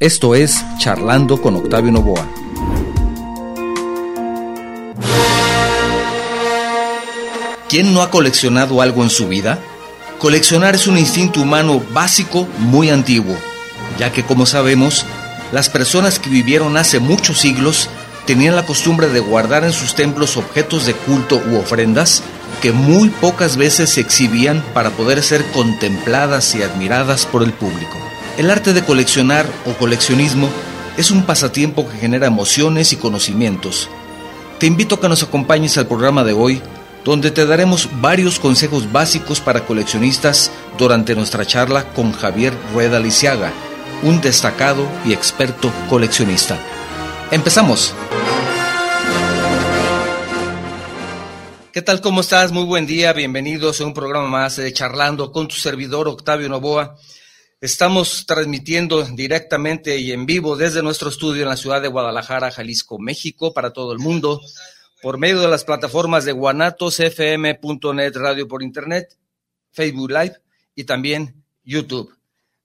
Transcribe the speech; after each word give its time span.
Esto 0.00 0.34
es 0.34 0.64
Charlando 0.80 1.40
con 1.40 1.54
Octavio 1.54 1.92
Novoa. 1.92 2.26
¿Quién 7.68 7.94
no 7.94 8.02
ha 8.02 8.10
coleccionado 8.10 8.82
algo 8.82 9.04
en 9.04 9.10
su 9.10 9.28
vida? 9.28 9.60
Coleccionar 10.18 10.74
es 10.74 10.88
un 10.88 10.98
instinto 10.98 11.40
humano 11.40 11.80
básico 11.92 12.48
muy 12.58 12.90
antiguo, 12.90 13.36
ya 13.96 14.10
que 14.10 14.24
como 14.24 14.46
sabemos, 14.46 15.06
las 15.52 15.70
personas 15.70 16.18
que 16.18 16.28
vivieron 16.28 16.76
hace 16.76 16.98
muchos 16.98 17.38
siglos 17.38 17.88
tenían 18.26 18.56
la 18.56 18.66
costumbre 18.66 19.06
de 19.06 19.20
guardar 19.20 19.62
en 19.62 19.72
sus 19.72 19.94
templos 19.94 20.36
objetos 20.36 20.86
de 20.86 20.94
culto 20.94 21.40
u 21.52 21.56
ofrendas 21.56 22.24
que 22.60 22.72
muy 22.72 23.10
pocas 23.10 23.56
veces 23.56 23.90
se 23.90 24.00
exhibían 24.00 24.60
para 24.74 24.90
poder 24.90 25.22
ser 25.22 25.44
contempladas 25.52 26.52
y 26.56 26.64
admiradas 26.64 27.26
por 27.26 27.44
el 27.44 27.52
público. 27.52 27.96
El 28.36 28.50
arte 28.50 28.72
de 28.72 28.84
coleccionar 28.84 29.46
o 29.64 29.74
coleccionismo 29.74 30.48
es 30.96 31.12
un 31.12 31.22
pasatiempo 31.22 31.88
que 31.88 31.98
genera 31.98 32.26
emociones 32.26 32.92
y 32.92 32.96
conocimientos. 32.96 33.88
Te 34.58 34.66
invito 34.66 34.96
a 34.96 35.00
que 35.00 35.08
nos 35.08 35.22
acompañes 35.22 35.78
al 35.78 35.86
programa 35.86 36.24
de 36.24 36.32
hoy, 36.32 36.60
donde 37.04 37.30
te 37.30 37.46
daremos 37.46 37.88
varios 38.00 38.40
consejos 38.40 38.90
básicos 38.90 39.40
para 39.40 39.64
coleccionistas 39.64 40.50
durante 40.76 41.14
nuestra 41.14 41.46
charla 41.46 41.92
con 41.92 42.10
Javier 42.10 42.52
Rueda 42.72 42.98
Lisiaga, 42.98 43.52
un 44.02 44.20
destacado 44.20 44.84
y 45.04 45.12
experto 45.12 45.70
coleccionista. 45.88 46.58
Empezamos. 47.30 47.94
¿Qué 51.70 51.82
tal? 51.82 52.00
¿Cómo 52.00 52.20
estás? 52.20 52.50
Muy 52.50 52.64
buen 52.64 52.86
día. 52.86 53.12
Bienvenidos 53.12 53.80
a 53.80 53.86
un 53.86 53.94
programa 53.94 54.26
más 54.26 54.56
de 54.56 54.72
Charlando 54.72 55.30
con 55.30 55.46
tu 55.46 55.54
servidor 55.54 56.08
Octavio 56.08 56.48
Novoa. 56.48 56.96
Estamos 57.64 58.26
transmitiendo 58.26 59.02
directamente 59.04 59.96
y 59.96 60.12
en 60.12 60.26
vivo 60.26 60.54
desde 60.54 60.82
nuestro 60.82 61.08
estudio 61.08 61.44
en 61.44 61.48
la 61.48 61.56
ciudad 61.56 61.80
de 61.80 61.88
Guadalajara, 61.88 62.50
Jalisco, 62.50 62.98
México, 62.98 63.54
para 63.54 63.72
todo 63.72 63.94
el 63.94 64.00
mundo, 64.00 64.42
por 65.00 65.16
medio 65.16 65.40
de 65.40 65.48
las 65.48 65.64
plataformas 65.64 66.26
de 66.26 66.32
guanatosfm.net, 66.32 68.16
radio 68.16 68.46
por 68.46 68.62
internet, 68.62 69.16
Facebook 69.70 70.10
Live 70.10 70.42
y 70.74 70.84
también 70.84 71.42
YouTube. 71.64 72.14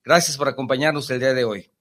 Gracias 0.04 0.36
por 0.36 0.50
acompañarnos 0.50 1.10
el 1.12 1.22
día 1.22 1.34
de 1.34 1.46
hoy. 1.46 1.72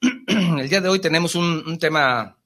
el 0.00 0.68
día 0.68 0.80
de 0.80 0.88
hoy 0.88 1.00
tenemos 1.00 1.34
un, 1.34 1.76
tema, 1.80 2.38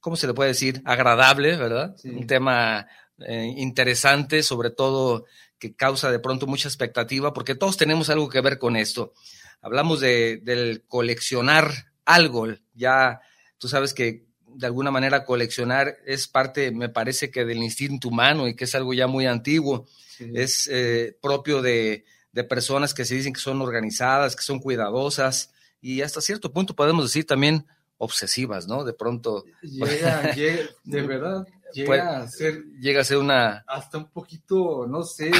¿cómo 0.00 0.16
se 0.16 0.26
le 0.26 0.32
puede 0.32 0.48
decir? 0.48 0.80
Agradable, 0.86 1.58
¿verdad? 1.58 1.94
Un 2.02 2.26
tema 2.26 2.88
eh, 3.18 3.52
interesante, 3.58 4.42
sobre 4.42 4.70
todo 4.70 5.26
que 5.58 5.76
causa 5.76 6.10
de 6.10 6.18
pronto 6.18 6.46
mucha 6.46 6.66
expectativa, 6.66 7.34
porque 7.34 7.54
todos 7.54 7.76
tenemos 7.76 8.08
algo 8.08 8.30
que 8.30 8.40
ver 8.40 8.58
con 8.58 8.76
esto. 8.76 9.12
Hablamos 9.60 10.00
de, 10.00 10.40
del 10.42 10.82
coleccionar 10.88 11.70
algo. 12.06 12.48
Ya 12.72 13.20
tú 13.58 13.68
sabes 13.68 13.92
que 13.92 14.24
de 14.46 14.66
alguna 14.66 14.90
manera 14.90 15.26
coleccionar 15.26 15.98
es 16.06 16.26
parte, 16.26 16.70
me 16.70 16.88
parece 16.88 17.30
que 17.30 17.44
del 17.44 17.62
instinto 17.62 18.08
humano 18.08 18.48
y 18.48 18.56
que 18.56 18.64
es 18.64 18.74
algo 18.74 18.94
ya 18.94 19.06
muy 19.08 19.26
antiguo. 19.26 19.86
Es 20.18 20.68
eh, 20.72 21.18
propio 21.20 21.60
de, 21.60 22.04
de, 22.32 22.44
personas 22.44 22.94
que 22.94 23.04
se 23.04 23.14
dicen 23.14 23.32
que 23.32 23.40
son 23.40 23.60
organizadas, 23.60 24.36
que 24.36 24.42
son 24.42 24.58
cuidadosas 24.60 25.52
y 25.80 26.02
hasta 26.02 26.20
cierto 26.20 26.52
punto 26.52 26.74
podemos 26.74 27.04
decir 27.04 27.26
también 27.26 27.66
obsesivas, 27.98 28.66
¿no? 28.66 28.84
De 28.84 28.92
pronto. 28.92 29.44
Llega, 29.62 30.34
llega 30.34 30.68
de 30.82 31.02
verdad, 31.02 31.46
llega 31.72 32.22
a 32.22 32.28
ser. 32.28 32.64
Llega 32.80 33.00
a 33.00 33.04
ser 33.04 33.18
una. 33.18 33.64
Hasta 33.66 33.98
un 33.98 34.10
poquito, 34.10 34.86
no 34.88 35.04
sé, 35.04 35.30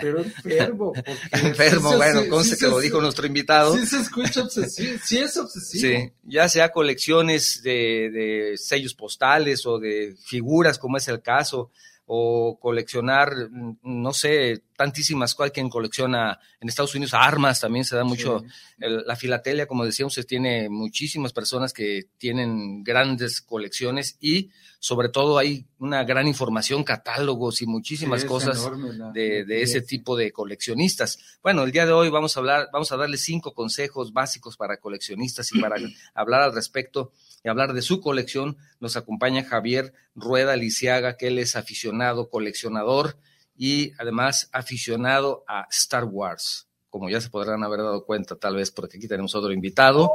pero 0.00 0.20
enfermo. 0.20 0.92
enfermo, 1.32 1.96
bueno, 1.96 2.42
sí, 2.42 2.50
sí, 2.50 2.58
que 2.58 2.68
lo 2.68 2.78
dijo 2.78 3.00
nuestro 3.02 3.26
invitado. 3.26 3.76
Sí 3.76 3.86
se 3.86 4.00
escucha 4.00 4.42
obsesivo, 4.42 4.98
sí 5.04 5.18
es 5.18 5.36
obsesivo. 5.36 6.00
Sí, 6.00 6.12
ya 6.22 6.48
sea 6.48 6.72
colecciones 6.72 7.62
de, 7.62 8.10
de 8.10 8.56
sellos 8.56 8.94
postales 8.94 9.66
o 9.66 9.78
de 9.78 10.16
figuras, 10.24 10.78
como 10.78 10.96
es 10.96 11.06
el 11.08 11.20
caso, 11.20 11.70
o 12.06 12.58
coleccionar, 12.60 13.32
no 13.82 14.12
sé, 14.12 14.62
tantísimas 14.76 15.34
cosas. 15.34 15.52
quien 15.52 15.70
colecciona 15.70 16.38
en 16.60 16.68
Estados 16.68 16.94
Unidos 16.94 17.14
armas, 17.14 17.60
también 17.60 17.84
se 17.84 17.96
da 17.96 18.04
mucho. 18.04 18.44
la 18.78 19.16
filatelia, 19.16 19.66
como 19.66 19.84
decíamos, 19.84 20.12
se 20.14 20.24
tiene 20.24 20.68
muchísimas 20.68 21.32
personas 21.32 21.72
que 21.72 22.08
tienen 22.18 22.82
grandes 22.84 23.40
colecciones 23.40 24.18
y 24.20 24.50
sobre 24.78 25.08
todo 25.08 25.38
hay 25.38 25.64
una 25.78 26.04
gran 26.04 26.28
información, 26.28 26.84
catálogos 26.84 27.62
y 27.62 27.66
muchísimas 27.66 28.24
cosas 28.26 28.70
de, 29.14 29.44
de 29.44 29.62
ese 29.62 29.80
tipo 29.80 30.14
de 30.14 30.30
coleccionistas. 30.30 31.38
Bueno, 31.42 31.62
el 31.62 31.72
día 31.72 31.86
de 31.86 31.92
hoy 31.92 32.10
vamos 32.10 32.36
a 32.36 32.40
hablar, 32.40 32.68
vamos 32.70 32.92
a 32.92 32.98
darle 32.98 33.16
cinco 33.16 33.54
consejos 33.54 34.12
básicos 34.12 34.58
para 34.58 34.76
coleccionistas 34.76 35.50
y 35.54 35.60
para 35.60 35.76
hablar 36.14 36.42
al 36.42 36.54
respecto 36.54 37.12
y 37.44 37.48
hablar 37.48 37.74
de 37.74 37.82
su 37.82 38.00
colección. 38.00 38.56
Nos 38.80 38.96
acompaña 38.96 39.44
Javier 39.44 39.92
Rueda 40.14 40.56
Lisiaga, 40.56 41.16
que 41.16 41.28
él 41.28 41.38
es 41.38 41.54
aficionado, 41.54 42.30
coleccionador 42.30 43.18
y 43.56 43.92
además 43.98 44.48
aficionado 44.52 45.44
a 45.46 45.66
Star 45.70 46.04
Wars, 46.04 46.66
como 46.88 47.08
ya 47.10 47.20
se 47.20 47.30
podrán 47.30 47.62
haber 47.62 47.80
dado 47.80 48.04
cuenta 48.04 48.36
tal 48.36 48.56
vez 48.56 48.70
porque 48.70 48.96
aquí 48.96 49.06
tenemos 49.06 49.34
otro 49.34 49.52
invitado 49.52 50.10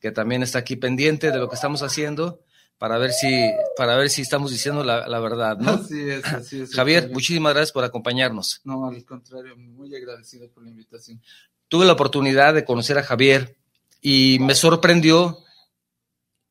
que 0.00 0.10
también 0.10 0.42
está 0.42 0.60
aquí 0.60 0.76
pendiente 0.76 1.30
de 1.30 1.38
lo 1.38 1.48
que 1.48 1.54
estamos 1.54 1.82
haciendo 1.82 2.40
para 2.78 2.98
ver 2.98 3.12
si 3.12 3.52
para 3.76 3.96
ver 3.96 4.10
si 4.10 4.22
estamos 4.22 4.50
diciendo 4.50 4.82
la, 4.82 5.20
verdad, 5.20 5.58
¿no? 5.58 5.70
Así 5.72 6.10
es, 6.10 6.24
así 6.24 6.62
es. 6.62 6.74
Javier, 6.74 7.10
muchísimas 7.12 7.54
gracias 7.54 7.72
por 7.72 7.84
acompañarnos. 7.84 8.60
No, 8.64 8.88
al 8.88 9.04
contrario, 9.04 9.56
muy 9.56 9.94
agradecido 9.94 10.48
por 10.50 10.64
la 10.64 10.70
invitación. 10.70 11.22
Tuve 11.68 11.86
la 11.86 11.92
oportunidad 11.92 12.54
de 12.54 12.64
conocer 12.64 12.98
a 12.98 13.04
Javier 13.04 13.56
y 14.00 14.38
me 14.40 14.56
sorprendió 14.56 15.38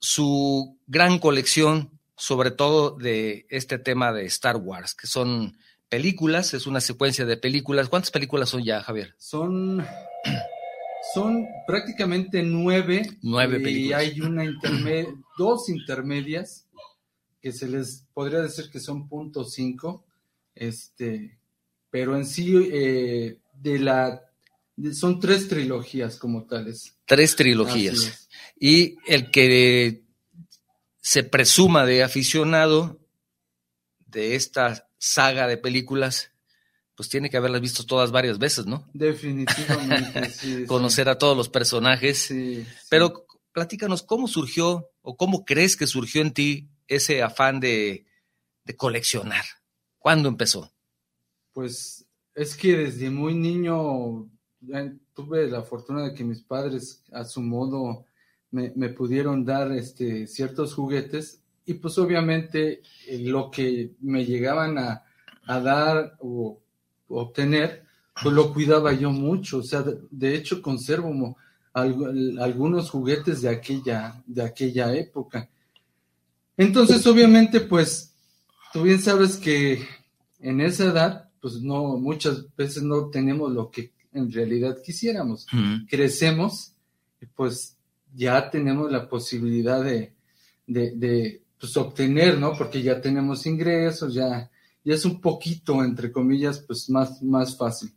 su 0.02 0.80
gran 0.88 1.20
colección, 1.20 2.00
sobre 2.18 2.52
todo 2.52 2.98
de 2.98 3.46
este 3.50 3.78
tema 3.78 4.12
de 4.12 4.26
Star 4.26 4.58
Wars, 4.58 4.96
que 4.96 5.08
son 5.08 5.58
películas, 5.90 6.54
es 6.54 6.68
una 6.68 6.82
secuencia 6.82 7.26
de 7.26 7.38
películas. 7.38 7.88
¿Cuántas 7.88 8.12
películas 8.12 8.50
son 8.50 8.64
ya, 8.64 8.82
Javier? 8.82 9.14
Son, 9.18 9.86
son 11.14 11.48
prácticamente 11.68 12.42
nueve. 12.42 13.18
Nueve 13.22 13.60
películas. 13.60 14.04
Y 14.04 14.12
hay 14.12 14.22
una 14.22 14.44
intermedia, 14.44 15.14
dos 15.38 15.70
intermedias 15.70 16.68
que 17.40 17.52
se 17.52 17.68
les 17.68 18.08
podría 18.14 18.40
decir 18.40 18.70
que 18.72 18.80
son 18.80 19.08
punto 19.08 19.44
cinco, 19.44 20.06
este, 20.56 21.40
pero 21.90 22.16
en 22.16 22.26
sí 22.26 22.56
eh, 22.72 23.40
de 23.54 23.80
la 23.80 24.31
son 24.94 25.20
tres 25.20 25.48
trilogías 25.48 26.18
como 26.18 26.46
tales. 26.46 26.96
Tres 27.06 27.36
trilogías. 27.36 28.30
Y 28.60 28.98
el 29.08 29.32
que 29.32 30.04
se 31.02 31.24
presuma 31.24 31.86
de 31.86 32.04
aficionado 32.04 33.00
de 34.06 34.36
esta 34.36 34.88
saga 34.98 35.48
de 35.48 35.58
películas, 35.58 36.32
pues 36.96 37.10
tiene 37.10 37.30
que 37.30 37.38
haberlas 37.38 37.62
visto 37.62 37.86
todas 37.86 38.12
varias 38.12 38.38
veces, 38.38 38.66
¿no? 38.66 38.88
Definitivamente, 38.94 40.30
sí. 40.30 40.66
Conocer 40.66 41.10
a 41.10 41.18
todos 41.18 41.36
los 41.36 41.50
personajes. 41.50 42.20
Sí, 42.20 42.66
Pero 42.90 43.26
platícanos, 43.52 44.04
¿cómo 44.04 44.28
surgió 44.28 44.90
o 45.02 45.18
cómo 45.18 45.44
crees 45.46 45.76
que 45.76 45.88
surgió 45.88 46.22
en 46.22 46.34
ti 46.34 46.70
ese 46.88 47.24
afán 47.24 47.60
de, 47.60 48.06
de 48.64 48.76
coleccionar? 48.76 49.46
¿Cuándo 49.98 50.30
empezó? 50.30 50.72
Pues 51.54 52.06
es 52.36 52.56
que 52.56 52.78
desde 52.78 53.10
muy 53.10 53.34
niño 53.34 54.30
tuve 55.14 55.48
la 55.50 55.64
fortuna 55.64 56.04
de 56.04 56.14
que 56.14 56.24
mis 56.24 56.42
padres, 56.42 57.04
a 57.12 57.24
su 57.24 57.42
modo, 57.42 58.06
me, 58.52 58.90
pudieron 58.90 59.46
dar 59.46 59.72
este, 59.72 60.28
ciertos 60.28 60.74
juguetes 60.74 61.42
y 61.66 61.76
pues 61.76 61.98
obviamente 61.98 62.82
eh, 63.08 63.20
lo 63.20 63.50
que 63.50 63.92
me 64.02 64.26
llegaban 64.26 64.78
a, 64.78 65.04
dar 65.48 66.16
o 66.20 66.62
obtener, 67.10 67.84
pues 68.22 68.34
lo 68.34 68.54
cuidaba 68.54 68.94
yo 68.94 69.12
mucho. 69.12 69.58
O 69.58 69.64
sea, 69.64 69.84
de, 69.84 70.36
hecho 70.36 70.62
conservo 70.62 71.36
algunos 71.74 72.90
juguetes 72.90 73.42
de 73.42 73.50
aquella, 73.50 74.24
de 74.26 74.44
aquella 74.44 74.96
época. 74.96 75.50
Entonces, 76.56 77.06
obviamente, 77.06 77.60
pues, 77.60 78.14
tú 78.72 78.84
bien 78.84 79.02
sabes 79.02 79.36
que 79.36 79.86
en 80.40 80.62
esa 80.62 80.86
edad, 80.86 81.30
pues 81.42 81.56
no, 81.62 81.98
muchas 81.98 82.46
veces 82.56 82.84
no 82.84 83.10
tenemos 83.10 83.52
lo 83.52 83.72
que 83.72 83.92
en 84.14 84.32
realidad 84.32 84.78
quisiéramos. 84.84 85.48
Crecemos 85.90 86.72
pues 87.36 87.78
ya 88.14 88.50
tenemos 88.50 88.92
la 88.92 89.08
posibilidad 89.08 89.84
de, 89.84 90.14
de, 90.68 91.42
pues, 91.60 91.78
obtener, 91.78 92.38
¿no? 92.38 92.54
Porque 92.58 92.82
ya 92.82 93.00
tenemos 93.00 93.46
ingresos, 93.46 94.14
ya, 94.14 94.50
ya 94.84 94.94
es 94.94 95.06
un 95.06 95.22
poquito, 95.22 95.84
entre 95.84 96.12
comillas, 96.12 96.60
pues 96.60 96.90
más, 96.90 97.22
más 97.22 97.58
fácil. 97.58 97.92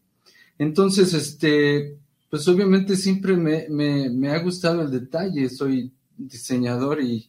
Entonces, 0.58 1.12
este, 1.14 1.96
pues 2.31 2.46
obviamente 2.46 2.96
siempre 2.96 3.37
me, 3.37 3.66
me, 3.69 4.31
ha 4.31 4.38
gustado 4.38 4.82
el 4.82 4.90
detalle, 4.90 5.49
soy 5.49 5.93
diseñador 6.16 7.02
y 7.02 7.28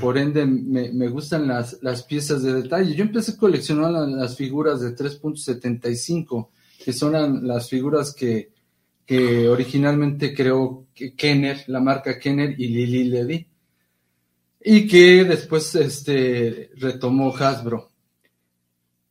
por 0.00 0.16
ende 0.16 0.46
me, 0.46 0.90
me 0.92 1.08
gustan 1.08 1.46
las, 1.46 1.78
las, 1.82 2.02
piezas 2.04 2.42
de 2.42 2.54
detalle. 2.54 2.94
Yo 2.94 3.04
empecé 3.04 3.32
a 3.32 3.36
coleccionar 3.36 3.90
las, 3.90 4.36
figuras 4.36 4.80
de 4.80 4.96
3.75, 4.96 6.48
que 6.82 6.92
son 6.92 7.46
las 7.46 7.68
figuras 7.68 8.14
que, 8.14 8.50
que 9.04 9.48
originalmente 9.48 10.34
creó 10.34 10.86
Kenner, 10.94 11.64
la 11.66 11.80
marca 11.80 12.18
Kenner 12.18 12.54
y 12.58 12.68
Lili 12.68 13.04
Ledy, 13.04 13.46
y 14.64 14.86
que 14.86 15.24
después 15.24 15.74
este, 15.74 16.70
retomó 16.76 17.34
Hasbro. 17.36 17.90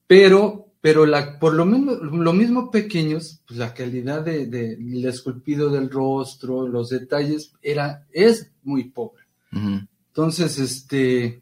Pero 0.07 0.63
pero 0.83 1.06
la, 1.06 1.39
por 1.39 1.54
lo 1.54 1.65
mismo, 1.65 1.94
lo 1.94 2.33
mismo 2.33 2.69
pequeños, 2.69 3.42
pues 3.48 3.57
la 3.57 3.74
calidad 3.74 4.21
de, 4.21 4.48
del 4.48 5.06
esculpido 5.06 5.69
del 5.69 5.89
rostro, 5.89 6.68
los 6.68 6.89
detalles, 6.89 7.54
era, 7.62 8.06
es 8.12 8.51
muy 8.63 8.89
pobre. 8.89 9.24
Entonces, 9.54 10.60
este, 10.60 11.42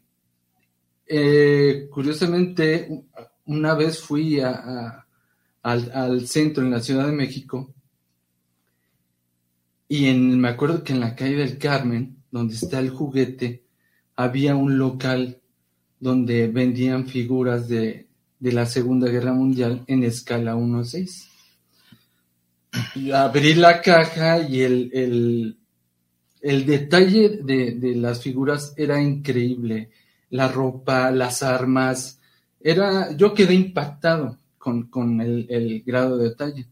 eh, 1.08 1.88
curiosamente, 1.90 3.02
una 3.46 3.74
vez 3.74 3.98
fui 3.98 4.38
a, 4.38 5.01
al, 5.62 5.90
al, 5.92 6.26
centro 6.26 6.64
en 6.64 6.70
la 6.70 6.80
Ciudad 6.80 7.06
de 7.06 7.12
México 7.12 7.72
y 9.92 10.08
en, 10.08 10.40
me 10.40 10.48
acuerdo 10.48 10.82
que 10.82 10.94
en 10.94 11.00
la 11.00 11.14
calle 11.14 11.36
del 11.36 11.58
Carmen, 11.58 12.16
donde 12.30 12.54
está 12.54 12.78
el 12.78 12.88
juguete, 12.88 13.62
había 14.16 14.56
un 14.56 14.78
local 14.78 15.42
donde 16.00 16.48
vendían 16.48 17.06
figuras 17.06 17.68
de, 17.68 18.08
de 18.40 18.52
la 18.52 18.64
Segunda 18.64 19.10
Guerra 19.10 19.34
Mundial 19.34 19.84
en 19.86 20.02
escala 20.02 20.56
1-6. 20.56 21.28
Abrí 23.14 23.52
la 23.52 23.82
caja 23.82 24.40
y 24.40 24.62
el, 24.62 25.58
el, 26.40 26.66
detalle 26.66 27.40
de, 27.44 27.94
las 27.94 28.22
figuras 28.22 28.72
era 28.78 28.98
increíble. 28.98 29.90
La 30.30 30.48
ropa, 30.48 31.10
las 31.10 31.42
armas. 31.42 32.18
Era, 32.58 33.14
yo 33.14 33.34
quedé 33.34 33.52
impactado 33.52 34.38
con, 34.62 35.20
el, 35.20 35.82
grado 35.84 36.18
de 36.18 36.30
detalle. 36.30 36.66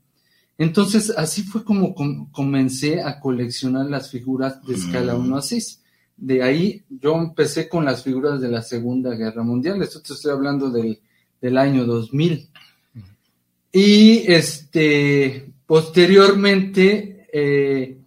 Entonces, 0.59 1.11
así 1.17 1.43
fue 1.43 1.65
como 1.65 1.95
comencé 2.31 3.03
a 3.03 3.19
coleccionar 3.19 3.87
las 3.87 4.11
figuras 4.11 4.65
de 4.67 4.75
escala 4.75 5.15
1 5.17 5.29
mm. 5.29 5.39
a 5.39 5.43
6. 5.43 5.83
De 6.17 6.43
ahí 6.43 6.83
yo 6.89 7.17
empecé 7.17 7.69
con 7.69 7.85
las 7.85 8.03
figuras 8.03 8.41
de 8.41 8.49
la 8.49 8.63
Segunda 8.63 9.15
Guerra 9.15 9.43
Mundial. 9.43 9.83
Esto 9.83 10.03
te 10.03 10.13
estoy 10.13 10.33
hablando 10.33 10.71
del 10.71 11.01
del 11.41 11.59
año 11.59 11.85
2000. 11.85 12.49
Y 13.73 14.33
este, 14.33 15.53
posteriormente, 15.67 17.27
eh, 17.33 17.99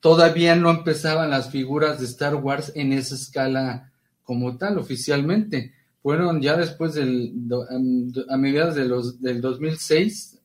todavía 0.00 0.56
no 0.56 0.70
empezaban 0.70 1.30
las 1.30 1.50
figuras 1.50 1.98
de 1.98 2.06
Star 2.06 2.36
Wars 2.36 2.72
en 2.74 2.92
esa 2.92 3.14
escala 3.14 3.92
como 4.22 4.56
tal, 4.56 4.78
oficialmente. 4.78 5.74
Fueron 6.02 6.40
ya 6.40 6.56
después 6.56 6.94
del, 6.94 7.34
a 8.28 8.36
mediados 8.36 8.74
de 8.74 8.86
los, 8.86 9.20
del 9.20 9.40
2006, 9.40 10.38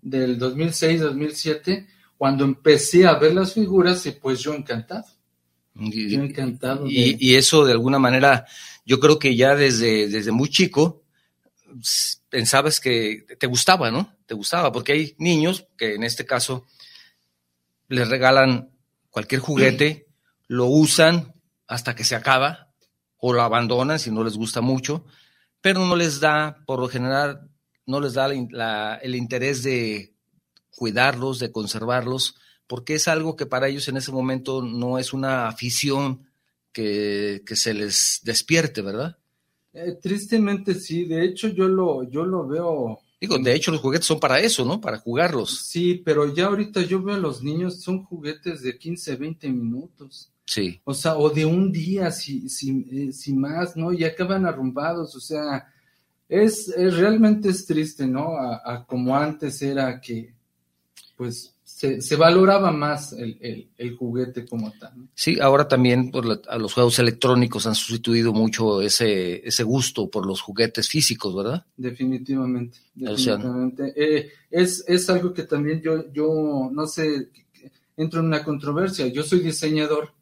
del 0.00 0.38
2006-2007, 0.38 1.86
cuando 2.16 2.44
empecé 2.44 3.06
a 3.06 3.14
ver 3.14 3.34
las 3.34 3.52
figuras 3.52 4.06
y 4.06 4.12
pues 4.12 4.40
yo 4.40 4.54
encantado. 4.54 5.04
yo 5.74 6.22
encantado. 6.22 6.86
Y, 6.88 7.34
eso 7.34 7.64
de 7.66 7.72
alguna 7.72 7.98
manera 7.98 8.46
yo 8.86 9.00
creo 9.00 9.18
que 9.18 9.36
ya 9.36 9.54
desde, 9.54 10.08
desde 10.08 10.32
muy 10.32 10.48
chico 10.48 11.02
pensabas 12.30 12.80
que 12.80 13.26
te 13.38 13.46
gustaba, 13.46 13.90
¿no? 13.90 14.16
Te 14.26 14.34
gustaba, 14.34 14.72
porque 14.72 14.92
hay 14.92 15.14
niños 15.18 15.66
que 15.76 15.94
en 15.94 16.04
este 16.04 16.24
caso 16.24 16.64
les 17.88 18.08
regalan 18.08 18.70
cualquier 19.10 19.40
juguete, 19.40 20.06
lo 20.46 20.66
usan 20.66 21.34
hasta 21.66 21.94
que 21.94 22.04
se 22.04 22.14
acaba 22.14 22.63
o 23.26 23.32
lo 23.32 23.40
abandonan 23.40 23.98
si 23.98 24.10
no 24.10 24.22
les 24.22 24.36
gusta 24.36 24.60
mucho, 24.60 25.06
pero 25.62 25.80
no 25.80 25.96
les 25.96 26.20
da, 26.20 26.62
por 26.66 26.78
lo 26.78 26.88
general, 26.88 27.48
no 27.86 27.98
les 27.98 28.12
da 28.12 28.26
el 28.26 29.14
interés 29.14 29.62
de 29.62 30.12
cuidarlos, 30.76 31.38
de 31.38 31.50
conservarlos, 31.50 32.36
porque 32.66 32.96
es 32.96 33.08
algo 33.08 33.34
que 33.34 33.46
para 33.46 33.68
ellos 33.68 33.88
en 33.88 33.96
ese 33.96 34.12
momento 34.12 34.60
no 34.60 34.98
es 34.98 35.14
una 35.14 35.48
afición 35.48 36.26
que, 36.70 37.40
se 37.46 37.72
les 37.72 38.20
despierte, 38.24 38.82
¿verdad? 38.82 39.16
Eh, 39.72 39.96
tristemente 40.02 40.74
sí, 40.74 41.06
de 41.06 41.24
hecho 41.24 41.48
yo 41.48 41.66
lo, 41.66 42.02
yo 42.02 42.26
lo 42.26 42.46
veo. 42.46 42.98
Digo, 43.18 43.38
de 43.38 43.54
hecho 43.54 43.70
los 43.70 43.80
juguetes 43.80 44.06
son 44.06 44.20
para 44.20 44.38
eso, 44.38 44.66
¿no? 44.66 44.82
Para 44.82 44.98
jugarlos. 44.98 45.60
Sí, 45.60 46.02
pero 46.04 46.34
ya 46.34 46.48
ahorita 46.48 46.82
yo 46.82 47.02
veo 47.02 47.14
a 47.14 47.18
los 47.18 47.42
niños, 47.42 47.80
son 47.80 48.04
juguetes 48.04 48.60
de 48.60 48.76
15, 48.76 49.16
20 49.16 49.48
minutos. 49.48 50.33
Sí. 50.46 50.80
O 50.84 50.94
sea, 50.94 51.16
o 51.16 51.30
de 51.30 51.44
un 51.44 51.72
día, 51.72 52.10
si, 52.10 52.48
si, 52.48 52.86
eh, 52.90 53.12
si 53.12 53.32
más, 53.32 53.76
¿no? 53.76 53.92
Y 53.92 54.04
acaban 54.04 54.46
arrumbados, 54.46 55.14
o 55.16 55.20
sea, 55.20 55.66
es, 56.28 56.68
es 56.68 56.96
realmente 56.96 57.48
es 57.48 57.66
triste, 57.66 58.06
¿no? 58.06 58.36
a 58.36 58.84
como 58.86 59.16
antes 59.16 59.60
era 59.62 60.00
que, 60.00 60.34
pues, 61.16 61.54
se, 61.64 62.16
valoraba 62.16 62.70
más 62.70 63.12
el, 63.12 63.96
juguete 63.96 64.46
como 64.46 64.72
tal. 64.72 64.92
Sí, 65.14 65.38
ahora 65.40 65.66
también 65.66 66.10
por 66.10 66.24
los 66.24 66.72
juegos 66.72 66.98
electrónicos 66.98 67.66
han 67.66 67.74
sustituido 67.74 68.32
mucho 68.32 68.80
ese, 68.80 69.46
ese 69.46 69.62
gusto 69.64 70.08
por 70.08 70.24
los 70.24 70.40
juguetes 70.40 70.88
físicos, 70.88 71.34
¿verdad? 71.34 71.64
Definitivamente, 71.76 72.78
definitivamente. 72.94 73.92
Eh, 73.96 74.30
es, 74.50 74.84
es 74.86 75.10
algo 75.10 75.34
que 75.34 75.42
también 75.44 75.82
yo, 75.82 76.12
yo, 76.12 76.70
no 76.72 76.86
sé, 76.86 77.28
entro 77.96 78.20
en 78.20 78.26
una 78.26 78.44
controversia. 78.44 79.08
Yo 79.08 79.22
soy 79.22 79.40
diseñador. 79.40 80.12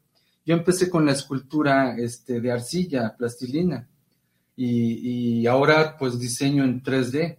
Yo 0.45 0.55
empecé 0.55 0.89
con 0.89 1.05
la 1.05 1.13
escultura 1.13 1.95
este, 1.97 2.41
de 2.41 2.51
arcilla, 2.51 3.15
plastilina, 3.17 3.87
y, 4.55 5.39
y 5.39 5.47
ahora 5.47 5.97
pues 5.97 6.19
diseño 6.19 6.63
en 6.63 6.83
3D 6.83 7.37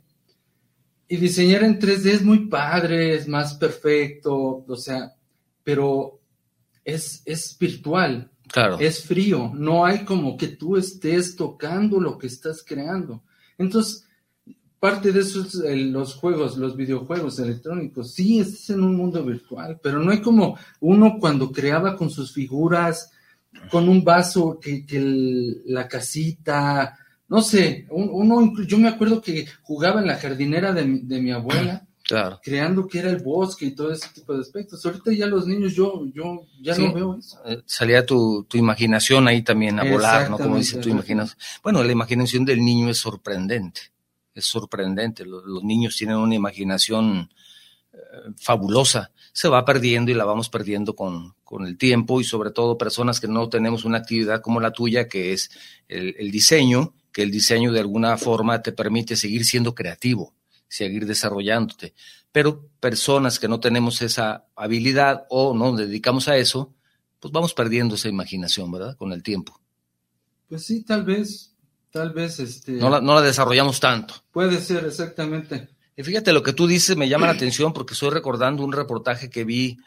y 1.09 1.17
diseñar 1.17 1.63
en 1.63 1.79
3D 1.79 2.07
es 2.07 2.23
muy 2.23 2.49
padre, 2.49 3.15
es 3.15 3.29
más 3.29 3.55
perfecto, 3.55 4.65
o 4.67 4.77
sea, 4.77 5.15
pero 5.63 6.21
es, 6.85 7.23
es 7.25 7.57
virtual. 7.59 8.31
Claro. 8.49 8.79
Es 8.79 9.05
frío, 9.05 9.51
no 9.55 9.85
hay 9.85 10.05
como 10.05 10.37
que 10.37 10.49
tú 10.49 10.77
estés 10.77 11.35
tocando 11.35 12.01
lo 12.01 12.19
que 12.19 12.27
estás 12.27 12.63
creando. 12.67 13.23
Entonces, 13.59 14.07
parte 14.85 15.13
de 15.13 15.21
eso 15.21 15.41
es 15.41 15.55
los 15.55 16.15
juegos, 16.15 16.59
los 16.59 16.77
videojuegos 16.77 17.39
electrónicos. 17.39 18.13
Sí, 18.13 18.41
estás 18.41 18.69
en 18.69 18.83
un 18.83 18.95
mundo 18.95 19.25
virtual, 19.25 19.81
pero 19.83 19.99
no 19.99 20.11
hay 20.11 20.21
como 20.21 20.59
uno 20.81 21.17
cuando 21.19 21.51
creaba 21.51 21.97
con 21.97 22.11
sus 22.11 22.35
figuras, 22.35 23.11
con 23.71 23.89
un 23.89 24.05
vaso, 24.05 24.61
que, 24.61 24.85
que 24.85 25.01
la 25.65 25.89
casita, 25.89 26.99
no 27.31 27.41
sé, 27.41 27.87
uno, 27.89 28.53
yo 28.67 28.77
me 28.77 28.89
acuerdo 28.89 29.23
que 29.23 29.47
jugaba 29.63 30.03
en 30.03 30.07
la 30.07 30.17
jardinera 30.17 30.75
de, 30.75 30.85
mi 30.85 31.33
abuela, 31.33 31.87
creando 32.43 32.87
que 32.87 32.99
era 32.99 33.09
el 33.09 33.23
bosque 33.23 33.65
y 33.65 33.75
todo 33.75 33.91
ese 33.91 34.11
tipo 34.13 34.35
de 34.35 34.43
aspectos. 34.43 34.85
Ahorita 34.85 35.13
ya 35.15 35.27
los 35.27 35.47
niños, 35.47 35.73
yo, 35.73 36.05
yo 36.13 36.47
ya 36.61 36.77
no 36.77 36.93
veo 36.93 37.17
eso. 37.17 37.41
Eh, 37.47 37.63
salía 37.65 38.05
tu, 38.05 38.45
tu 38.45 38.59
imaginación 38.59 39.29
ahí 39.29 39.41
también 39.41 39.81
a 39.81 39.91
volar, 39.91 40.29
¿no? 40.29 40.37
Como 40.37 40.59
dice 40.59 40.77
tu 40.77 40.91
imaginación. 40.91 41.39
Bueno, 41.63 41.83
la 41.83 41.93
imaginación 41.93 42.45
del 42.45 42.63
niño 42.63 42.91
es 42.91 42.99
sorprendente, 42.99 43.94
es 44.35 44.45
sorprendente. 44.45 45.25
Los, 45.25 45.63
niños 45.63 45.97
tienen 45.97 46.17
una 46.17 46.35
imaginación 46.35 47.31
eh, 47.93 47.97
fabulosa. 48.37 49.13
Se 49.33 49.49
va 49.49 49.65
perdiendo 49.65 50.11
y 50.11 50.15
la 50.15 50.25
vamos 50.25 50.49
perdiendo 50.49 50.95
con, 50.95 51.35
con 51.45 51.67
el 51.67 51.79
tiempo 51.79 52.21
y 52.21 52.25
sobre 52.25 52.51
todo 52.51 52.79
personas 52.79 53.21
que 53.21 53.29
no 53.29 53.49
tenemos 53.49 53.85
una 53.85 53.99
actividad 53.99 54.41
como 54.41 54.61
la 54.61 54.73
tuya, 54.73 55.09
que 55.09 55.33
es 55.33 55.51
el, 55.89 56.15
el 56.19 56.31
diseño 56.31 56.95
que 57.15 57.23
el 57.23 57.31
diseño 57.31 57.73
de 57.73 57.79
alguna 57.79 58.19
forma 58.19 58.61
te 58.61 58.73
permite 58.73 59.15
seguir 59.15 59.45
siendo 59.45 59.73
creativo, 59.73 60.35
seguir 60.67 61.07
desarrollándote. 61.07 61.95
Pero 62.33 62.69
personas 62.81 63.39
que 63.39 63.47
no 63.47 63.61
tenemos 63.61 64.03
esa 64.03 64.49
habilidad 64.57 65.25
o 65.31 65.55
no 65.55 65.71
nos 65.71 65.79
dedicamos 65.79 66.27
a 66.27 66.37
eso, 66.37 66.75
pues 67.21 67.31
vamos 67.31 67.55
perdiendo 67.55 67.95
esa 67.95 68.09
imaginación, 68.09 68.71
¿verdad? 68.73 68.97
Con 68.97 69.13
el 69.13 69.23
tiempo. 69.23 69.61
Pues 70.49 70.67
sí, 70.67 70.83
tal 70.83 71.05
vez, 71.05 71.54
tal 71.95 72.11
vez 72.11 72.41
este... 72.41 72.73
No 72.73 72.91
la, 72.91 73.01
no 73.01 73.15
la 73.15 73.23
desarrollamos 73.23 73.79
tanto. 73.79 74.15
Puede 74.33 74.61
ser, 74.61 74.85
exactamente. 74.85 75.69
Y 75.97 76.03
fíjate, 76.03 76.33
lo 76.33 76.43
que 76.43 76.53
tú 76.53 76.67
dices 76.67 76.97
me 76.97 77.09
llama 77.09 77.29
la 77.29 77.35
atención 77.35 77.73
porque 77.73 77.95
estoy 77.95 78.11
recordando 78.11 78.65
un 78.65 78.73
reportaje 78.73 79.31
que 79.31 79.45
vi 79.45 79.79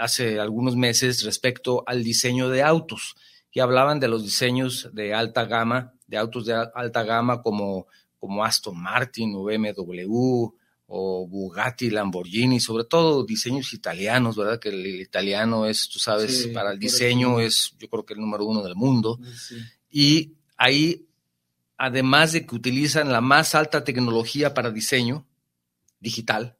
hace 0.00 0.40
algunos 0.40 0.76
meses 0.76 1.22
respecto 1.24 1.84
al 1.86 2.02
diseño 2.02 2.48
de 2.48 2.62
autos 2.62 3.16
y 3.52 3.60
hablaban 3.60 4.00
de 4.00 4.08
los 4.08 4.22
diseños 4.22 4.88
de 4.94 5.12
alta 5.12 5.44
gama, 5.44 5.92
de 6.06 6.16
autos 6.16 6.46
de 6.46 6.54
alta 6.54 7.02
gama 7.02 7.42
como, 7.42 7.86
como 8.18 8.46
Aston 8.46 8.80
Martin 8.80 9.34
o 9.36 9.44
BMW 9.44 10.50
o 10.86 11.26
Bugatti, 11.28 11.90
Lamborghini, 11.90 12.60
sobre 12.60 12.84
todo 12.84 13.26
diseños 13.26 13.74
italianos, 13.74 14.36
¿verdad? 14.36 14.58
Que 14.58 14.70
el, 14.70 14.86
italiano 15.02 15.66
es, 15.66 15.90
tú 15.90 15.98
sabes, 15.98 16.46
para 16.54 16.72
el 16.72 16.78
diseño 16.78 17.40
es, 17.40 17.74
yo 17.78 17.90
creo 17.90 18.06
que 18.06 18.14
el 18.14 18.20
número 18.20 18.46
uno 18.46 18.62
del 18.62 18.74
mundo. 18.74 19.18
Y 19.90 20.32
ahí, 20.56 21.06
además 21.82 22.30
de 22.30 22.46
que 22.46 22.54
utilizan 22.54 23.10
la 23.10 23.20
más 23.20 23.56
alta 23.56 23.82
tecnología 23.82 24.54
para 24.54 24.70
diseño 24.70 25.26
digital, 25.98 26.56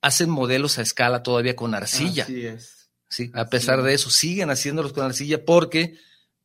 hacen 0.00 0.30
modelos 0.30 0.78
a 0.78 0.82
escala 0.82 1.22
todavía 1.22 1.54
con 1.54 1.74
arcilla. 1.74 2.22
Así 2.22 2.46
es. 2.46 2.88
Sí, 3.10 3.30
a 3.34 3.50
pesar 3.50 3.82
de 3.82 3.92
eso, 3.92 4.08
siguen 4.08 4.48
haciéndolos 4.48 4.94
con 4.94 5.04
arcilla 5.04 5.44
porque 5.44 5.98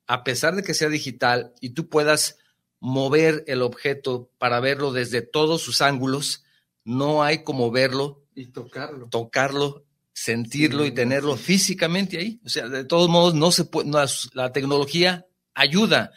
a 0.08 0.25
pesar 0.25 0.58
de 0.58 0.64
que 0.64 0.74
sea 0.74 0.90
digital 0.90 1.54
y 1.62 1.70
tú 1.70 1.88
puedas 1.88 2.38
mover 2.82 3.46
el 3.48 3.62
objeto 3.62 4.30
para 4.40 4.60
verlo 4.60 4.92
desde 4.92 5.22
todos 5.22 5.62
sus 5.62 5.82
ángulos, 5.82 6.44
no 6.84 7.24
hay 7.24 7.44
como 7.44 7.72
verlo 7.72 8.25
y 8.36 8.48
tocarlo, 8.48 9.08
tocarlo, 9.08 9.86
sentirlo 10.12 10.86
y 10.86 10.92
tenerlo 10.92 11.38
físicamente 11.38 12.18
ahí. 12.18 12.42
O 12.44 12.50
sea, 12.50 12.68
de 12.68 12.84
todos 12.84 13.08
modos, 13.08 13.36
no 13.36 13.54
se 13.54 13.64
puede, 13.64 13.90
la 14.34 14.52
tecnología 14.52 15.28
ayuda 15.54 16.12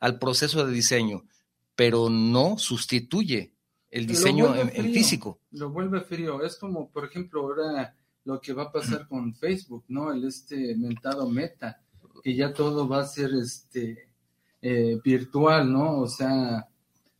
al 0.00 0.18
proceso 0.18 0.64
de 0.64 0.72
diseño, 0.72 1.24
pero 1.74 2.08
no 2.10 2.58
sustituye 2.58 3.52
el 3.90 4.06
diseño 4.06 4.54
en, 4.54 4.92
físico. 4.92 5.40
Lo 5.52 5.70
vuelve 5.70 6.00
frío. 6.00 6.42
Es 6.42 6.56
como, 6.56 6.90
por 6.90 7.04
ejemplo, 7.04 7.42
ahora 7.42 7.94
lo 8.24 8.40
que 8.40 8.52
va 8.52 8.64
a 8.64 8.72
pasar 8.72 9.06
con 9.08 9.34
Facebook, 9.34 9.84
¿no? 9.88 10.12
El 10.12 10.24
este 10.24 10.74
mentado 10.76 11.28
meta, 11.28 11.80
que 12.22 12.34
ya 12.34 12.52
todo 12.52 12.88
va 12.88 13.00
a 13.00 13.06
ser 13.06 13.30
este 13.34 14.10
eh, 14.60 14.98
virtual, 15.02 15.72
¿no? 15.72 16.00
O 16.00 16.08
sea, 16.08 16.68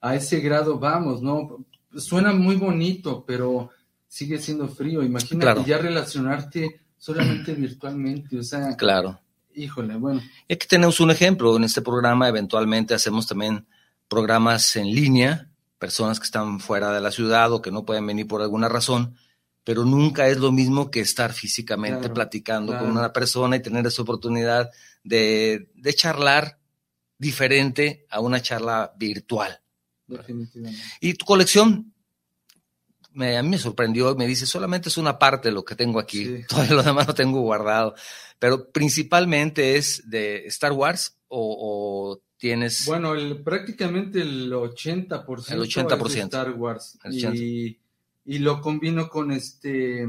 a 0.00 0.14
ese 0.14 0.40
grado 0.40 0.78
vamos, 0.78 1.22
¿no? 1.22 1.64
suena 2.00 2.32
muy 2.32 2.56
bonito, 2.56 3.24
pero 3.26 3.70
sigue 4.06 4.38
siendo 4.38 4.68
frío. 4.68 5.02
Imagínate 5.02 5.64
ya 5.64 5.78
relacionarte 5.78 6.80
solamente 6.96 7.54
virtualmente, 7.54 8.38
o 8.38 8.42
sea. 8.42 8.76
Claro. 8.76 9.20
Híjole, 9.56 9.96
bueno. 9.96 10.22
Aquí 10.50 10.66
tenemos 10.68 11.00
un 11.00 11.10
ejemplo. 11.10 11.56
En 11.56 11.64
este 11.64 11.80
programa 11.80 12.28
eventualmente 12.28 12.92
hacemos 12.92 13.26
también 13.26 13.66
programas 14.06 14.76
en 14.76 14.94
línea, 14.94 15.50
personas 15.78 16.20
que 16.20 16.26
están 16.26 16.60
fuera 16.60 16.92
de 16.92 17.00
la 17.00 17.10
ciudad 17.10 17.50
o 17.52 17.62
que 17.62 17.70
no 17.70 17.86
pueden 17.86 18.06
venir 18.06 18.28
por 18.28 18.42
alguna 18.42 18.68
razón, 18.68 19.16
pero 19.64 19.86
nunca 19.86 20.28
es 20.28 20.36
lo 20.36 20.52
mismo 20.52 20.90
que 20.90 21.00
estar 21.00 21.32
físicamente 21.32 22.10
platicando 22.10 22.78
con 22.78 22.90
una 22.90 23.14
persona 23.14 23.56
y 23.56 23.62
tener 23.62 23.86
esa 23.86 24.02
oportunidad 24.02 24.70
de, 25.02 25.70
de 25.74 25.94
charlar 25.94 26.58
diferente 27.16 28.06
a 28.10 28.20
una 28.20 28.42
charla 28.42 28.92
virtual. 28.98 29.58
Definitivamente. 30.06 30.82
Y 31.00 31.14
tu 31.14 31.24
colección, 31.24 31.94
me, 33.16 33.36
a 33.36 33.42
mí 33.42 33.48
me 33.48 33.58
sorprendió, 33.58 34.14
me 34.14 34.26
dice, 34.26 34.46
solamente 34.46 34.88
es 34.88 34.98
una 34.98 35.18
parte 35.18 35.48
de 35.48 35.54
lo 35.54 35.64
que 35.64 35.74
tengo 35.74 35.98
aquí, 35.98 36.44
todo 36.48 36.64
lo 36.74 36.82
demás 36.82 37.06
lo 37.06 37.14
tengo 37.14 37.40
guardado, 37.40 37.94
pero 38.38 38.70
principalmente 38.70 39.76
es 39.76 40.08
de 40.08 40.46
Star 40.46 40.72
Wars 40.72 41.16
o, 41.28 42.20
tienes... 42.38 42.84
Bueno, 42.86 43.14
el, 43.14 43.42
prácticamente 43.42 44.20
el 44.20 44.52
80%, 44.52 45.52
el 45.52 45.60
80%. 45.60 46.06
Es 46.06 46.14
de 46.14 46.20
Star 46.20 46.52
Wars 46.52 46.98
y, 47.10 47.78
y, 48.26 48.38
lo 48.38 48.60
combino 48.60 49.08
con 49.08 49.32
este 49.32 50.06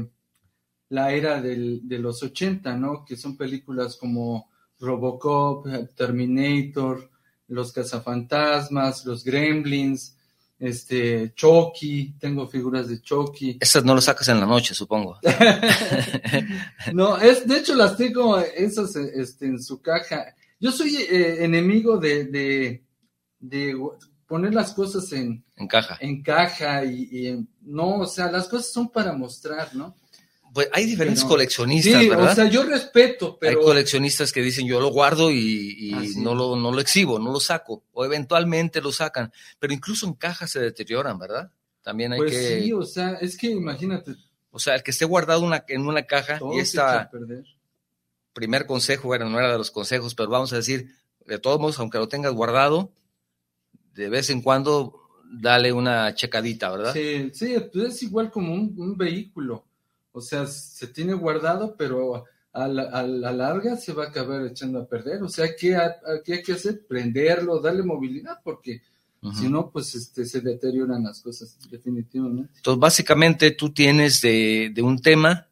la 0.90 1.12
era 1.12 1.40
del, 1.40 1.80
de 1.88 1.98
los 1.98 2.22
80, 2.22 2.76
¿no? 2.76 3.04
Que 3.04 3.16
son 3.16 3.36
películas 3.36 3.96
como 3.96 4.50
Robocop, 4.78 5.66
Terminator, 5.94 7.10
los 7.48 7.72
cazafantasmas, 7.72 9.04
los 9.04 9.24
gremlins, 9.24 10.17
este, 10.58 11.32
Chucky, 11.34 12.14
tengo 12.18 12.46
figuras 12.46 12.88
de 12.88 13.00
Chucky. 13.00 13.58
Esas 13.60 13.84
no 13.84 13.94
las 13.94 14.04
sacas 14.04 14.28
en 14.28 14.40
la 14.40 14.46
noche, 14.46 14.74
supongo. 14.74 15.18
no, 16.92 17.18
es, 17.18 17.46
de 17.46 17.58
hecho 17.58 17.74
las 17.74 17.96
tengo 17.96 18.38
esas 18.38 18.96
este, 18.96 19.46
en 19.46 19.62
su 19.62 19.80
caja. 19.80 20.34
Yo 20.60 20.72
soy 20.72 20.96
eh, 20.96 21.44
enemigo 21.44 21.98
de, 21.98 22.24
de, 22.24 22.84
de, 23.38 23.76
poner 24.26 24.52
las 24.52 24.72
cosas 24.72 25.10
en, 25.12 25.44
en 25.56 25.68
caja. 25.68 25.96
En 26.00 26.22
caja 26.22 26.84
y, 26.84 27.08
y 27.10 27.48
no, 27.62 28.00
o 28.00 28.06
sea, 28.06 28.30
las 28.30 28.48
cosas 28.48 28.72
son 28.72 28.88
para 28.88 29.12
mostrar, 29.12 29.74
¿no? 29.74 29.94
Pues 30.52 30.68
hay 30.72 30.86
diferentes 30.86 31.24
coleccionistas, 31.24 32.00
sí, 32.00 32.10
O 32.10 32.34
sea, 32.34 32.48
yo 32.48 32.62
respeto, 32.64 33.38
pero. 33.38 33.58
Hay 33.58 33.64
coleccionistas 33.64 34.32
que 34.32 34.42
dicen 34.42 34.66
yo 34.66 34.80
lo 34.80 34.88
guardo 34.88 35.30
y, 35.30 36.14
no, 36.16 36.34
lo, 36.34 36.56
no 36.56 36.72
lo 36.72 36.80
exhibo, 36.80 37.18
no 37.18 37.32
lo 37.32 37.40
saco. 37.40 37.84
O 37.92 38.04
eventualmente 38.04 38.80
lo 38.80 38.92
sacan. 38.92 39.32
Pero 39.58 39.72
incluso 39.72 40.06
en 40.06 40.14
cajas 40.14 40.50
se 40.50 40.60
deterioran, 40.60 41.18
¿verdad? 41.18 41.50
También 41.82 42.12
hay 42.12 42.18
pues 42.18 42.32
que. 42.32 42.62
Sí, 42.62 42.72
o 42.72 42.84
sea, 42.84 43.14
es 43.20 43.36
que 43.36 43.48
imagínate. 43.48 44.14
O 44.50 44.58
sea, 44.58 44.74
el 44.74 44.82
que 44.82 44.90
esté 44.90 45.04
guardado 45.04 45.42
una, 45.42 45.64
en 45.68 45.86
una 45.86 46.04
caja 46.04 46.40
y 46.54 46.58
está. 46.58 47.10
Primer 48.32 48.66
consejo, 48.66 49.08
bueno, 49.08 49.28
no 49.28 49.38
era 49.38 49.52
de 49.52 49.58
los 49.58 49.70
consejos, 49.70 50.14
pero 50.14 50.30
vamos 50.30 50.52
a 50.52 50.56
decir, 50.56 50.94
de 51.26 51.38
todos 51.38 51.58
modos, 51.58 51.78
aunque 51.80 51.98
lo 51.98 52.08
tengas 52.08 52.32
guardado, 52.32 52.92
de 53.94 54.08
vez 54.08 54.30
en 54.30 54.42
cuando 54.42 54.94
dale 55.30 55.72
una 55.72 56.14
checadita, 56.14 56.70
¿verdad? 56.70 56.94
Sí, 56.94 57.30
sí, 57.34 57.56
pues 57.72 57.94
es 57.94 58.02
igual 58.04 58.30
como 58.30 58.54
un 58.54 58.96
vehículo 58.96 59.67
o 60.12 60.20
sea, 60.20 60.46
se 60.46 60.86
tiene 60.88 61.14
guardado, 61.14 61.76
pero 61.76 62.24
a 62.52 62.68
la, 62.68 63.32
larga 63.32 63.76
se 63.76 63.92
va 63.92 64.04
a 64.04 64.08
acabar 64.08 64.44
echando 64.46 64.80
a 64.80 64.88
perder. 64.88 65.22
O 65.22 65.28
sea, 65.28 65.54
¿qué, 65.56 65.76
hay 65.76 66.42
que 66.42 66.52
hacer? 66.52 66.86
Prenderlo, 66.86 67.60
darle 67.60 67.82
movilidad, 67.82 68.40
porque 68.42 68.82
si 69.34 69.48
no, 69.48 69.70
pues 69.70 69.94
este, 69.94 70.24
se 70.24 70.40
deterioran 70.40 71.02
las 71.04 71.20
cosas, 71.20 71.56
definitivamente. 71.70 72.52
Entonces, 72.56 72.80
básicamente 72.80 73.50
tú 73.50 73.72
tienes 73.72 74.20
de, 74.20 74.72
un 74.82 75.00
tema, 75.00 75.48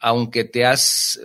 aunque 0.00 0.44
te 0.44 0.64
has, 0.64 1.20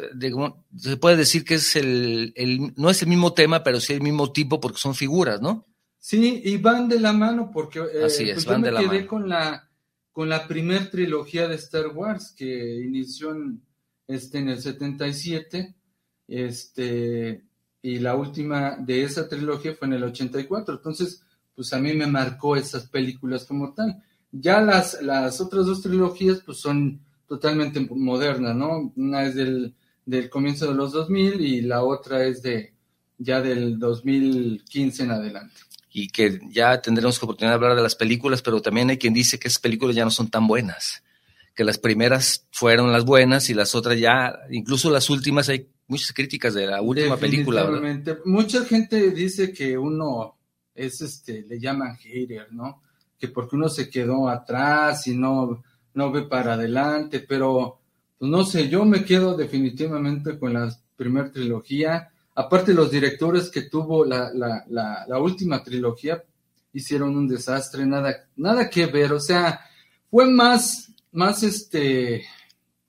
se 0.78 0.98
puede 0.98 1.18
decir 1.18 1.46
que 1.46 1.56
es 1.56 1.76
el, 1.76 2.34
no 2.76 2.90
es 2.90 3.02
el 3.02 3.10
mismo 3.10 3.34
tema, 3.34 3.64
pero 3.64 3.80
sí 3.80 3.94
el 3.94 4.02
mismo 4.02 4.32
tipo, 4.32 4.60
porque 4.60 4.80
son 4.80 4.96
figuras, 4.96 5.42
¿no? 5.42 5.66
Sí, 6.00 6.42
y 6.44 6.58
van 6.58 6.90
de 6.90 7.00
la 7.00 7.14
mano, 7.14 7.50
porque 7.54 7.80
eh, 7.80 8.04
Así 8.06 8.30
es, 8.30 8.34
pues 8.34 8.46
van 8.46 8.64
yo 8.64 8.72
me 8.72 8.90
quedé 8.90 9.08
con 9.08 9.30
la 9.30 9.70
con 10.14 10.30
la 10.30 10.48
primer 10.48 10.90
trilogía 10.92 11.48
de 11.48 11.56
Star 11.56 11.88
Wars 11.88 12.34
que 12.38 12.82
inició 12.82 13.32
en, 13.32 13.62
este, 14.08 14.38
en 14.38 14.50
el 14.50 14.62
77, 14.62 15.76
este, 16.28 17.44
y 17.82 18.00
la 18.00 18.16
última 18.16 18.78
de 18.78 19.04
esa 19.04 19.28
trilogía 19.28 19.74
fue 19.74 19.88
en 19.88 19.96
el 19.96 20.04
84. 20.04 20.76
Entonces, 20.76 21.24
pues 21.56 21.74
a 21.74 21.80
mí 21.80 21.94
me 21.94 22.08
marcó 22.08 22.56
esas 22.56 22.88
películas 22.88 23.46
como 23.46 23.74
tal. 23.74 24.04
Ya 24.32 24.62
las, 24.62 25.02
las 25.02 25.42
otras 25.42 25.66
dos 25.66 25.82
trilogías, 25.82 26.42
pues 26.46 26.60
son 26.60 27.02
totalmente 27.28 27.80
modernas, 27.80 28.56
¿no? 28.56 28.94
Una 28.96 29.24
es 29.26 29.36
del, 29.36 29.74
del 30.06 30.30
comienzo 30.30 30.68
de 30.68 30.76
los 30.76 30.92
2000 30.94 31.42
y 31.42 31.62
la 31.62 31.84
otra 31.84 32.24
es 32.24 32.44
de 32.44 32.74
ya 33.18 33.42
del 33.42 33.80
2015 33.80 35.04
en 35.04 35.12
adelante 35.12 35.56
y 35.94 36.08
que 36.08 36.40
ya 36.50 36.82
tendremos 36.82 37.22
oportunidad 37.22 37.52
de 37.52 37.56
hablar 37.56 37.76
de 37.76 37.84
las 37.84 37.96
películas, 37.96 38.42
pero 38.42 38.62
también 38.62 38.90
hay 38.90 38.98
quien 38.98 39.14
dice 39.14 39.38
que 39.38 39.48
esas 39.48 39.62
películas 39.62 39.96
ya 39.96 40.04
no 40.04 40.10
son 40.10 40.28
tan 40.28 40.48
buenas, 40.48 41.04
que 41.54 41.64
las 41.64 41.78
primeras 41.78 42.48
fueron 42.52 42.92
las 42.92 43.06
buenas 43.06 43.50
y 43.52 43.54
las 43.54 43.76
otras 43.76 44.00
ya, 44.00 44.40
incluso 44.50 44.90
las 44.90 45.12
últimas, 45.12 45.50
hay 45.50 45.68
muchas 45.88 46.12
críticas 46.12 46.56
de 46.56 46.66
la 46.66 46.82
última 46.82 47.16
película. 47.16 47.70
Mucha 48.26 48.66
gente 48.66 49.12
dice 49.12 49.54
que 49.54 49.78
uno 49.78 50.36
es, 50.74 51.00
este, 51.02 51.46
le 51.48 51.60
llaman 51.60 51.96
hater, 51.98 52.52
¿no? 52.52 52.82
Que 53.20 53.28
porque 53.28 53.56
uno 53.56 53.70
se 53.70 53.88
quedó 53.92 54.28
atrás 54.28 55.06
y 55.06 55.16
no, 55.16 55.64
no 55.94 56.12
ve 56.12 56.24
para 56.24 56.56
adelante, 56.56 57.20
pero 57.20 57.80
pues 58.18 58.32
no 58.32 58.44
sé, 58.46 58.68
yo 58.68 58.84
me 58.84 59.06
quedo 59.06 59.38
definitivamente 59.38 60.40
con 60.40 60.54
la 60.54 60.76
primera 60.96 61.32
trilogía 61.32 62.13
Aparte, 62.36 62.74
los 62.74 62.90
directores 62.90 63.50
que 63.50 63.64
tuvo 63.64 64.06
la, 64.06 64.32
la, 64.34 64.66
la, 65.08 65.20
última 65.20 65.64
trilogía 65.64 66.24
hicieron 66.74 67.16
un 67.16 67.28
desastre, 67.28 67.86
nada, 67.86 68.28
nada 68.36 68.70
que 68.70 68.88
ver, 68.88 69.14
o 69.14 69.20
sea, 69.20 69.62
fue 70.10 70.26
más, 70.26 70.92
más 71.12 71.44
este... 71.44 72.26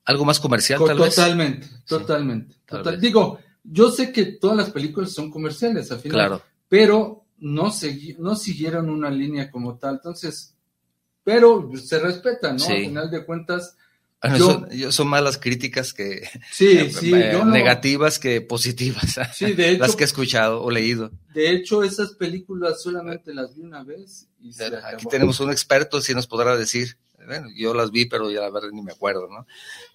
Algo 0.06 0.24
más 0.24 0.40
comercial, 0.40 0.80
tal 0.86 0.96
totalmente, 0.96 1.66
vez. 1.66 1.84
Totalmente, 1.84 2.56
totalmente. 2.66 3.06
Digo, 3.06 3.38
yo 3.62 3.90
sé 3.90 4.12
que 4.12 4.24
todas 4.24 4.56
las 4.56 4.70
películas 4.70 5.12
son 5.12 5.30
comerciales 5.30 5.90
al 5.90 6.00
final, 6.00 6.16
claro. 6.16 6.42
pero 6.68 7.24
no, 7.38 7.70
no 8.18 8.36
siguieron 8.36 8.88
una 8.88 9.10
línea 9.10 9.50
como 9.50 9.76
tal, 9.76 9.96
entonces, 9.96 10.54
pero 11.22 11.70
se 11.76 11.98
respeta, 11.98 12.52
¿no? 12.52 12.64
Al 12.64 12.76
final 12.76 13.10
de 13.10 13.24
cuentas, 13.26 13.76
son, 14.90 15.08
más 15.08 15.22
las 15.22 15.38
críticas 15.38 15.92
que 15.92 16.28
sí, 16.52 16.90
sí, 17.00 17.12
negativas 17.12 18.18
que 18.18 18.40
positivas. 18.40 19.18
Sí, 19.34 19.52
de 19.52 19.70
hecho, 19.70 19.80
las 19.80 19.96
que 19.96 20.04
he 20.04 20.06
escuchado 20.06 20.62
o 20.62 20.70
leído. 20.70 21.10
De 21.34 21.50
hecho, 21.50 21.82
esas 21.82 22.12
películas 22.12 22.82
solamente 22.82 23.34
las 23.34 23.54
vi 23.54 23.62
una 23.62 23.82
vez. 23.82 24.28
Aquí 24.92 25.06
tenemos 25.06 25.40
un 25.40 25.50
experto, 25.50 26.00
si 26.00 26.14
nos 26.14 26.26
podrá 26.26 26.56
decir 26.56 26.96
bueno, 27.26 27.48
yo 27.54 27.74
las 27.74 27.90
vi, 27.90 28.06
pero 28.06 28.30
ya 28.30 28.40
la 28.40 28.50
verdad 28.50 28.68
ni 28.72 28.82
me 28.82 28.92
acuerdo, 28.92 29.28
¿no? 29.28 29.46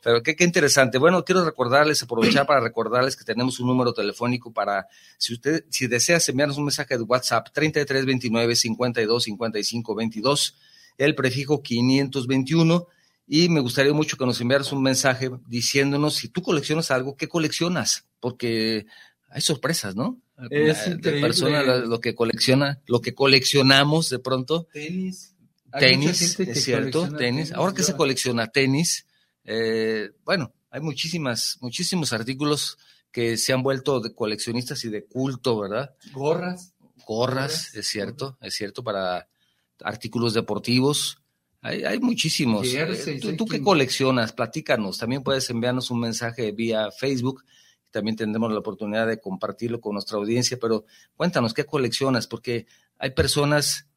Pero 0.04 0.24
qué, 0.24 0.36
qué 0.36 0.44
interesante. 0.44 0.98
Bueno, 0.98 1.24
quiero 1.24 1.46
recordarles, 1.46 2.02
aprovechar 2.02 2.46
para 2.46 2.60
recordarles 2.60 3.16
que 3.16 3.24
tenemos 3.24 3.60
un 3.60 3.68
número 3.68 3.94
telefónico 3.94 4.52
para, 4.52 4.88
si 5.18 5.34
usted, 5.34 5.64
si 5.70 5.88
deseas 5.88 6.28
enviarnos 6.30 6.58
un 6.58 6.66
mensaje 6.66 6.98
de 6.98 7.04
WhatsApp, 7.04 7.50
3329 7.54 8.56
52 8.56 9.24
55 9.24 9.96
22, 9.96 10.58
el 10.98 11.16
prefijo 11.16 11.62
521 11.62 12.88
y 13.32 13.48
me 13.48 13.60
gustaría 13.60 13.94
mucho 13.94 14.18
que 14.18 14.26
nos 14.26 14.42
enviaras 14.42 14.72
un 14.72 14.82
mensaje 14.82 15.30
diciéndonos 15.48 16.16
si 16.16 16.30
tú 16.30 16.42
coleccionas 16.42 16.90
algo, 16.90 17.16
¿qué 17.16 17.28
coleccionas? 17.28 18.08
Porque 18.20 18.88
hay 19.30 19.42
sorpresas, 19.42 19.96
¿no? 19.96 20.20
Es 20.50 20.88
La- 20.88 20.94
increíble. 20.94 21.12
de 21.12 21.22
persona 21.22 21.62
lo, 21.62 22.02
que 22.02 22.16
colecciona, 22.16 22.82
lo 22.88 23.02
que 23.02 23.14
coleccionamos 23.14 24.10
de 24.10 24.18
pronto. 24.20 24.68
Tenis. 24.74 25.36
Tenis, 25.78 26.40
es 26.40 26.64
cierto, 26.64 27.08
tenis. 27.16 27.52
Ahora 27.52 27.76
que 27.76 27.84
se 27.84 27.96
colecciona 27.96 28.48
tenis, 28.48 29.06
eh, 29.44 30.10
bueno, 30.26 30.52
hay 30.72 30.82
muchísimas, 30.82 31.58
muchísimos 31.62 32.12
artículos 32.14 32.80
que 33.12 33.38
se 33.38 33.54
han 33.54 33.62
vuelto 33.62 34.00
de 34.00 34.14
coleccionistas 34.16 34.84
y 34.86 34.90
de 34.90 35.06
culto, 35.06 35.60
¿verdad? 35.60 35.94
Gorras. 36.12 36.74
Gorras, 37.06 37.06
Gorras, 37.06 37.76
es 37.76 37.88
cierto, 37.88 38.38
es 38.42 38.56
cierto, 38.56 38.84
para 38.84 39.28
artículos 39.84 40.34
deportivos. 40.34 41.22
Hay, 41.62 41.84
hay 41.84 42.00
muchísimos. 42.00 42.68
¿Tú, 43.38 43.46
qué 43.46 43.62
coleccionas? 43.62 44.32
Platícanos. 44.32 44.98
También 44.98 45.24
puedes 45.24 45.50
enviarnos 45.50 45.92
un 45.92 46.00
mensaje 46.00 46.52
vía 46.52 46.90
Facebook. 46.92 47.44
También 47.92 48.16
tendremos 48.16 48.52
la 48.52 48.60
oportunidad 48.60 49.08
de 49.08 49.20
compartirlo 49.20 49.82
con 49.82 49.94
nuestra 49.94 50.18
audiencia, 50.18 50.58
pero 50.60 50.86
cuéntanos, 51.16 51.54
¿qué 51.54 51.66
coleccionas? 51.66 52.28
Porque 52.28 52.68
hay 52.98 53.12
personas 53.12 53.88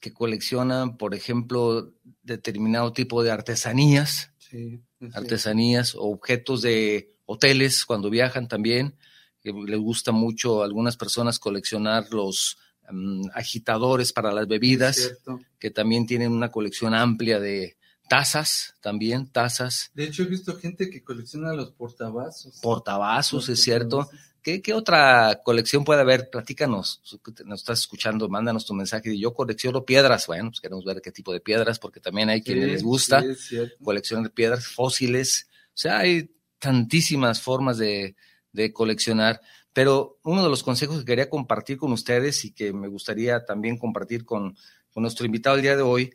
que 0.00 0.12
coleccionan, 0.12 0.96
por 0.96 1.14
ejemplo, 1.14 1.92
determinado 2.22 2.92
tipo 2.92 3.22
de 3.22 3.30
artesanías, 3.30 4.32
Sí, 4.38 4.80
es 5.00 5.14
artesanías 5.16 5.94
o 5.94 6.02
objetos 6.04 6.62
de 6.62 7.14
hoteles 7.24 7.84
cuando 7.84 8.10
viajan 8.10 8.48
también. 8.48 8.96
que 9.40 9.52
les 9.52 9.78
gusta 9.78 10.12
mucho 10.12 10.60
a 10.60 10.64
algunas 10.66 10.96
personas 10.98 11.38
coleccionar 11.38 12.08
los 12.10 12.58
mm, 12.90 13.30
agitadores 13.34 14.12
para 14.12 14.32
las 14.32 14.46
bebidas, 14.48 15.16
que 15.58 15.70
también 15.70 16.06
tienen 16.06 16.32
una 16.32 16.50
colección 16.50 16.94
amplia 16.94 17.38
de 17.40 17.76
tazas, 18.08 18.74
también 18.80 19.28
tazas, 19.28 19.92
De 19.94 20.04
hecho, 20.04 20.24
he 20.24 20.26
visto 20.26 20.56
gente 20.56 20.90
que 20.90 21.04
colecciona 21.04 21.52
los 21.52 21.70
portavasos. 21.70 22.58
portavasos, 22.60 23.48
Los 23.48 23.58
es 23.58 23.62
cierto. 23.62 24.10
¿Qué, 24.42 24.62
qué 24.62 24.72
otra 24.72 25.40
colección 25.44 25.84
puede 25.84 26.00
haber? 26.00 26.30
Platícanos, 26.30 27.02
nos 27.44 27.60
estás 27.60 27.80
escuchando, 27.80 28.28
mándanos 28.28 28.66
tu 28.66 28.74
mensaje. 28.74 29.16
Yo 29.18 29.34
colecciono 29.34 29.84
piedras, 29.84 30.26
bueno, 30.26 30.50
pues 30.50 30.60
queremos 30.60 30.84
ver 30.84 31.00
qué 31.02 31.12
tipo 31.12 31.32
de 31.32 31.40
piedras, 31.40 31.78
porque 31.78 32.00
también 32.00 32.30
hay 32.30 32.42
quienes 32.42 32.64
Sí, 32.64 32.70
les 32.70 32.82
gusta 32.82 33.22
sí, 33.36 33.56
de 33.56 34.30
piedras 34.30 34.66
fósiles. 34.66 35.46
O 35.68 35.78
sea, 35.80 35.98
hay 35.98 36.30
tantísimas 36.58 37.40
formas 37.40 37.78
de, 37.78 38.16
de 38.52 38.72
coleccionar. 38.72 39.40
Pero 39.72 40.18
uno 40.24 40.42
de 40.42 40.48
los 40.48 40.62
consejos 40.62 40.98
que 40.98 41.04
quería 41.04 41.30
compartir 41.30 41.76
con 41.76 41.92
ustedes 41.92 42.44
y 42.44 42.52
que 42.52 42.72
me 42.72 42.88
gustaría 42.88 43.44
también 43.44 43.78
compartir 43.78 44.24
con, 44.24 44.56
con 44.92 45.02
nuestro 45.02 45.26
invitado 45.26 45.56
el 45.56 45.62
día 45.62 45.76
de 45.76 45.82
hoy 45.82 46.12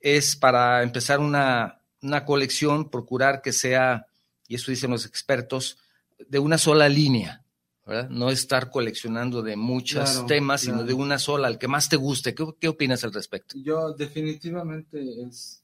es 0.00 0.36
para 0.36 0.82
empezar 0.82 1.20
una, 1.20 1.80
una 2.02 2.24
colección, 2.24 2.90
procurar 2.90 3.42
que 3.42 3.52
sea, 3.52 4.06
y 4.48 4.54
eso 4.54 4.70
dicen 4.70 4.90
los 4.90 5.06
expertos, 5.06 5.78
de 6.18 6.38
una 6.38 6.58
sola 6.58 6.88
línea. 6.88 7.40
¿verdad? 7.86 8.08
No 8.08 8.30
estar 8.30 8.70
coleccionando 8.70 9.42
de 9.42 9.56
muchos 9.56 10.10
Claro, 10.10 10.26
temas, 10.26 10.62
sino 10.62 10.84
de 10.84 10.94
una 10.94 11.18
sola, 11.18 11.48
el 11.48 11.58
que 11.58 11.68
más 11.68 11.88
te 11.88 11.96
guste. 11.96 12.34
¿Qué, 12.34 12.46
qué 12.58 12.68
opinas 12.68 13.04
al 13.04 13.12
respecto? 13.12 13.56
Yo 13.58 13.92
definitivamente 13.92 15.22
es, 15.22 15.62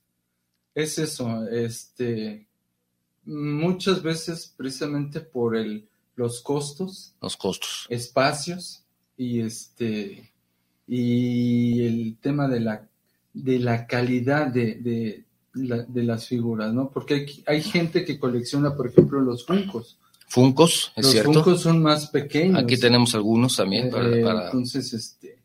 es 0.74 0.98
eso, 0.98 1.48
este, 1.48 2.46
muchas 3.24 4.02
veces 4.02 4.52
precisamente 4.54 5.20
por 5.20 5.56
el, 5.56 5.88
los 6.16 6.40
costos, 6.42 7.14
Los 7.22 7.36
costos. 7.36 7.86
espacios 7.88 8.82
y 9.16 9.40
este, 9.40 10.32
y 10.86 11.82
el 11.86 12.16
tema 12.20 12.48
de 12.48 12.60
la, 12.60 12.88
de 13.32 13.58
la 13.58 13.86
calidad 13.86 14.48
de, 14.48 14.74
de, 14.76 15.24
la- 15.54 15.82
de 15.84 16.02
las 16.02 16.26
figuras, 16.26 16.72
¿no? 16.72 16.90
Porque 16.90 17.14
hay, 17.14 17.44
hay 17.46 17.62
gente 17.62 18.04
que 18.04 18.18
colecciona, 18.18 18.74
por 18.76 18.88
ejemplo, 18.88 19.20
los 19.20 19.46
funcos. 19.46 19.98
Funcos, 20.28 20.92
es 20.96 21.04
los 21.04 21.12
cierto. 21.12 21.32
funcos 21.32 21.60
son 21.60 21.82
más 21.82 22.08
pequeños. 22.08 22.62
Aquí 22.62 22.76
tenemos 22.78 23.14
algunos 23.14 23.56
también 23.56 23.90
para, 23.90 24.08
Eh, 24.16 24.22
para- 24.22 24.46
Entonces, 24.46 24.92
este, 24.92 25.38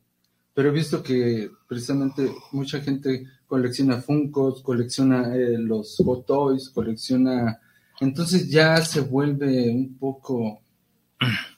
pero 0.53 0.69
he 0.69 0.71
visto 0.71 1.01
que 1.01 1.49
precisamente 1.67 2.31
mucha 2.51 2.79
gente 2.81 3.25
colecciona 3.47 4.01
Funkos, 4.01 4.61
colecciona 4.61 5.35
eh, 5.35 5.57
los 5.57 5.95
Hot 6.05 6.25
Toys, 6.25 6.69
colecciona, 6.69 7.59
entonces 7.99 8.49
ya 8.49 8.83
se 8.83 9.01
vuelve 9.01 9.69
un 9.69 9.97
poco, 9.97 10.61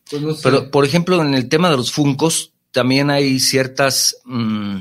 pues 0.10 0.22
no 0.22 0.34
sé, 0.34 0.42
Pero, 0.44 0.70
por 0.72 0.86
ejemplo, 0.86 1.22
en 1.22 1.34
el 1.34 1.50
tema 1.50 1.70
de 1.70 1.78
los 1.78 1.92
Funcos, 1.92 2.54
también 2.72 3.10
hay 3.10 3.40
ciertas 3.40 4.18
mm, 4.26 4.78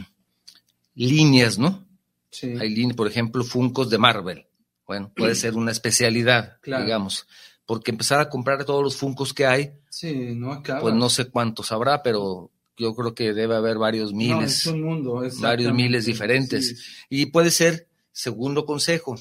líneas, 0.95 1.59
¿no? 1.59 1.85
sí, 2.31 2.55
Hay 2.61 2.75
líneas, 2.75 2.97
por 2.97 3.09
ejemplo, 3.09 3.43
Funcos 3.45 3.89
de 3.91 3.99
Marvel. 3.99 4.47
Bueno, 4.87 5.11
puede 5.17 5.35
ser 5.35 5.55
una 5.55 5.73
especialidad, 5.73 6.59
Claro. 6.61 6.85
digamos. 6.85 7.27
Porque 7.65 7.91
empezar 7.91 8.21
a 8.21 8.29
comprar 8.29 8.65
todos 8.65 8.83
los 8.83 8.97
Funcos 8.97 9.33
que 9.35 9.47
hay, 9.47 9.73
sí, 9.91 10.13
no 10.37 10.53
acaba. 10.53 10.81
pues 10.81 10.95
no 10.95 11.09
sé 11.11 11.25
cuántos 11.27 11.73
habrá, 11.73 12.03
pero 12.03 12.51
yo 12.77 12.95
creo 12.95 13.15
que 13.15 13.33
debe 13.33 13.57
haber 13.57 13.79
varios 13.79 14.13
No, 14.13 14.19
miles. 14.19 14.59
es 14.61 14.67
un 14.67 14.83
mundo, 14.83 15.23
varios 15.41 15.73
miles 15.75 16.05
diferentes. 16.05 16.69
Sí, 16.69 16.77
Y 17.09 17.27
puede 17.27 17.51
ser, 17.51 17.89
segundo 18.13 18.67
consejo, 18.67 19.17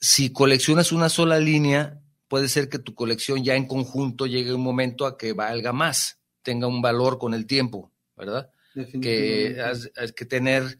si 0.00 0.32
coleccionas 0.32 0.92
una 0.92 1.08
sola 1.08 1.38
línea, 1.38 2.00
puede 2.28 2.48
ser 2.48 2.68
que 2.68 2.78
tu 2.78 2.94
colección 2.94 3.44
ya 3.44 3.54
en 3.54 3.66
conjunto 3.66 4.26
llegue 4.26 4.52
un 4.52 4.62
momento 4.62 5.06
a 5.06 5.16
que 5.16 5.32
valga 5.32 5.72
más, 5.72 6.18
tenga 6.42 6.66
un 6.66 6.82
valor 6.82 7.18
con 7.18 7.34
el 7.34 7.46
tiempo, 7.46 7.92
¿verdad? 8.16 8.50
Que 8.74 9.56
has 9.60 10.12
que 10.12 10.24
tener 10.24 10.78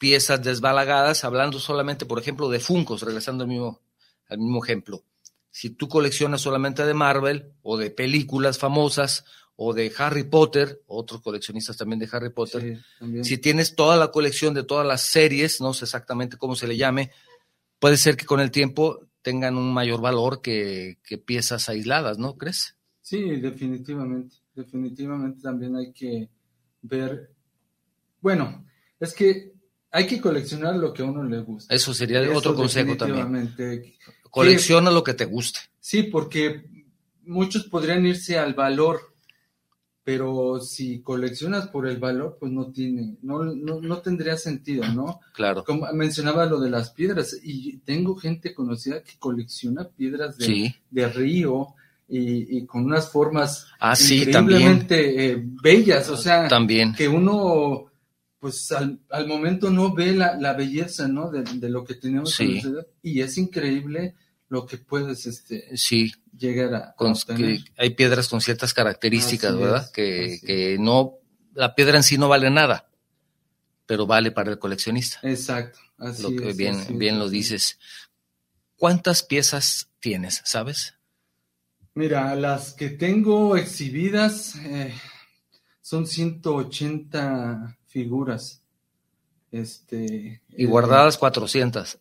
piezas 0.00 0.42
desbalagadas, 0.42 1.24
hablando 1.24 1.58
solamente, 1.58 2.06
por 2.06 2.18
ejemplo, 2.18 2.48
de 2.48 2.60
Funcos, 2.60 3.02
regresando 3.02 3.44
al 3.44 3.48
mismo, 3.48 3.80
al 4.28 4.38
mismo 4.38 4.64
ejemplo. 4.64 5.04
Si 5.50 5.70
tú 5.70 5.88
coleccionas 5.88 6.40
solamente 6.40 6.86
de 6.86 6.94
Marvel 6.94 7.52
o 7.62 7.76
de 7.76 7.90
películas 7.90 8.58
famosas 8.58 9.24
o 9.56 9.74
de 9.74 9.92
Harry 9.98 10.24
Potter, 10.24 10.82
otros 10.86 11.20
coleccionistas 11.20 11.76
también 11.76 11.98
de 11.98 12.08
Harry 12.10 12.30
Potter, 12.30 12.82
Sí, 12.98 13.24
si 13.24 13.38
tienes 13.38 13.74
toda 13.74 13.96
la 13.96 14.10
colección 14.10 14.54
de 14.54 14.62
todas 14.62 14.86
las 14.86 15.02
series, 15.02 15.60
no 15.60 15.74
sé 15.74 15.84
exactamente 15.84 16.38
cómo 16.38 16.56
se 16.56 16.66
le 16.66 16.78
llame, 16.78 17.10
puede 17.80 17.96
ser 17.96 18.16
que 18.16 18.26
con 18.26 18.38
el 18.38 18.52
tiempo 18.52 19.08
tengan 19.22 19.56
un 19.56 19.74
mayor 19.74 20.00
valor 20.00 20.40
que, 20.40 20.98
que 21.02 21.18
piezas 21.18 21.68
aisladas, 21.68 22.18
¿no 22.18 22.36
crees? 22.36 22.76
Sí, 23.00 23.40
definitivamente. 23.40 24.36
Definitivamente 24.54 25.40
también 25.42 25.74
hay 25.74 25.92
que 25.92 26.28
ver. 26.82 27.30
Bueno, 28.20 28.64
es 29.00 29.14
que 29.14 29.52
hay 29.90 30.06
que 30.06 30.20
coleccionar 30.20 30.76
lo 30.76 30.92
que 30.92 31.02
a 31.02 31.06
uno 31.06 31.24
le 31.24 31.40
gusta. 31.40 31.74
Eso 31.74 31.92
sería 31.92 32.20
Eso 32.22 32.36
otro 32.36 32.54
consejo 32.54 32.96
también. 32.96 33.54
Colecciona 34.30 34.90
lo 34.90 35.02
que 35.02 35.14
te 35.14 35.24
guste. 35.24 35.60
Sí, 35.80 36.04
porque 36.04 36.64
muchos 37.22 37.64
podrían 37.64 38.06
irse 38.06 38.38
al 38.38 38.54
valor, 38.54 39.09
pero 40.02 40.60
si 40.60 41.00
coleccionas 41.02 41.68
por 41.68 41.86
el 41.86 41.98
valor, 41.98 42.36
pues 42.40 42.50
no 42.50 42.72
tiene, 42.72 43.16
no, 43.22 43.44
no, 43.44 43.80
no 43.80 43.98
tendría 43.98 44.36
sentido, 44.36 44.84
¿no? 44.92 45.20
Claro. 45.34 45.62
Como 45.64 45.86
mencionaba 45.92 46.46
lo 46.46 46.58
de 46.58 46.70
las 46.70 46.90
piedras, 46.90 47.36
y 47.42 47.76
tengo 47.78 48.16
gente 48.16 48.54
conocida 48.54 49.02
que 49.02 49.18
colecciona 49.18 49.88
piedras 49.88 50.38
de, 50.38 50.44
Sí. 50.46 50.74
de 50.90 51.08
río 51.08 51.68
y, 52.08 52.58
y 52.58 52.66
con 52.66 52.84
unas 52.86 53.10
formas 53.12 53.66
Ah, 53.78 53.94
sí, 53.94 54.22
increíblemente 54.22 55.26
eh, 55.32 55.42
bellas, 55.62 56.08
o 56.08 56.16
sea, 56.16 56.48
También. 56.48 56.94
que 56.94 57.06
uno 57.08 57.86
pues 58.40 58.72
al, 58.72 58.98
al 59.10 59.28
momento 59.28 59.68
no 59.68 59.94
ve 59.94 60.14
la, 60.14 60.34
la 60.34 60.54
belleza, 60.54 61.06
¿no? 61.06 61.30
De, 61.30 61.42
de 61.42 61.68
lo 61.68 61.84
que 61.84 61.94
tenemos 61.94 62.30
Sí. 62.34 62.62
y 63.02 63.20
es 63.20 63.36
increíble 63.36 64.14
lo 64.48 64.64
que 64.64 64.78
puedes 64.78 65.26
este, 65.26 65.76
Sí, 65.76 66.10
llegar 66.40 66.74
a, 66.74 66.94
que 67.36 67.62
hay 67.76 67.90
piedras 67.90 68.28
con 68.28 68.40
ciertas 68.40 68.74
características, 68.74 69.52
Así 69.52 69.60
¿verdad? 69.60 69.84
es, 69.84 69.90
que, 69.90 70.40
que 70.44 70.76
no, 70.80 71.18
la 71.54 71.74
piedra 71.74 71.96
en 71.98 72.02
sí 72.02 72.18
no 72.18 72.28
vale 72.28 72.50
nada, 72.50 72.88
pero 73.86 74.06
vale 74.06 74.32
para 74.32 74.50
el 74.50 74.58
coleccionista. 74.58 75.18
Exacto, 75.22 75.78
así 75.98 76.22
lo 76.22 76.30
que 76.30 76.50
es, 76.50 76.56
bien, 76.56 76.76
así 76.76 76.94
bien 76.94 77.18
lo 77.18 77.28
dices. 77.28 77.78
¿Cuántas 78.76 79.22
piezas 79.22 79.90
tienes, 80.00 80.40
sabes? 80.44 80.94
Mira, 81.94 82.34
las 82.34 82.72
que 82.72 82.88
tengo 82.90 83.56
exhibidas 83.56 84.56
eh, 84.56 84.94
son 85.82 86.06
180 86.06 87.78
figuras. 87.86 88.62
Este, 89.52 90.40
Y 90.50 90.64
eh, 90.64 90.66
guardadas 90.66 91.18
400. 91.18 91.98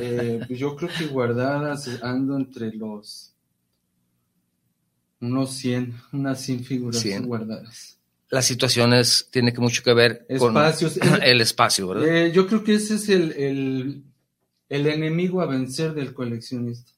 eh, 0.00 0.40
pues 0.46 0.58
yo 0.58 0.74
creo 0.74 0.90
que 0.96 1.06
guardadas 1.06 1.88
ando 2.02 2.36
entre 2.36 2.72
los 2.72 3.34
unos 5.20 5.52
100, 5.54 5.94
unas 6.12 6.40
100 6.42 6.64
figuras 6.64 7.00
100. 7.00 7.26
guardadas. 7.26 7.98
las 8.30 8.46
situaciones 8.46 9.28
tiene 9.30 9.52
que 9.52 9.60
mucho 9.60 9.82
que 9.82 9.92
ver 9.92 10.24
Espacios. 10.28 10.98
con 10.98 11.22
el 11.22 11.40
espacio, 11.40 11.88
¿verdad? 11.88 12.08
Eh, 12.08 12.32
yo 12.32 12.46
creo 12.46 12.64
que 12.64 12.74
ese 12.74 12.94
es 12.94 13.08
el, 13.08 13.32
el, 13.32 14.04
el, 14.68 14.86
enemigo 14.86 15.40
a 15.42 15.46
vencer 15.46 15.94
del 15.94 16.14
coleccionista, 16.14 16.92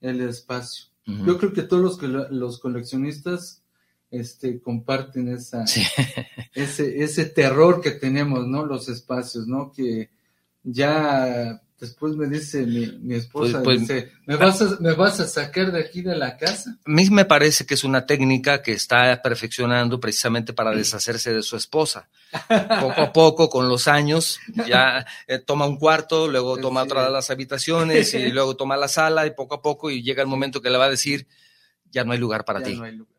el 0.00 0.20
espacio. 0.20 0.86
Yo 1.04 1.38
creo 1.38 1.54
que 1.54 1.62
todos 1.62 1.98
los, 2.02 2.30
los 2.30 2.58
coleccionistas 2.60 3.62
este, 4.10 4.60
comparten 4.60 5.28
esa, 5.28 5.66
Sí. 5.66 5.82
ese, 6.54 7.02
ese 7.02 7.24
terror 7.24 7.80
que 7.80 7.92
tenemos, 7.92 8.46
¿no? 8.46 8.66
Los 8.66 8.90
espacios, 8.90 9.46
¿no? 9.46 9.72
Que 9.72 10.10
ya 10.62 11.62
después 11.80 12.14
me 12.16 12.26
dice 12.26 12.66
mi, 12.66 12.86
mi 13.00 13.14
esposa, 13.14 13.62
Pues- 13.62 13.78
pues- 13.78 13.80
dice, 13.88 14.12
¿me 14.26 14.36
vas, 14.36 14.60
a, 14.62 14.76
¿me 14.80 14.92
vas 14.94 15.20
a 15.20 15.26
sacar 15.28 15.70
de 15.72 15.80
aquí 15.80 16.02
de 16.02 16.16
la 16.16 16.36
casa? 16.36 16.76
A 16.84 16.90
mí 16.90 17.08
me 17.10 17.24
parece 17.24 17.64
que 17.66 17.74
es 17.74 17.84
una 17.84 18.04
técnica 18.06 18.62
que 18.62 18.72
está 18.72 19.20
perfeccionando 19.22 20.00
precisamente 20.00 20.52
para 20.52 20.72
deshacerse 20.72 21.32
de 21.32 21.42
su 21.42 21.56
esposa. 21.56 22.08
Poco 22.80 23.00
a 23.00 23.12
poco, 23.12 23.48
con 23.48 23.68
los 23.68 23.88
años, 23.88 24.38
ya 24.66 25.06
eh, 25.26 25.38
toma 25.38 25.66
un 25.66 25.78
cuarto, 25.78 26.28
luego 26.28 26.56
toma 26.58 26.82
Sí. 26.82 26.88
otra 26.88 27.04
de 27.04 27.10
las 27.10 27.30
habitaciones 27.30 28.12
y 28.14 28.30
luego 28.32 28.56
toma 28.56 28.76
la 28.76 28.88
sala 28.88 29.26
y 29.26 29.30
poco 29.30 29.54
a 29.54 29.62
poco 29.62 29.90
y 29.90 30.02
llega 30.02 30.20
el 30.22 30.28
momento 30.28 30.60
que 30.60 30.70
le 30.70 30.78
va 30.78 30.86
a 30.86 30.90
decir, 30.90 31.26
ya 31.90 32.04
no 32.04 32.12
hay 32.12 32.18
lugar 32.18 32.44
para 32.44 32.58
Ya 32.60 32.66
ti. 32.66 32.76
no 32.76 32.84
hay 32.84 32.92
lugar. 32.96 33.17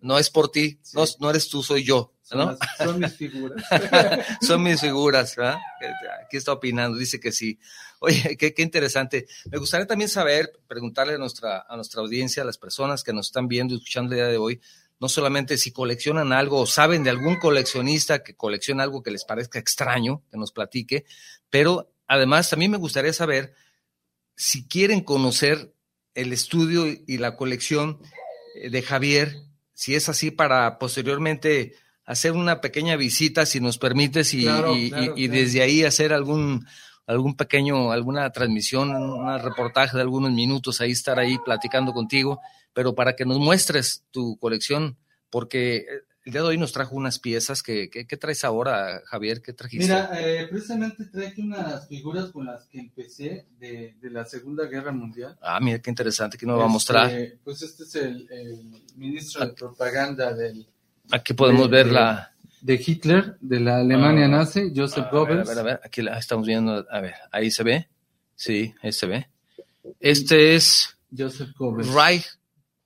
No 0.00 0.18
es 0.18 0.30
por 0.30 0.50
ti, 0.50 0.78
Sí. 0.82 0.96
no, 0.96 1.04
no 1.20 1.30
eres 1.30 1.48
tú, 1.48 1.62
soy 1.62 1.84
yo. 1.84 2.12
Son, 2.22 2.38
¿no? 2.38 2.46
las- 2.52 2.58
son 2.78 2.98
mis 3.00 3.12
figuras. 3.16 3.64
Son 4.40 4.62
mis 4.62 4.80
figuras, 4.80 5.34
¿verdad? 5.36 5.58
Aquí 6.24 6.36
está 6.36 6.52
opinando, 6.52 6.96
dice 6.96 7.18
que 7.18 7.32
sí. 7.32 7.58
Oye, 7.98 8.36
qué, 8.38 8.54
qué 8.54 8.62
interesante. 8.62 9.26
Me 9.50 9.58
gustaría 9.58 9.86
también 9.86 10.08
saber, 10.08 10.52
preguntarle 10.68 11.14
a 11.14 11.18
nuestra, 11.18 11.66
a 11.68 11.74
nuestra 11.76 12.00
audiencia, 12.02 12.42
a 12.42 12.46
las 12.46 12.56
personas 12.58 13.02
que 13.02 13.12
nos 13.12 13.26
están 13.26 13.48
viendo 13.48 13.74
y 13.74 13.78
escuchando 13.78 14.12
el 14.12 14.18
día 14.20 14.28
de 14.28 14.36
hoy, 14.38 14.60
no 15.00 15.08
solamente 15.08 15.56
si 15.58 15.72
coleccionan 15.72 16.32
algo 16.32 16.60
o 16.60 16.66
saben 16.66 17.02
de 17.02 17.10
algún 17.10 17.36
coleccionista 17.36 18.22
que 18.22 18.36
colecciona 18.36 18.84
algo 18.84 19.02
que 19.02 19.10
les 19.10 19.24
parezca 19.24 19.58
extraño, 19.58 20.22
que 20.30 20.36
nos 20.36 20.52
platique, 20.52 21.04
pero 21.48 21.90
además 22.06 22.48
también 22.50 22.70
me 22.70 22.76
gustaría 22.78 23.12
saber 23.12 23.54
si 24.36 24.68
quieren 24.68 25.00
conocer 25.02 25.74
el 26.14 26.32
estudio 26.32 26.86
y 26.86 27.18
la 27.18 27.36
colección 27.36 27.98
eh, 28.02 28.08
de 28.54 28.82
Javier, 28.82 29.36
si 29.74 29.94
es 29.94 30.08
así 30.08 30.30
para 30.30 30.78
posteriormente 30.78 31.74
hacer 32.04 32.32
una 32.32 32.60
pequeña 32.60 32.96
visita, 32.96 33.46
si 33.46 33.60
nos 33.60 33.78
permites, 33.78 34.34
y, 34.34 34.42
Claro, 34.42 34.74
y- 34.74 34.86
y- 34.86 34.90
claro, 34.90 35.14
y 35.16 35.26
claro. 35.28 35.40
desde 35.40 35.62
ahí 35.62 35.84
hacer 35.84 36.12
algún 36.12 36.66
algún 37.06 37.34
pequeño, 37.36 37.90
alguna 37.90 38.30
transmisión, 38.30 38.94
un 38.94 39.38
reportaje 39.40 39.96
de 39.96 40.02
algunos 40.02 40.30
minutos, 40.30 40.80
ahí 40.80 40.92
estar 40.92 41.18
ahí 41.18 41.38
platicando 41.44 41.92
contigo, 41.92 42.40
pero 42.72 42.94
para 42.94 43.16
que 43.16 43.24
nos 43.24 43.38
muestres 43.40 44.04
tu 44.12 44.36
colección, 44.38 44.96
porque 45.28 45.76
eh, 45.78 45.84
el 46.24 46.32
día 46.32 46.42
de 46.42 46.48
hoy 46.48 46.58
nos 46.58 46.72
trajo 46.72 46.94
unas 46.96 47.18
piezas 47.18 47.62
que, 47.62 47.88
que- 47.90 48.06
¿qué 48.06 48.16
traes 48.16 48.44
ahora, 48.44 49.00
Javier? 49.06 49.40
¿Qué 49.42 49.52
trajiste? 49.52 49.84
Mira, 49.86 50.10
eh, 50.20 50.46
precisamente 50.50 51.06
traje 51.06 51.40
unas 51.40 51.88
figuras 51.88 52.30
con 52.30 52.46
las 52.46 52.66
que 52.66 52.78
empecé 52.78 53.46
de, 53.58 53.96
de 54.00 54.10
la 54.10 54.24
Segunda 54.26 54.66
Guerra 54.66 54.92
Mundial. 54.92 55.36
ah, 55.40 55.58
mira 55.60 55.78
qué 55.80 55.90
interesante, 55.90 56.36
que 56.36 56.44
nos 56.46 56.58
va 56.60 56.64
a 56.64 56.68
mostrar. 56.68 57.10
Este, 57.10 57.38
Pues 57.42 57.62
este 57.62 57.84
es 57.84 57.94
el, 57.96 58.28
el 58.30 58.82
ministro 58.96 59.46
de 59.46 59.52
propaganda 59.54 60.32
del, 60.34 60.66
Aquí 61.10 61.32
podemos 61.34 61.70
de- 61.70 61.76
ver 61.76 61.86
de- 61.86 61.92
la... 61.92 62.32
de 62.60 62.84
Hitler, 62.86 63.36
de 63.40 63.60
la 63.60 63.78
Alemania 63.78 64.26
Ah. 64.26 64.28
nazi, 64.28 64.72
Joseph 64.76 64.98
A 64.98 65.02
ver, 65.04 65.12
Goebbels. 65.12 65.48
a 65.48 65.54
ver, 65.54 65.58
a 65.58 65.62
ver, 65.62 65.80
aquí 65.82 66.02
la 66.02 66.18
estamos 66.18 66.46
viendo, 66.46 66.86
a 66.90 67.00
ver, 67.00 67.14
ahí 67.32 67.50
se 67.50 67.62
ve, 67.62 67.88
sí, 68.36 68.74
ahí 68.82 68.92
se 68.92 69.06
ve. 69.06 69.28
Este 69.98 70.54
es 70.54 70.96
Joseph 71.16 71.50
Goebbels. 71.56 71.88
Reich, 71.94 72.26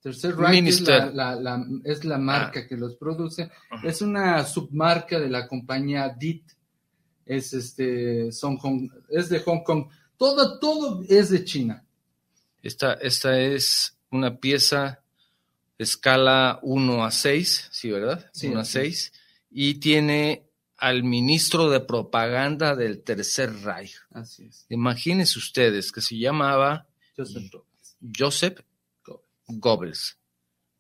Tercer 0.04 0.36
Reich 0.36 0.66
es 0.68 0.80
la, 0.82 1.06
la- 1.10 1.34
la- 1.36 1.66
es 1.84 2.04
la 2.04 2.18
marca 2.18 2.66
que 2.68 2.76
los 2.76 2.94
produce. 2.96 3.50
Es 3.82 4.02
una 4.02 4.44
submarca 4.44 5.18
de 5.18 5.28
la 5.30 5.48
compañía 5.48 6.08
DIT. 6.10 6.44
Es 7.26 7.54
este, 7.54 8.30
son 8.30 8.58
Hong- 8.58 8.90
es 9.08 9.30
de 9.30 9.40
Hong 9.40 9.62
Kong. 9.64 9.86
Todo, 10.18 10.58
todo 10.60 11.02
es 11.08 11.30
de 11.30 11.42
China. 11.44 11.82
esta, 12.62 12.92
esta 12.94 13.38
es 13.40 13.96
una 14.10 14.36
pieza 14.38 15.00
escala 15.78 16.58
1 16.62 17.04
a 17.04 17.10
6, 17.10 17.68
sí, 17.72 17.90
¿verdad? 17.90 18.30
Sí, 18.32 18.48
1 18.48 18.58
a 18.58 18.62
así 18.62 18.78
es. 18.78 18.84
6, 18.84 19.12
y 19.50 19.74
tiene 19.74 20.44
al 20.76 21.02
ministro 21.02 21.70
de 21.70 21.80
propaganda 21.80 22.76
del 22.76 23.02
Tercer 23.02 23.52
Reich. 23.62 23.96
Así 24.12 24.44
es. 24.46 24.66
Imagínense 24.68 25.38
ustedes 25.38 25.90
que 25.92 26.00
se 26.02 26.18
llamaba 26.18 26.86
Joseph. 27.16 27.50
Joseph 28.16 28.60
Goebbels. 29.46 30.18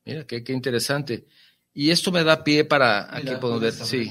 Mira, 0.04 0.26
qué, 0.26 0.42
qué 0.44 0.52
interesante. 0.52 1.26
Y 1.72 1.90
esto 1.90 2.12
me 2.12 2.22
da 2.22 2.44
pie 2.44 2.64
para, 2.64 3.14
aquí 3.14 3.34
podemos 3.40 3.60
ver, 3.60 3.72
sí, 3.72 4.10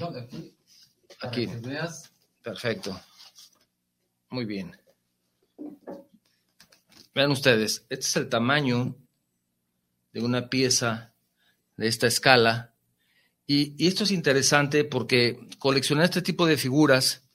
Aquí, 1.22 1.46
veas. 1.46 2.12
Perfecto. 2.42 3.00
Muy 4.30 4.46
bien. 4.46 4.76
Vean 7.16 7.32
ustedes, 7.32 7.86
este 7.90 8.06
es 8.06 8.16
el 8.18 8.28
tamaño 8.28 8.96
de 10.12 10.22
una 10.22 10.50
pieza 10.50 11.14
de 11.78 11.88
esta 11.88 12.08
escala. 12.08 12.74
Y, 13.46 13.76
y 13.84 13.88
esto 13.88 14.04
es 14.04 14.12
interesante 14.12 14.84
porque 14.84 15.48
coleccionar 15.60 16.06
este 16.06 16.22
tipo 16.22 16.46
de 16.46 16.58
figuras, 16.58 17.30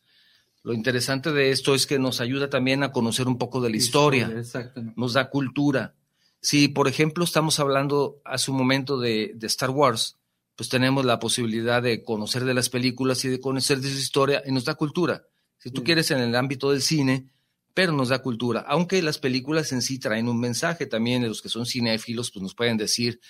lo 0.62 0.74
interesante 0.74 1.33
de 1.33 1.50
esto 1.52 1.74
es 1.74 1.87
que 1.87 1.98
nos 1.98 2.20
ayuda 2.20 2.50
también 2.50 2.83
a 2.83 2.92
conocer 2.92 3.28
un 3.28 3.38
poco 3.38 3.61
de 3.61 3.70
la 3.70 3.76
historia, 3.76 4.31
Exactamente. 4.37 4.94
nos 5.00 5.12
da 5.14 5.31
cultura. 5.31 5.94
Si, 6.40 6.68
por 6.68 6.88
ejemplo, 6.88 7.24
estamos 7.24 7.59
hablando 7.61 8.20
hace 8.24 8.51
un 8.51 8.57
momento 8.57 8.98
de, 8.98 9.33
de 9.35 9.46
Star 9.48 9.70
Wars, 9.70 10.18
pues 10.57 10.68
tenemos 10.68 11.05
la 11.05 11.18
posibilidad 11.18 11.83
de 11.83 12.03
conocer 12.03 12.44
de 12.44 12.55
las 12.55 12.68
películas 12.68 13.24
y 13.24 13.29
de 13.29 13.40
conocer 13.40 13.79
de 13.81 13.88
su 13.90 13.98
historia 13.98 14.42
y 14.46 14.53
nos 14.53 14.64
da 14.64 14.74
cultura. 14.74 15.24
Si 15.59 15.70
tú 15.70 15.81
Sí. 15.81 15.85
quieres 15.87 16.11
en 16.11 16.18
el 16.20 16.35
ámbito 16.35 16.70
del 16.70 16.83
cine, 16.83 17.29
pero 17.74 17.92
nos 17.92 18.09
da 18.09 18.20
cultura. 18.22 18.64
Aunque 18.68 19.03
las 19.03 19.18
películas 19.18 19.72
en 19.72 19.83
sí 19.83 19.98
traen 19.98 20.29
un 20.29 20.40
mensaje 20.40 20.87
también, 20.87 21.22
de 21.22 21.29
los 21.29 21.42
que 21.42 21.48
son 21.48 21.66
cinéfilos, 21.66 22.31
pues 22.33 22.42
nos 22.42 22.55
pueden 22.55 22.77
decir, 22.77 23.20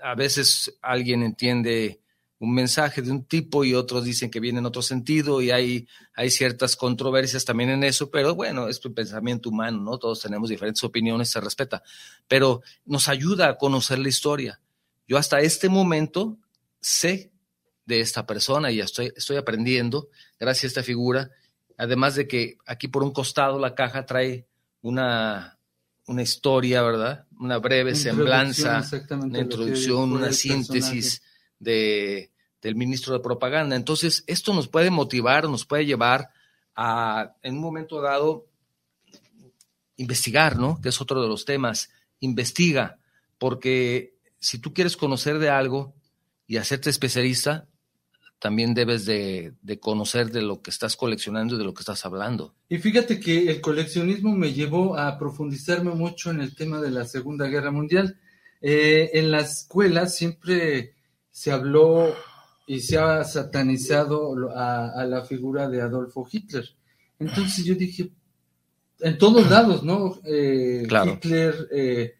a 0.00 0.14
veces 0.14 0.78
alguien 0.82 1.22
entiende 1.22 2.00
un 2.38 2.52
mensaje 2.52 3.00
de 3.00 3.10
un 3.10 3.24
tipo 3.24 3.64
y 3.64 3.74
otros 3.74 4.04
dicen 4.04 4.30
que 4.30 4.40
viene 4.40 4.58
en 4.58 4.66
otro 4.66 4.82
sentido 4.82 5.40
y 5.40 5.50
hay, 5.50 5.88
hay 6.14 6.30
ciertas 6.30 6.76
controversias 6.76 7.44
también 7.44 7.70
en 7.70 7.82
eso, 7.82 8.10
pero 8.10 8.34
bueno, 8.34 8.68
es 8.68 8.84
un 8.84 8.94
pensamiento 8.94 9.48
humano, 9.48 9.80
¿no? 9.80 9.98
Todos 9.98 10.20
tenemos 10.20 10.50
diferentes 10.50 10.84
opiniones, 10.84 11.30
se 11.30 11.40
respeta, 11.40 11.82
pero 12.28 12.62
nos 12.84 13.08
ayuda 13.08 13.48
a 13.48 13.56
conocer 13.56 13.98
la 13.98 14.08
historia. 14.08 14.60
Yo 15.08 15.16
hasta 15.16 15.40
este 15.40 15.68
momento 15.68 16.36
sé 16.80 17.32
de 17.86 18.00
esta 18.00 18.26
persona 18.26 18.70
y 18.70 18.76
ya 18.76 18.84
estoy, 18.84 19.12
estoy 19.16 19.36
aprendiendo 19.36 20.08
gracias 20.38 20.64
a 20.64 20.66
esta 20.66 20.82
figura, 20.82 21.30
además 21.78 22.16
de 22.16 22.28
que 22.28 22.58
aquí 22.66 22.88
por 22.88 23.02
un 23.02 23.12
costado 23.12 23.58
la 23.58 23.74
caja 23.74 24.04
trae 24.04 24.46
una, 24.82 25.58
una 26.06 26.22
historia, 26.22 26.82
¿verdad? 26.82 27.24
Una 27.38 27.58
breve 27.58 27.94
semblanza 27.94 28.84
una 29.10 29.38
introducción, 29.38 30.12
una 30.12 30.32
síntesis 30.32 31.22
de, 31.58 32.30
del 32.62 32.76
ministro 32.76 33.14
de 33.14 33.20
propaganda. 33.20 33.76
Entonces, 33.76 34.24
esto 34.26 34.54
nos 34.54 34.68
puede 34.68 34.90
motivar, 34.90 35.48
nos 35.48 35.64
puede 35.64 35.86
llevar 35.86 36.30
a, 36.74 37.34
en 37.42 37.54
un 37.54 37.60
momento 37.60 38.00
dado, 38.00 38.46
investigar, 39.96 40.58
¿no? 40.58 40.80
Que 40.80 40.90
es 40.90 41.00
otro 41.00 41.22
de 41.22 41.28
los 41.28 41.44
temas. 41.44 41.90
Investiga, 42.20 42.98
porque 43.38 44.16
si 44.38 44.58
tú 44.58 44.72
quieres 44.72 44.96
conocer 44.96 45.38
de 45.38 45.50
algo 45.50 45.94
y 46.46 46.56
hacerte 46.56 46.90
especialista, 46.90 47.66
también 48.38 48.74
debes 48.74 49.06
de, 49.06 49.54
conocer 49.80 50.30
de 50.30 50.42
lo 50.42 50.60
que 50.60 50.70
estás 50.70 50.96
coleccionando 50.96 51.54
y 51.54 51.58
de 51.58 51.64
lo 51.64 51.72
que 51.72 51.80
estás 51.80 52.04
hablando. 52.04 52.54
Y 52.68 52.78
fíjate 52.78 53.18
que 53.18 53.50
el 53.50 53.60
coleccionismo 53.60 54.32
me 54.34 54.52
llevó 54.52 54.98
a 54.98 55.18
profundizarme 55.18 55.92
mucho 55.92 56.30
en 56.30 56.40
el 56.40 56.54
tema 56.54 56.80
de 56.80 56.90
la 56.90 57.06
Segunda 57.06 57.46
Guerra 57.46 57.70
Mundial. 57.70 58.18
Eh, 58.60 59.10
en 59.14 59.30
la 59.30 59.40
escuela 59.40 60.06
siempre 60.06 60.95
se 61.36 61.52
habló 61.52 62.14
y 62.66 62.80
se 62.80 62.96
ha 62.96 63.22
satanizado 63.22 64.48
a, 64.56 64.88
a 64.88 65.04
la 65.04 65.22
figura 65.22 65.68
de 65.68 65.82
Adolfo 65.82 66.26
Hitler. 66.32 66.64
Entonces 67.18 67.62
yo 67.62 67.74
dije, 67.74 68.10
en 69.00 69.18
todos 69.18 69.50
lados, 69.50 69.82
¿no? 69.82 70.18
Eh, 70.24 70.84
Claro. 70.88 71.12
Hitler 71.12 71.68
eh, 71.72 72.14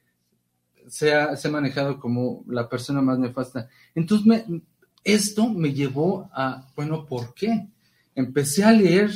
se, 0.87 1.15
ha, 1.15 1.35
se 1.35 1.49
ha 1.49 1.51
manejado 1.51 1.99
como 1.99 2.45
la 2.47 2.69
persona 2.69 3.01
más 3.01 3.19
nefasta. 3.19 3.71
Entonces 3.95 4.27
me- 4.27 4.63
esto 5.03 5.49
me 5.49 5.73
llevó 5.73 6.29
a, 6.35 6.69
bueno, 6.77 7.07
¿por 7.07 7.33
qué? 7.33 7.69
Empecé 8.15 8.65
a 8.65 8.73
leer 8.73 9.11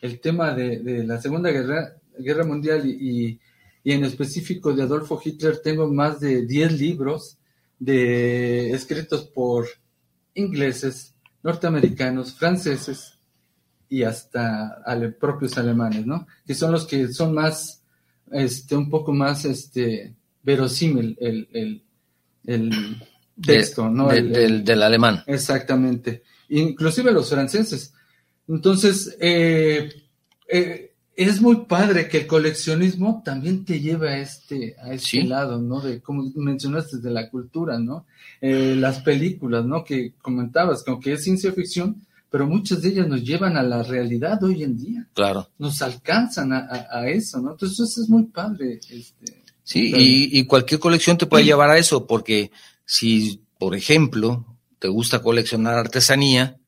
el 0.00 0.20
tema 0.20 0.54
de, 0.54 0.78
de 0.78 1.02
la 1.04 1.20
Segunda 1.20 1.50
Guerra, 1.50 1.94
Guerra 2.20 2.44
Mundial 2.44 2.86
y, 2.86 2.92
y- 3.30 3.40
y 3.82 3.92
en 3.92 4.04
específico 4.04 4.72
de 4.72 4.84
Adolfo 4.84 5.20
Hitler. 5.22 5.58
Tengo 5.60 5.92
más 5.92 6.20
de 6.20 6.46
10 6.46 6.78
libros 6.78 7.36
de, 7.78 8.70
escritos 8.70 9.24
por 9.24 9.66
ingleses, 10.34 11.14
norteamericanos, 11.42 12.34
franceses 12.34 13.18
y 13.88 14.02
hasta 14.02 14.82
ale- 14.84 15.12
propios 15.12 15.56
alemanes, 15.58 16.06
¿no? 16.06 16.26
Que 16.46 16.54
son 16.54 16.72
los 16.72 16.86
que 16.86 17.08
son 17.08 17.34
más, 17.34 17.82
este, 18.32 18.76
un 18.76 18.90
poco 18.90 19.12
más, 19.12 19.44
este, 19.44 20.14
verosímil 20.42 21.16
el, 21.20 21.48
el, 21.52 21.82
el, 22.46 23.02
texto, 23.40 23.88
¿no? 23.90 24.08
del, 24.08 24.82
alemán. 24.82 25.22
Exactamente. 25.26 26.22
Inclusive 26.50 27.10
los 27.10 27.30
franceses. 27.30 27.92
Entonces, 28.46 29.16
eh, 29.20 29.90
eh, 30.48 30.93
es 31.16 31.40
muy 31.40 31.64
padre 31.66 32.08
que 32.08 32.18
el 32.18 32.26
coleccionismo 32.26 33.22
también 33.24 33.64
te 33.64 33.80
lleve 33.80 34.10
a 34.10 34.18
este, 34.18 34.76
a 34.82 34.92
este 34.92 35.22
lado, 35.24 35.60
¿no? 35.60 35.80
De, 35.80 36.00
como 36.00 36.30
mencionaste, 36.34 36.98
de 36.98 37.10
la 37.10 37.30
cultura, 37.30 37.78
¿no? 37.78 38.06
Eh, 38.40 38.74
las 38.76 39.00
películas, 39.00 39.64
¿no? 39.64 39.84
Que 39.84 40.14
comentabas, 40.20 40.82
como 40.82 40.98
que 40.98 41.12
es 41.12 41.22
ciencia 41.22 41.52
ficción, 41.52 42.04
pero 42.30 42.46
muchas 42.46 42.82
de 42.82 42.88
ellas 42.88 43.06
nos 43.06 43.22
llevan 43.22 43.56
a 43.56 43.62
la 43.62 43.82
realidad 43.82 44.42
hoy 44.42 44.64
en 44.64 44.76
día. 44.76 45.06
Claro. 45.14 45.48
Nos 45.58 45.80
alcanzan 45.82 46.52
a, 46.52 47.08
eso, 47.08 47.40
¿no? 47.40 47.52
Entonces 47.52 47.78
eso 47.88 48.02
es 48.02 48.08
muy 48.08 48.24
padre. 48.24 48.80
Este, 48.90 49.42
sí, 49.62 49.92
y, 49.96 50.40
y, 50.40 50.44
cualquier 50.46 50.80
colección 50.80 51.16
te 51.16 51.26
puede 51.26 51.44
llevar 51.44 51.70
a 51.70 51.78
eso, 51.78 52.06
porque 52.06 52.50
si, 52.84 53.40
por 53.58 53.76
ejemplo, 53.76 54.44
te 54.80 54.88
gusta 54.88 55.22
coleccionar 55.22 55.78
artesanía, 55.78 56.58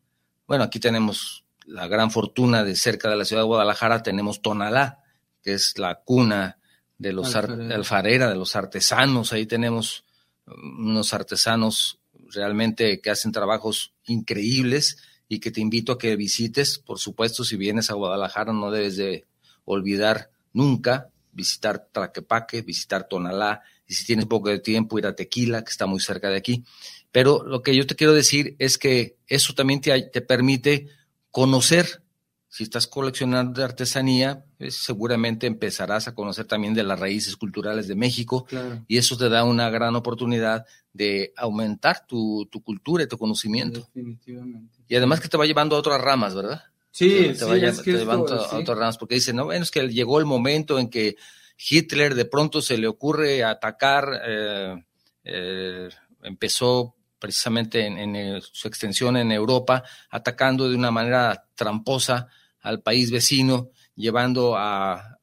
bueno, 0.46 0.62
aquí 0.62 0.78
tenemos 0.78 1.45
la 1.66 1.88
gran 1.88 2.10
fortuna 2.10 2.64
de 2.64 2.76
cerca 2.76 3.10
de 3.10 3.16
la 3.16 3.24
ciudad 3.24 3.42
de 3.42 3.48
Guadalajara, 3.48 4.02
tenemos 4.02 4.40
Tonalá, 4.40 5.02
que 5.42 5.54
es 5.54 5.78
la 5.78 6.00
cuna 6.04 6.58
de 6.98 7.12
los 7.12 7.34
alfarera. 7.34 8.28
de 8.28 8.36
los 8.36 8.56
artesanos, 8.56 9.32
ahí 9.32 9.46
tenemos 9.46 10.04
unos 10.46 11.12
artesanos 11.12 11.98
realmente 12.32 13.00
que 13.00 13.10
hacen 13.10 13.32
trabajos 13.32 13.92
increíbles 14.06 14.98
y 15.28 15.40
que 15.40 15.50
te 15.50 15.60
invito 15.60 15.92
a 15.92 15.98
que 15.98 16.16
visites. 16.16 16.78
Por 16.78 16.98
supuesto, 16.98 17.44
si 17.44 17.56
vienes 17.56 17.90
a 17.90 17.94
Guadalajara 17.94 18.52
no 18.52 18.70
debes 18.70 18.96
de 18.96 19.24
olvidar 19.64 20.30
nunca 20.52 21.10
visitar 21.32 21.88
Traquepaque, 21.92 22.62
visitar 22.62 23.08
Tonalá, 23.08 23.62
y 23.86 23.94
si 23.94 24.06
tienes 24.06 24.26
poco 24.26 24.48
de 24.48 24.58
tiempo, 24.58 24.98
ir 24.98 25.06
a 25.06 25.14
Tequila, 25.14 25.62
que 25.62 25.70
está 25.70 25.86
muy 25.86 26.00
cerca 26.00 26.30
de 26.30 26.36
aquí. 26.36 26.64
Pero 27.12 27.44
lo 27.44 27.62
que 27.62 27.76
yo 27.76 27.86
te 27.86 27.94
quiero 27.94 28.14
decir 28.14 28.56
es 28.58 28.78
que 28.78 29.16
eso 29.26 29.52
también 29.52 29.80
te, 29.80 30.00
te 30.02 30.20
permite 30.22 30.88
conocer. 31.36 32.02
Si 32.48 32.62
estás 32.62 32.86
coleccionando 32.86 33.60
de 33.60 33.64
artesanía, 33.64 34.46
pues, 34.56 34.76
seguramente 34.76 35.46
empezarás 35.46 36.08
a 36.08 36.14
conocer 36.14 36.46
también 36.46 36.72
de 36.72 36.82
las 36.82 36.98
raíces 36.98 37.36
culturales 37.36 37.86
de 37.88 37.94
México 37.94 38.46
y 38.88 38.96
eso 38.96 39.18
te 39.18 39.28
da 39.28 39.44
una 39.44 39.68
gran 39.68 39.94
oportunidad 39.96 40.64
de 40.94 41.34
aumentar 41.36 42.06
tu, 42.06 42.48
tu 42.50 42.62
cultura 42.62 43.04
y 43.04 43.06
tu 43.06 43.18
conocimiento. 43.18 43.80
Definitivamente. 43.80 44.78
Y 44.88 44.96
además 44.96 45.20
que 45.20 45.28
te 45.28 45.36
va 45.36 45.44
llevando 45.44 45.76
a 45.76 45.80
otras 45.80 46.00
ramas, 46.00 46.34
¿verdad? 46.34 46.62
Sí, 46.90 47.34
te, 47.38 47.44
va 47.44 47.56
llevando 47.56 48.34
a, 48.34 48.56
otras 48.56 48.78
ramas, 48.78 48.96
porque 48.96 49.16
dicen, 49.16 49.36
no, 49.36 49.44
bueno, 49.44 49.62
es 49.62 49.70
que 49.70 49.86
llegó 49.88 50.18
el 50.18 50.24
momento 50.24 50.78
en 50.78 50.88
que 50.88 51.16
Hitler 51.58 52.14
de 52.14 52.24
pronto 52.24 52.62
se 52.62 52.78
le 52.78 52.86
ocurre 52.86 53.44
atacar, 53.44 54.22
eh, 54.26 54.84
eh, 55.22 55.90
empezó 56.22 56.95
precisamente 57.26 57.84
en, 57.84 58.40
su 58.40 58.68
extensión 58.68 59.16
en 59.16 59.32
Europa, 59.32 59.82
atacando 60.10 60.68
de 60.70 60.76
una 60.76 60.92
manera 60.92 61.44
tramposa 61.56 62.28
al 62.60 62.82
país 62.82 63.10
vecino, 63.10 63.70
llevando 63.96 64.56
a, 64.56 65.18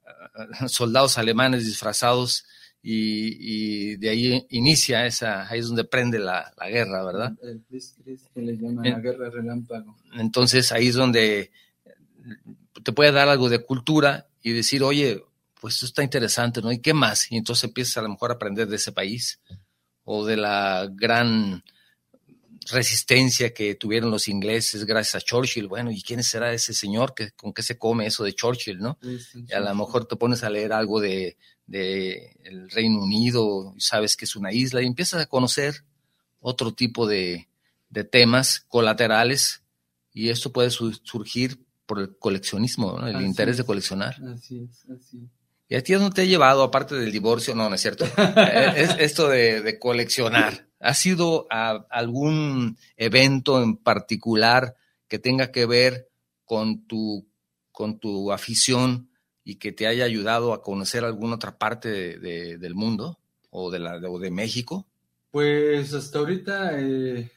soldados 0.68 1.18
alemanes 1.18 1.66
disfrazados 1.66 2.44
y, 2.82 3.96
de 3.96 4.10
ahí 4.10 4.46
inicia 4.50 5.06
esa, 5.06 5.48
ahí 5.48 5.60
es 5.60 5.68
donde 5.68 5.86
prende 5.86 6.20
la, 6.20 6.52
guerra, 6.70 7.06
¿verdad? 7.06 7.32
la 7.40 9.00
guerra 9.00 9.30
relámpago. 9.30 9.96
Entonces 10.16 10.74
ahí 10.74 10.90
es 10.90 10.96
donde 10.96 11.52
te 12.84 12.92
puede 12.92 13.14
dar 13.14 13.30
algo 13.30 13.48
de 13.48 13.64
cultura 13.64 14.28
y 14.42 14.52
decir, 14.52 14.84
oye, 14.84 15.24
pues 15.62 15.76
esto 15.76 15.86
está 15.86 16.04
interesante, 16.04 16.62
¿no? 16.62 16.70
¿Y 16.70 16.80
qué 16.80 16.94
más? 16.94 17.32
Y 17.32 17.38
entonces 17.38 17.64
empiezas 17.64 17.96
a 17.96 18.02
lo 18.02 18.10
mejor 18.10 18.32
a 18.32 18.34
aprender 18.34 18.68
de 18.68 18.76
ese 18.76 18.92
país 18.92 19.40
o 20.04 20.26
de 20.26 20.36
la 20.36 20.90
gran 20.92 21.64
resistencia 22.72 23.54
que 23.54 23.76
tuvieron 23.76 24.12
los 24.12 24.28
ingleses 24.28 24.86
gracias 24.86 25.16
a 25.16 25.26
Churchill. 25.26 25.68
Bueno, 25.68 25.92
¿y 25.92 26.02
quién 26.02 26.24
será 26.24 26.54
ese 26.54 26.74
señor? 26.74 27.14
que 27.14 27.32
¿Con 27.32 27.54
qué 27.54 27.62
se 27.62 27.78
come 27.78 28.06
eso 28.06 28.24
de 28.24 28.34
Churchill, 28.34 28.80
no? 28.80 28.98
Y 29.02 29.54
a 29.54 29.60
lo 29.60 29.76
mejor 29.76 30.06
te 30.06 30.16
pones 30.16 30.44
a 30.44 30.50
leer 30.50 30.74
algo 30.74 31.00
de, 31.00 31.38
el 31.68 32.70
Reino 32.70 33.02
Unido 33.02 33.74
sabes 33.78 34.16
que 34.16 34.26
es 34.26 34.36
una 34.36 34.52
isla 34.52 34.82
y 34.82 34.88
empiezas 34.88 35.22
a 35.22 35.26
conocer 35.26 35.84
otro 36.40 36.74
tipo 36.74 37.08
de, 37.08 37.48
temas 38.10 38.66
colaterales 38.68 39.62
y 40.14 40.30
esto 40.30 40.52
puede 40.52 40.72
surgir 40.72 41.64
por 41.86 42.00
el 42.00 42.18
coleccionismo, 42.18 43.06
el 43.06 43.22
interés 43.22 43.58
de 43.58 43.64
coleccionar. 43.64 44.16
Así 44.34 44.60
es, 44.60 44.86
así 44.90 45.18
es. 45.18 45.30
¿Y 45.70 45.76
a 45.76 45.84
ti 45.84 45.94
no 45.94 46.12
te 46.12 46.22
ha 46.22 46.26
llevado, 46.26 46.62
aparte 46.64 46.96
del 46.96 47.12
divorcio? 47.12 47.56
No, 47.56 47.70
no 47.70 47.76
es 47.76 47.82
cierto. 47.82 48.06
es, 48.76 48.96
esto 49.00 49.28
de 49.30 49.78
coleccionar. 49.80 50.68
¿Ha 50.84 50.94
sido 50.94 51.48
algún 51.50 52.78
evento 52.98 53.64
en 53.64 53.78
particular 53.78 54.76
que 55.08 55.18
tenga 55.18 55.52
que 55.52 55.66
ver 55.66 56.10
con 56.44 56.86
tu, 56.88 57.26
con 57.72 58.00
tu 58.00 58.32
afición 58.32 59.10
y 59.46 59.56
que 59.56 59.72
te 59.72 59.88
haya 59.88 60.06
ayudado 60.06 60.54
a 60.54 60.62
conocer 60.62 61.06
alguna 61.06 61.36
otra 61.36 61.58
parte 61.58 62.20
del 62.20 62.76
mundo 62.76 63.20
o 63.50 63.72
de, 63.72 63.80
la, 63.80 64.00
de 64.00 64.32
México? 64.32 64.86
Pues 65.32 65.94
hasta 65.94 66.20
ahorita 66.20 66.80
eh, 66.80 67.32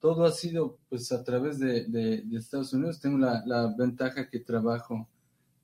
todo 0.00 0.24
ha 0.24 0.32
sido 0.32 0.78
pues 0.88 1.12
a 1.12 1.22
través 1.22 1.58
de, 1.58 2.24
Estados 2.32 2.72
Unidos. 2.72 3.00
Tengo 3.00 3.18
la, 3.18 3.42
la, 3.46 3.72
ventaja 3.76 4.28
que 4.28 4.40
trabajo 4.40 5.08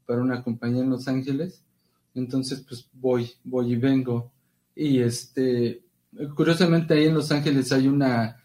para 0.06 0.20
una 0.20 0.42
compañía 0.42 0.82
en 0.82 0.90
Los 0.90 1.08
Ángeles. 1.08 1.64
Entonces 2.14 2.64
pues 2.68 2.88
voy, 2.92 3.32
voy 3.44 3.72
y 3.72 3.76
vengo. 3.76 4.30
Y 4.74 5.00
este, 5.00 5.82
Curiosamente 6.34 6.94
ahí 6.94 7.06
en 7.06 7.14
Los 7.14 7.30
Ángeles 7.30 7.70
hay 7.72 7.88
una, 7.88 8.36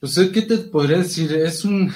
pues 0.00 0.18
¿qué 0.32 0.42
te 0.42 0.58
podría 0.58 0.98
decir? 0.98 1.32
Es 1.32 1.64
un, 1.64 1.92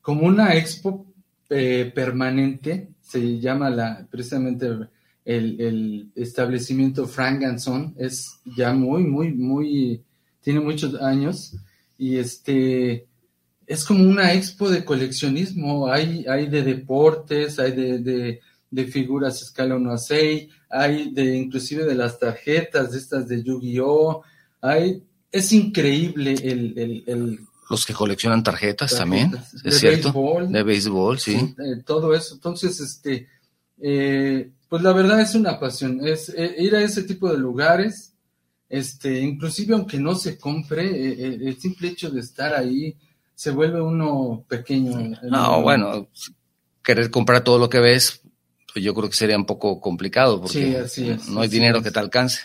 como 0.00 0.26
una 0.26 0.54
expo 0.54 1.06
eh, 1.50 1.90
permanente, 1.94 2.90
se 3.00 3.38
llama 3.38 3.70
la, 3.70 4.06
precisamente 4.10 4.68
el, 5.24 5.60
el 5.60 6.10
establecimiento 6.14 7.06
Frank 7.06 7.58
Son, 7.58 7.94
es 7.98 8.40
ya 8.56 8.72
muy, 8.72 9.04
muy, 9.04 9.32
muy, 9.32 10.02
tiene 10.40 10.60
muchos 10.60 11.00
años 11.00 11.56
y 11.98 12.16
este, 12.16 13.06
es 13.66 13.84
como 13.84 14.04
una 14.04 14.32
expo 14.34 14.68
de 14.68 14.84
coleccionismo, 14.84 15.90
hay, 15.90 16.24
hay 16.28 16.48
de 16.48 16.62
deportes, 16.62 17.58
hay 17.58 17.72
de, 17.72 18.40
de 18.74 18.86
figuras 18.86 19.40
escala 19.40 19.76
1 19.76 19.92
a 19.92 19.98
6, 19.98 20.48
hay 20.68 21.10
de 21.12 21.36
inclusive 21.36 21.84
de 21.84 21.94
las 21.94 22.18
tarjetas 22.18 22.90
de 22.90 22.98
estas 22.98 23.28
de 23.28 23.42
Yu-Gi-Oh, 23.42 24.22
hay, 24.60 25.02
es 25.30 25.52
increíble 25.52 26.32
el, 26.42 27.04
el, 27.06 27.40
los 27.70 27.86
que 27.86 27.94
coleccionan 27.94 28.42
tarjetas, 28.42 28.96
también, 28.96 29.32
es 29.64 29.78
cierto, 29.78 30.12
de 30.48 30.62
béisbol, 30.62 31.18
sí, 31.18 31.54
eh, 31.58 31.82
todo 31.84 32.14
eso, 32.14 32.34
entonces, 32.34 32.80
este, 32.80 33.28
eh, 33.80 34.50
pues 34.68 34.82
la 34.82 34.92
verdad 34.92 35.20
es 35.20 35.34
una 35.34 35.58
pasión, 35.60 36.06
es 36.06 36.28
eh, 36.30 36.56
ir 36.58 36.74
a 36.74 36.82
ese 36.82 37.04
tipo 37.04 37.30
de 37.30 37.38
lugares, 37.38 38.12
este, 38.68 39.20
inclusive 39.20 39.74
aunque 39.74 39.98
no 39.98 40.16
se 40.16 40.36
compre, 40.36 40.84
el 41.46 41.60
simple 41.60 41.88
hecho 41.88 42.10
de 42.10 42.20
estar 42.20 42.54
ahí 42.54 42.96
se 43.34 43.50
vuelve 43.50 43.80
uno 43.80 44.44
pequeño. 44.48 45.16
No, 45.22 45.62
bueno, 45.62 46.08
querer 46.82 47.10
comprar 47.10 47.42
todo 47.42 47.58
lo 47.58 47.68
que 47.68 47.80
ves, 47.80 48.20
yo 48.82 48.94
creo 48.94 49.08
que 49.08 49.16
sería 49.16 49.36
un 49.36 49.46
poco 49.46 49.80
complicado 49.80 50.40
porque 50.40 50.86
no 51.28 51.40
hay 51.40 51.48
dinero 51.48 51.82
que 51.82 51.90
te 51.90 51.98
alcance. 51.98 52.40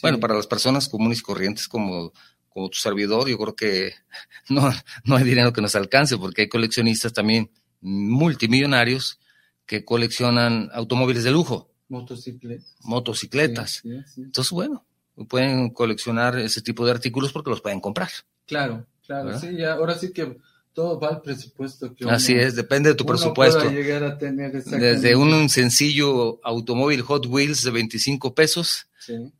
Bueno, 0.00 0.18
para 0.20 0.34
las 0.34 0.46
personas 0.46 0.88
comunes 0.88 1.20
y 1.20 1.22
corrientes 1.22 1.68
como, 1.68 2.12
como 2.48 2.68
tu 2.70 2.78
servidor, 2.78 3.28
yo 3.28 3.38
creo 3.38 3.54
que 3.54 3.92
no, 4.48 4.70
no 5.04 5.16
hay 5.16 5.24
dinero 5.24 5.52
que 5.52 5.60
nos 5.60 5.74
alcance 5.74 6.16
porque 6.16 6.42
hay 6.42 6.48
coleccionistas 6.48 7.12
también 7.12 7.50
multimillonarios 7.80 9.18
que 9.66 9.84
coleccionan 9.84 10.70
automóviles 10.72 11.24
de 11.24 11.30
lujo. 11.30 11.70
Motocicletas. 11.88 12.76
Motocicletas. 12.80 13.82
Entonces, 14.16 14.50
bueno, 14.50 14.86
pueden 15.28 15.70
coleccionar 15.70 16.38
ese 16.38 16.62
tipo 16.62 16.84
de 16.84 16.92
artículos 16.92 17.32
porque 17.32 17.50
los 17.50 17.60
pueden 17.60 17.80
comprar. 17.80 18.08
Claro, 18.46 18.86
claro. 19.06 19.38
Sí, 19.38 19.62
ahora 19.64 19.94
sí 19.96 20.12
que 20.12 20.38
todo 20.72 20.98
va 20.98 21.08
al 21.08 21.22
presupuesto 21.22 21.94
que 21.94 22.08
Así 22.08 22.34
es, 22.34 22.54
depende 22.54 22.90
de 22.90 22.94
tu 22.94 23.04
presupuesto. 23.04 23.68
Llegar 23.70 24.04
a 24.04 24.18
tener 24.18 24.52
Desde 24.64 25.16
un 25.16 25.48
sencillo 25.48 26.40
automóvil 26.44 27.02
Hot 27.02 27.26
Wheels 27.26 27.62
de 27.62 27.70
25 27.70 28.34
pesos 28.34 28.86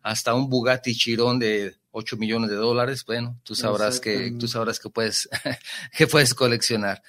hasta 0.03 0.35
un 0.35 0.49
Bugatti 0.49 0.95
Chiron 0.95 1.38
de 1.38 1.77
8 1.92 2.16
millones 2.16 2.51
de 2.51 2.57
dólares, 2.57 3.05
bueno, 3.07 3.38
tú 3.45 3.55
sabrás 3.55 4.01
que 4.01 4.33
tú 4.38 4.49
sabrás 4.49 4.81
que 4.81 4.90
puedes 4.90 5.29
que 5.97 6.07
puedes 6.07 6.35
coleccionar. 6.35 7.03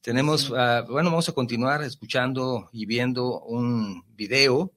Tenemos 0.00 0.52
ah, 0.56 0.84
bueno, 0.88 1.10
vamos 1.10 1.28
a 1.28 1.32
continuar 1.32 1.82
escuchando 1.82 2.68
y 2.72 2.86
viendo 2.86 3.40
un 3.42 4.04
video 4.16 4.72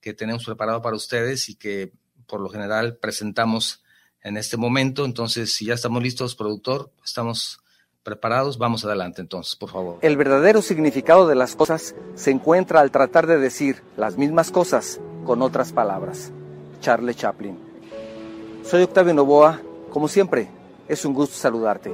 que 0.00 0.14
tenemos 0.14 0.44
preparado 0.44 0.82
para 0.82 0.96
ustedes 0.96 1.48
y 1.48 1.56
que 1.56 1.92
por 2.26 2.40
lo 2.40 2.48
general 2.50 2.98
presentamos 2.98 3.82
en 4.22 4.36
este 4.36 4.56
momento, 4.56 5.04
entonces 5.04 5.54
si 5.54 5.66
ya 5.66 5.74
estamos 5.74 6.02
listos, 6.02 6.34
productor, 6.34 6.92
estamos 7.04 7.60
¿Preparados? 8.08 8.56
Vamos 8.56 8.86
adelante 8.86 9.20
entonces, 9.20 9.54
por 9.54 9.68
favor. 9.68 9.98
El 10.00 10.16
verdadero 10.16 10.62
significado 10.62 11.28
de 11.28 11.34
las 11.34 11.54
cosas 11.54 11.94
se 12.14 12.30
encuentra 12.30 12.80
al 12.80 12.90
tratar 12.90 13.26
de 13.26 13.36
decir 13.36 13.82
las 13.98 14.16
mismas 14.16 14.50
cosas 14.50 14.98
con 15.26 15.42
otras 15.42 15.74
palabras. 15.74 16.32
Charlie 16.80 17.14
Chaplin. 17.14 17.58
Soy 18.64 18.82
Octavio 18.84 19.12
Novoa, 19.12 19.60
como 19.90 20.08
siempre, 20.08 20.48
es 20.88 21.04
un 21.04 21.12
gusto 21.12 21.36
saludarte. 21.36 21.92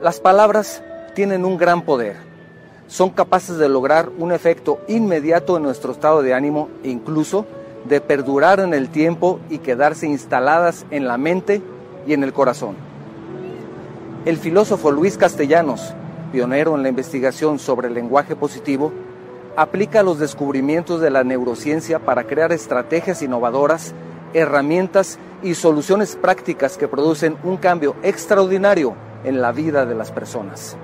Las 0.00 0.20
palabras 0.20 0.80
tienen 1.16 1.44
un 1.44 1.58
gran 1.58 1.82
poder. 1.82 2.18
Son 2.86 3.10
capaces 3.10 3.56
de 3.56 3.68
lograr 3.68 4.10
un 4.16 4.30
efecto 4.30 4.78
inmediato 4.86 5.56
en 5.56 5.64
nuestro 5.64 5.90
estado 5.90 6.22
de 6.22 6.34
ánimo 6.34 6.68
e 6.84 6.90
incluso 6.90 7.44
de 7.88 8.00
perdurar 8.00 8.60
en 8.60 8.74
el 8.74 8.88
tiempo 8.88 9.40
y 9.50 9.58
quedarse 9.58 10.06
instaladas 10.06 10.86
en 10.90 11.06
la 11.06 11.18
mente 11.18 11.62
y 12.06 12.14
en 12.14 12.22
el 12.22 12.32
corazón. 12.32 12.76
El 14.24 14.38
filósofo 14.38 14.90
Luis 14.90 15.18
Castellanos, 15.18 15.94
pionero 16.32 16.74
en 16.74 16.82
la 16.82 16.88
investigación 16.88 17.58
sobre 17.58 17.88
el 17.88 17.94
lenguaje 17.94 18.36
positivo, 18.36 18.92
aplica 19.56 20.02
los 20.02 20.18
descubrimientos 20.18 21.00
de 21.00 21.10
la 21.10 21.24
neurociencia 21.24 21.98
para 21.98 22.24
crear 22.24 22.52
estrategias 22.52 23.22
innovadoras, 23.22 23.94
herramientas 24.32 25.18
y 25.42 25.54
soluciones 25.54 26.16
prácticas 26.16 26.76
que 26.76 26.88
producen 26.88 27.36
un 27.44 27.56
cambio 27.56 27.94
extraordinario 28.02 28.94
en 29.24 29.40
la 29.40 29.52
vida 29.52 29.86
de 29.86 29.94
las 29.94 30.10
personas. 30.10 30.76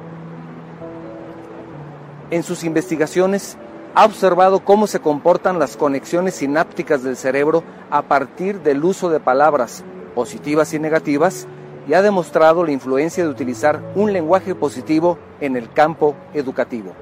En 2.31 2.43
sus 2.43 2.63
investigaciones, 2.63 3.57
ha 3.95 4.05
observado 4.05 4.61
cómo 4.61 4.87
se 4.87 5.01
comportan 5.01 5.59
las 5.59 5.77
conexiones 5.77 6.35
sinápticas 6.35 7.03
del 7.03 7.17
cerebro 7.17 7.65
a 7.91 8.03
partir 8.03 8.61
del 8.61 8.85
uso 8.85 9.11
de 9.11 9.21
palabras 9.21 9.83
positivas 10.15 10.73
y 10.75 10.79
negativas 10.79 11.49
y 11.89 11.95
ha 11.95 12.03
demostrado 12.03 12.65
la 12.65 12.73
influencia 12.73 13.25
de 13.25 13.31
utilizar 13.31 13.83
un 13.97 14.13
lenguaje 14.13 14.55
positivo 14.55 15.19
en 15.41 15.57
el 15.57 15.73
campo 15.73 16.15
educativo. 16.35 16.93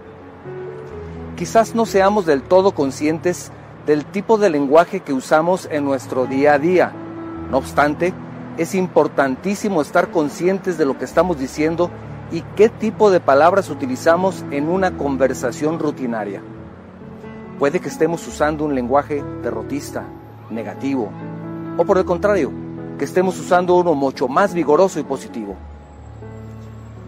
Quizás 1.37 1.75
no 1.75 1.85
seamos 1.85 2.27
del 2.27 2.43
todo 2.43 2.73
conscientes 2.73 3.53
del 3.87 4.05
tipo 4.05 4.39
de 4.39 4.51
lenguaje 4.51 5.01
que 5.01 5.13
usamos 5.13 5.69
en 5.71 5.85
nuestro 5.85 6.27
día 6.27 6.55
a 6.55 6.59
día. 6.59 6.93
No 7.51 7.59
obstante, 7.59 8.13
es 8.57 8.75
importantísimo 8.75 9.83
estar 9.83 10.11
conscientes 10.11 10.79
de 10.79 10.87
lo 10.87 10.99
que 10.99 11.05
estamos 11.05 11.39
diciendo 11.39 11.91
y 12.31 12.43
qué 12.57 12.69
tipo 12.69 13.11
de 13.11 13.21
palabras 13.21 13.71
utilizamos 13.71 14.45
en 14.51 14.69
una 14.69 14.97
conversación 14.97 15.79
rutinaria. 15.79 16.43
Puede 17.59 17.81
que 17.81 17.89
estemos 17.89 18.27
usando 18.29 18.65
un 18.65 18.75
lenguaje 18.75 19.23
derrotista, 19.43 20.05
negativo, 20.51 21.11
o 21.77 21.85
por 21.85 21.99
el 21.99 22.05
contrario, 22.05 22.53
que 22.99 23.05
estemos 23.05 23.39
usando 23.39 23.75
uno 23.75 23.95
mucho 23.95 24.29
más 24.29 24.55
vigoroso 24.55 25.01
y 25.01 25.03
positivo. 25.03 25.57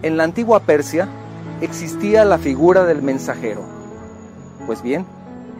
En 0.03 0.17
la 0.17 0.25
antigua 0.25 0.61
Persia 0.61 1.09
existía 1.61 2.25
la 2.25 2.39
figura 2.39 2.85
del 2.85 3.03
mensajero. 3.03 3.63
Pues 4.67 4.83
bien, 4.83 5.07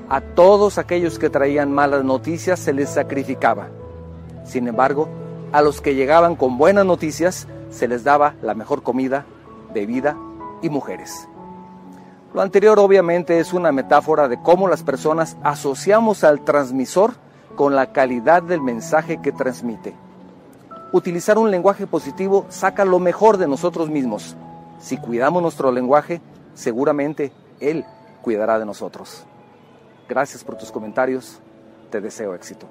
a 0.09 0.21
todos 0.21 0.79
aquellos 0.79 1.21
que 1.21 1.31
traían 1.31 1.73
malas 1.73 2.05
noticias 2.05 2.59
se 2.59 2.73
les 2.73 2.91
sacrificaba. 2.91 3.69
Sin 4.45 4.67
embargo, 4.67 5.09
a 5.53 5.63
los 5.63 5.81
que 5.81 5.95
llegaban 5.95 6.35
con 6.35 6.59
buenas 6.59 6.85
noticias 6.85 7.47
se 7.71 7.87
les 7.87 8.03
daba 8.03 8.35
la 8.43 8.55
mejor 8.55 8.83
comida, 8.83 9.25
bebida 9.73 10.17
y 10.63 10.69
mujeres. 10.69 11.29
Lo 12.33 12.43
anterior 12.43 12.79
obviamente 12.79 13.41
es 13.41 13.53
una 13.53 13.73
metáfora 13.73 14.29
de 14.29 14.41
cómo 14.41 14.69
las 14.69 14.85
personas 14.85 15.37
asociamos 15.43 16.23
al 16.23 16.45
transmisor 16.45 17.15
con 17.57 17.75
la 17.75 17.93
calidad 17.93 18.43
del 18.43 18.63
mensaje 18.63 19.21
que 19.21 19.33
transmite. 19.33 19.95
Utilizar 20.93 21.39
un 21.39 21.51
lenguaje 21.51 21.87
positivo 21.87 22.47
saca 22.49 22.85
lo 22.85 23.01
mejor 23.01 23.37
de 23.37 23.49
nosotros 23.49 23.91
mismos. 23.91 24.37
Si 24.79 24.97
cuidamos 24.97 25.43
nuestro 25.43 25.73
lenguaje, 25.73 26.21
seguramente 26.55 27.33
Él 27.59 27.85
cuidará 28.23 28.59
de 28.59 28.67
nosotros. 28.67 29.25
Gracias 30.09 30.45
por 30.45 30.57
tus 30.57 30.71
comentarios. 30.71 31.41
Te 31.91 32.01
deseo 32.01 32.35
éxito. 32.35 32.67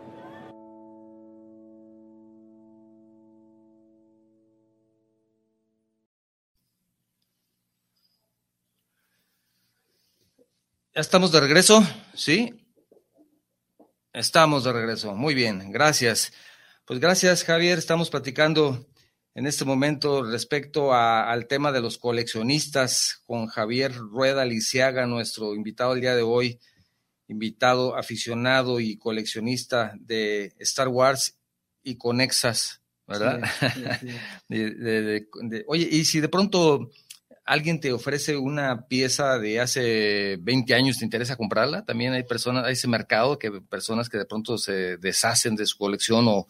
Estamos 10.93 11.31
de 11.31 11.39
regreso? 11.39 11.83
¿Sí? 12.13 12.53
Estamos 14.13 14.63
de 14.63 14.73
regreso. 14.73 15.15
Muy 15.15 15.33
bien, 15.33 15.71
gracias. 15.71 16.33
Pues 16.85 16.99
gracias, 16.99 17.43
Javier. 17.43 17.77
Estamos 17.77 18.09
platicando 18.09 18.87
en 19.35 19.45
este 19.45 19.65
momento 19.65 20.23
respecto 20.23 20.93
a, 20.93 21.31
al 21.31 21.47
tema 21.47 21.71
de 21.71 21.81
los 21.81 21.97
coleccionistas 21.97 23.21
con 23.25 23.47
Javier 23.47 23.93
Rueda 23.95 24.45
Lisiaga, 24.45 25.05
nuestro 25.05 25.53
invitado 25.55 25.93
el 25.93 26.01
día 26.01 26.15
de 26.15 26.23
hoy, 26.23 26.59
invitado 27.27 27.95
aficionado 27.95 28.79
y 28.79 28.97
coleccionista 28.97 29.93
de 29.99 30.53
Star 30.59 30.87
Wars 30.87 31.37
y 31.83 31.95
Conexas, 31.95 32.81
¿verdad? 33.07 33.41
Sí, 33.59 33.67
sí, 33.67 33.83
sí. 33.99 34.07
de, 34.49 34.71
de, 34.71 35.27
de, 35.43 35.63
oye, 35.67 35.87
y 35.89 36.05
si 36.05 36.19
de 36.19 36.29
pronto 36.29 36.89
alguien 37.49 37.79
te 37.79 37.91
ofrece 37.91 38.37
una 38.37 38.85
pieza 38.87 39.39
de 39.39 39.59
hace 39.59 40.37
20 40.39 40.75
años, 40.75 40.99
¿te 40.99 41.05
interesa 41.05 41.35
comprarla? 41.35 41.83
También 41.83 42.13
hay 42.13 42.21
personas, 42.21 42.63
hay 42.63 42.73
ese 42.73 42.87
mercado 42.87 43.39
que 43.39 43.49
personas 43.61 44.07
que 44.07 44.19
de 44.19 44.25
pronto 44.25 44.59
se 44.59 44.97
deshacen 44.97 45.55
de 45.55 45.65
su 45.65 45.75
colección 45.75 46.27
o, 46.27 46.47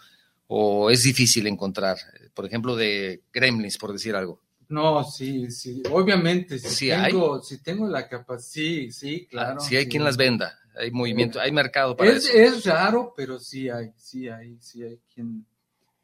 o 0.48 0.90
es 0.90 1.04
difícil 1.04 1.48
encontrar, 1.48 1.98
por 2.34 2.46
ejemplo, 2.46 2.76
de 2.76 3.24
Gremlins, 3.32 3.78
por 3.78 3.94
decir 3.94 4.14
algo. 4.14 4.42
No, 4.68 5.02
sí, 5.06 5.50
sí, 5.50 5.82
obviamente, 5.90 6.60
si, 6.60 6.68
¿Sí 6.68 6.90
tengo, 6.90 7.36
hay? 7.36 7.42
si 7.44 7.64
tengo 7.64 7.88
la 7.88 8.06
capacidad, 8.10 8.42
sí, 8.42 8.92
sí, 8.92 9.26
claro. 9.26 9.62
Si 9.62 9.78
hay 9.78 9.86
sí. 9.86 9.90
quien 9.90 10.04
las 10.04 10.18
venda, 10.18 10.60
hay 10.78 10.92
movimiento, 10.92 11.40
hay 11.40 11.54
mercado 11.54 11.96
para 11.96 12.12
es, 12.12 12.26
eso. 12.26 12.38
Es 12.38 12.66
raro, 12.66 13.14
pero 13.16 13.40
sí 13.40 13.70
hay, 13.70 13.94
sí 13.96 14.28
hay, 14.28 14.58
sí 14.60 14.84
hay 14.84 15.00
quien, 15.14 15.46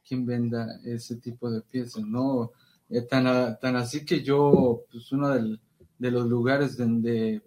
quien 0.08 0.25
venda 0.25 0.79
ese 0.86 1.17
tipo 1.17 1.51
de 1.51 1.62
piezas, 1.62 2.03
¿no? 2.05 2.53
Eh, 2.89 3.02
tan, 3.02 3.58
tan 3.60 3.76
así 3.76 4.06
que 4.06 4.21
yo, 4.21 4.84
pues 4.91 5.12
uno 5.12 5.30
del, 5.30 5.60
de 5.98 6.12
los 6.12 6.28
lugares 6.28 6.78
donde 6.78 7.41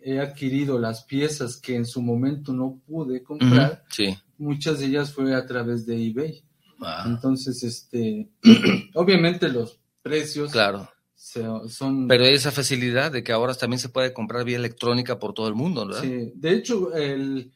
he 0.00 0.20
adquirido 0.20 0.78
las 0.78 1.04
piezas 1.04 1.56
que 1.56 1.76
en 1.76 1.86
su 1.86 2.02
momento 2.02 2.52
no 2.52 2.80
pude 2.86 3.22
comprar, 3.22 3.70
uh 3.70 3.74
-huh, 3.74 3.94
sí. 3.94 4.18
muchas 4.36 4.80
de 4.80 4.86
ellas 4.86 5.12
fue 5.12 5.34
a 5.34 5.46
través 5.46 5.86
de 5.86 6.06
eBay. 6.08 6.42
Ah. 6.80 7.04
Entonces, 7.06 7.62
este, 7.62 8.28
obviamente 8.94 9.48
los 9.48 9.80
precios 10.02 10.50
claro. 10.50 10.88
se, 11.14 11.44
son... 11.68 12.08
Pero 12.08 12.24
esa 12.24 12.50
facilidad 12.50 13.12
de 13.12 13.22
que 13.22 13.32
ahora 13.32 13.54
también 13.54 13.78
se 13.78 13.88
puede 13.88 14.12
comprar 14.12 14.44
vía 14.44 14.56
electrónica 14.56 15.18
por 15.18 15.32
todo 15.32 15.46
el 15.46 15.54
mundo, 15.54 15.86
¿verdad? 15.86 16.02
Sí, 16.02 16.32
de 16.34 16.52
hecho, 16.52 16.92
el, 16.94 17.52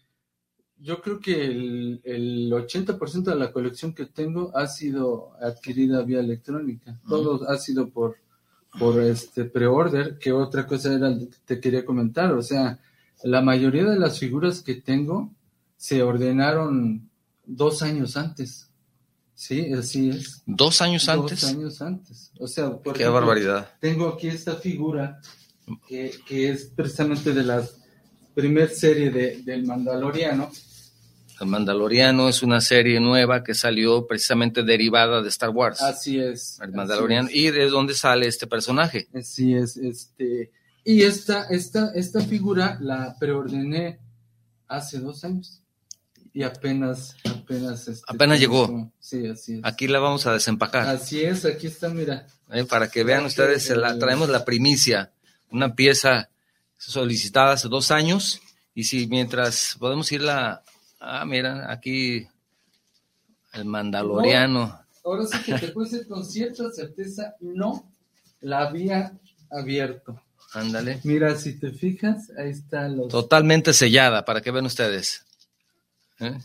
yo 0.78 1.00
creo 1.00 1.20
que 1.20 1.44
el, 1.46 2.00
el 2.04 2.52
80% 2.52 3.24
de 3.24 3.34
la 3.34 3.52
colección 3.52 3.94
que 3.94 4.06
tengo 4.06 4.56
ha 4.56 4.66
sido 4.66 5.32
adquirida 5.40 6.02
vía 6.02 6.20
electrónica. 6.20 6.90
Uh 6.90 6.94
-huh. 6.94 7.08
Todo 7.08 7.48
ha 7.48 7.56
sido 7.58 7.88
por, 7.88 8.16
por 8.78 9.00
este 9.00 9.44
pre-order, 9.44 10.18
que 10.18 10.32
otra 10.32 10.66
cosa 10.66 10.92
era 10.92 11.16
te 11.44 11.60
quería 11.60 11.84
comentar. 11.84 12.32
O 12.32 12.42
sea, 12.42 12.78
la 13.22 13.40
mayoría 13.40 13.84
de 13.84 13.98
las 13.98 14.18
figuras 14.18 14.62
que 14.62 14.74
tengo 14.74 15.32
se 15.76 16.02
ordenaron 16.02 17.08
dos 17.44 17.82
años 17.82 18.16
antes. 18.16 18.70
Sí, 19.34 19.72
así 19.72 20.10
es. 20.10 20.42
¿Dos 20.46 20.80
años 20.80 21.08
antes? 21.08 21.40
Dos 21.42 21.50
años 21.50 21.82
antes. 21.82 22.32
O 22.38 22.46
sea, 22.46 22.70
por 22.70 22.94
Qué 22.94 23.02
ejemplo, 23.02 23.20
barbaridad. 23.20 23.70
Tengo 23.80 24.08
aquí 24.08 24.28
esta 24.28 24.56
figura 24.56 25.20
que, 25.86 26.10
que 26.26 26.50
es 26.50 26.66
precisamente 26.74 27.34
de 27.34 27.42
la 27.42 27.66
primer 28.34 28.70
serie 28.70 29.10
de, 29.10 29.42
del 29.42 29.64
Mandaloriano. 29.64 30.50
El 31.40 31.48
Mandaloriano 31.48 32.28
es 32.28 32.42
una 32.42 32.60
serie 32.60 32.98
nueva 32.98 33.44
que 33.44 33.54
salió 33.54 34.06
precisamente 34.06 34.62
derivada 34.62 35.20
de 35.20 35.28
Star 35.28 35.50
Wars. 35.50 35.82
Así 35.82 36.18
es. 36.18 36.58
El 36.62 36.72
Mandaloriano. 36.72 37.28
Es. 37.28 37.34
¿Y 37.34 37.50
de 37.50 37.68
dónde 37.68 37.94
sale 37.94 38.26
este 38.26 38.46
personaje? 38.46 39.08
Así 39.14 39.54
es. 39.54 39.76
Este, 39.76 40.50
y 40.84 41.02
esta, 41.02 41.44
esta, 41.50 41.92
esta 41.94 42.20
figura 42.22 42.78
la 42.80 43.16
preordené 43.18 43.98
hace 44.66 44.98
dos 44.98 45.24
años. 45.24 45.62
Y 46.32 46.42
apenas, 46.42 47.16
apenas. 47.24 47.88
Este, 47.88 48.04
apenas 48.08 48.40
llegó. 48.40 48.90
Sí, 48.98 49.26
así 49.26 49.54
es. 49.54 49.60
Aquí 49.62 49.88
la 49.88 49.98
vamos 49.98 50.26
a 50.26 50.32
desempacar. 50.32 50.86
Así 50.88 51.22
es, 51.22 51.44
aquí 51.44 51.66
está, 51.66 51.88
mira. 51.88 52.26
Eh, 52.50 52.64
para 52.64 52.88
que 52.88 53.04
vean 53.04 53.24
ustedes, 53.24 53.68
la, 53.70 53.98
traemos 53.98 54.28
la 54.28 54.44
primicia. 54.44 55.12
Una 55.50 55.74
pieza 55.74 56.30
solicitada 56.76 57.52
hace 57.52 57.68
dos 57.68 57.90
años. 57.90 58.40
Y 58.74 58.84
si 58.84 59.06
mientras 59.06 59.76
podemos 59.78 60.12
irla 60.12 60.62
Ah, 61.08 61.24
mira, 61.24 61.70
aquí 61.70 62.26
el 63.52 63.64
Mandaloriano. 63.64 64.66
No, 64.66 64.80
ahora 65.04 65.24
sí 65.24 65.38
que 65.44 65.54
te 65.54 65.72
decir 65.72 66.08
con 66.08 66.24
cierta 66.24 66.68
certeza, 66.72 67.36
no 67.40 67.88
la 68.40 68.66
había 68.66 69.12
abierto. 69.50 70.20
Ándale. 70.52 71.00
Mira, 71.04 71.36
si 71.36 71.60
te 71.60 71.70
fijas, 71.70 72.32
ahí 72.36 72.50
está 72.50 72.88
los. 72.88 73.08
Totalmente 73.08 73.72
sellada, 73.72 74.24
para 74.24 74.40
que 74.40 74.50
vean 74.50 74.66
ustedes. 74.66 75.24
¿Eh? 76.18 76.38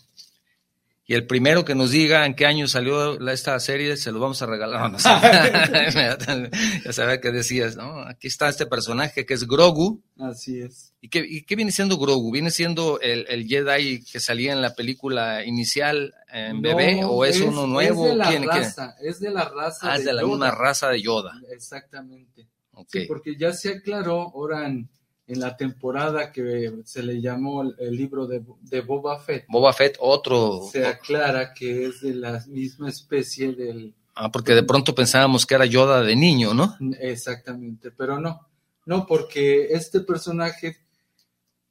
Y 1.12 1.14
el 1.14 1.28
primero 1.28 1.66
que 1.66 1.76
nos 1.76 1.92
diga 1.92 2.26
en 2.26 2.36
qué 2.36 2.46
año 2.46 2.70
salió 2.70 3.20
esta 3.30 3.60
serie, 3.60 3.98
se 3.98 4.14
lo 4.14 4.22
vamos 4.22 4.42
a 4.42 4.46
regalar. 4.46 4.90
No, 4.90 4.98
ya 6.86 6.94
sabes 6.94 7.20
qué 7.20 7.32
decías, 7.34 7.76
¿no? 7.76 8.00
Aquí 8.04 8.30
está 8.30 8.48
este 8.48 8.66
personaje 8.66 9.26
que 9.26 9.34
es 9.34 9.46
Grogu. 9.46 10.02
Así 10.18 10.62
es. 10.62 10.94
¿Y 11.02 11.10
qué, 11.10 11.44
qué 11.46 11.56
viene 11.58 11.74
siendo 11.74 11.98
Grogu? 11.98 12.32
¿Viene 12.32 12.50
siendo 12.50 13.02
el, 13.02 13.26
el, 13.28 13.46
Jedi 13.46 14.06
que 14.06 14.22
salía 14.22 14.54
en 14.54 14.62
la 14.62 14.74
película 14.74 15.44
inicial 15.44 16.14
en 16.32 16.62
bebé 16.62 17.02
o 17.04 17.26
es, 17.26 17.42
uno 17.42 17.68
nuevo? 17.68 18.08
Es 18.08 18.12
de 18.14 18.16
la 18.16 18.46
raza, 18.46 18.96
es 19.02 19.20
de 19.20 19.32
la 19.32 19.50
raza. 19.50 19.92
Ah, 19.92 19.98
es 19.98 20.06
de, 20.06 20.14
la 20.14 20.24
misma 20.24 20.52
raza 20.52 20.88
de 20.88 21.02
Yoda. 21.02 21.34
Exactamente. 21.52 22.48
Sí, 22.88 23.04
porque 23.06 23.36
ya 23.38 23.52
se 23.52 23.68
aclaró 23.68 24.32
ahora 24.34 24.66
en, 24.66 24.90
en 25.32 25.40
la 25.40 25.56
temporada 25.56 26.30
que 26.30 26.74
se 26.84 27.02
le 27.02 27.22
llamó 27.22 27.64
el, 27.64 27.96
libro 27.96 28.28
de, 28.28 28.44
de, 28.64 28.82
Boba 28.82 29.18
Fett. 29.18 29.46
Boba 29.48 29.72
Fett, 29.72 29.96
otro. 30.02 30.68
Se 30.70 30.86
aclara 30.86 31.54
que 31.54 31.86
es 31.86 32.02
de 32.02 32.16
la 32.16 32.44
misma 32.50 32.90
especie 32.90 33.54
del. 33.54 33.96
Ah, 34.14 34.30
porque 34.30 34.54
de 34.54 34.64
pronto 34.64 34.94
pensábamos 34.94 35.46
que 35.46 35.56
era 35.56 35.66
Yoda 35.66 36.02
de 36.02 36.18
niño, 36.18 36.54
¿no? 36.54 36.76
Exactamente, 37.00 37.92
pero 37.92 38.20
no. 38.20 38.46
No, 38.86 39.06
porque 39.06 39.68
este 39.70 40.02
personaje 40.02 40.78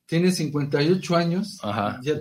tiene 0.06 0.32
58 0.32 1.16
años. 1.16 1.58
Ajá. 1.62 2.00
Ya 2.02 2.14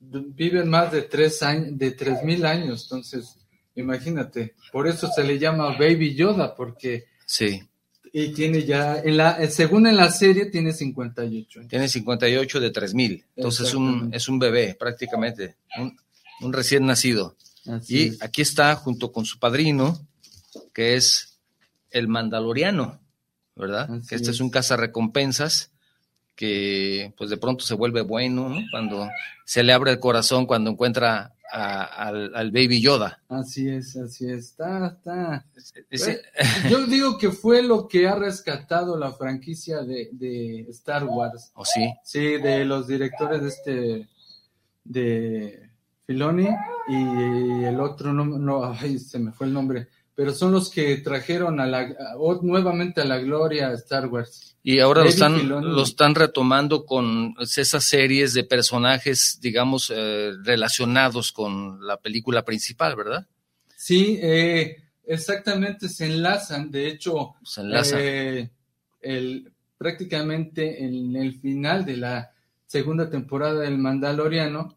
viven 0.00 0.68
más 0.68 0.90
de 0.90 1.02
tres 1.02 1.40
años, 1.44 1.78
de 1.78 1.92
tres 1.92 2.24
mil 2.24 2.44
años, 2.44 2.82
entonces 2.84 3.36
imagínate. 3.76 4.56
Por 4.72 4.88
eso 4.88 5.08
se 5.14 5.22
le 5.22 5.38
llama 5.38 5.76
Baby 5.78 6.16
Yoda, 6.16 6.52
porque 6.56 7.04
sí 7.26 7.62
y 8.12 8.28
tiene 8.28 8.64
ya, 8.64 8.98
en 8.98 9.16
la, 9.16 9.48
según 9.50 9.86
en 9.86 9.96
la 9.96 10.10
serie, 10.10 10.46
tiene 10.46 10.72
58. 10.72 11.60
Tiene 11.68 11.88
58 11.88 12.60
de 12.60 12.70
3000. 12.70 13.24
Entonces 13.36 13.68
es 13.68 13.74
un, 13.74 14.10
es 14.12 14.28
un 14.28 14.38
bebé 14.38 14.76
prácticamente, 14.78 15.56
un, 16.40 16.52
recién 16.52 16.86
nacido. 16.86 17.36
y 17.88 18.22
aquí 18.22 18.42
está 18.42 18.74
junto 18.76 19.12
con 19.12 19.24
su 19.24 19.38
padrino, 19.38 19.98
que 20.72 20.96
es 20.96 21.38
el 21.90 22.08
Mandaloriano, 22.08 23.00
¿verdad? 23.54 23.88
que 24.08 24.16
este 24.16 24.30
es, 24.30 24.40
un 24.40 24.50
un 24.54 24.76
recompensas 24.76 25.70
que 26.34 27.12
pues 27.18 27.28
de 27.28 27.36
pronto 27.36 27.64
se 27.64 27.74
vuelve 27.74 28.00
bueno, 28.00 28.48
¿no? 28.48 28.62
Cuando 28.70 29.08
se 29.44 29.62
le 29.62 29.74
abre 29.74 29.90
el 29.90 30.00
corazón, 30.00 30.46
cuando 30.46 30.70
encuentra 30.70 31.34
al, 31.52 32.50
Baby 32.50 32.80
Yoda. 32.80 33.22
Así 33.28 33.68
es, 33.68 33.96
así 33.96 34.30
es. 34.30 34.50
Está, 34.50 34.98
está. 34.98 35.46
Yo 36.68 36.86
digo 36.86 37.18
que 37.18 37.30
fue 37.30 37.62
lo 37.62 37.88
que 37.88 38.08
ha 38.08 38.14
rescatado 38.14 38.98
la 38.98 39.12
franquicia 39.12 39.82
de, 39.82 40.66
Star 40.70 41.04
Wars. 41.04 41.52
¿O 41.54 41.64
sí? 41.64 41.92
Sí, 42.04 42.38
de 42.38 42.64
los 42.64 42.86
directores 42.86 43.42
de 43.42 43.48
este. 43.48 44.08
de 44.84 45.70
Filoni 46.06 46.48
y 46.88 47.64
el 47.64 47.78
otro, 47.80 48.12
no, 48.12 48.24
no, 48.24 48.64
ay, 48.64 48.98
se 48.98 49.18
me 49.18 49.30
fue 49.32 49.46
el 49.46 49.52
nombre 49.52 49.88
pero 50.20 50.34
son 50.34 50.52
los 50.52 50.68
que 50.68 50.98
trajeron 50.98 51.60
a 51.60 51.66
la, 51.66 51.88
nuevamente 52.42 53.00
a 53.00 53.06
la 53.06 53.16
gloria 53.20 53.68
a 53.68 53.72
Star 53.72 54.06
Wars. 54.06 54.49
Y 54.62 54.80
ahora 54.80 55.02
lo 55.04 55.08
están, 55.08 55.48
lo 55.48 55.82
están 55.82 56.14
retomando 56.14 56.84
con 56.84 57.34
esas 57.40 57.82
series 57.82 58.34
de 58.34 58.44
personajes, 58.44 59.38
digamos, 59.40 59.90
eh, 59.94 60.32
relacionados 60.42 61.32
con 61.32 61.86
la 61.86 61.96
película 61.96 62.44
principal, 62.44 62.94
¿verdad? 62.94 63.26
Sí, 63.74 64.18
eh, 64.20 64.76
exactamente, 65.06 65.88
se 65.88 66.06
enlazan. 66.06 66.70
De 66.70 66.88
hecho, 66.88 67.36
se 67.42 67.62
enlazan. 67.62 67.98
Eh, 68.02 68.50
el, 69.00 69.50
prácticamente 69.78 70.84
en 70.84 71.16
el 71.16 71.40
final 71.40 71.86
de 71.86 71.96
la 71.96 72.30
segunda 72.66 73.08
temporada 73.08 73.60
del 73.60 73.78
Mandaloriano, 73.78 74.76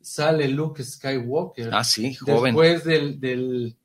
sale 0.00 0.48
Luke 0.48 0.84
Skywalker. 0.84 1.70
Ah, 1.72 1.82
sí, 1.82 2.14
joven. 2.14 2.54
Después 2.54 2.84
del, 2.84 3.18
del, 3.18 3.76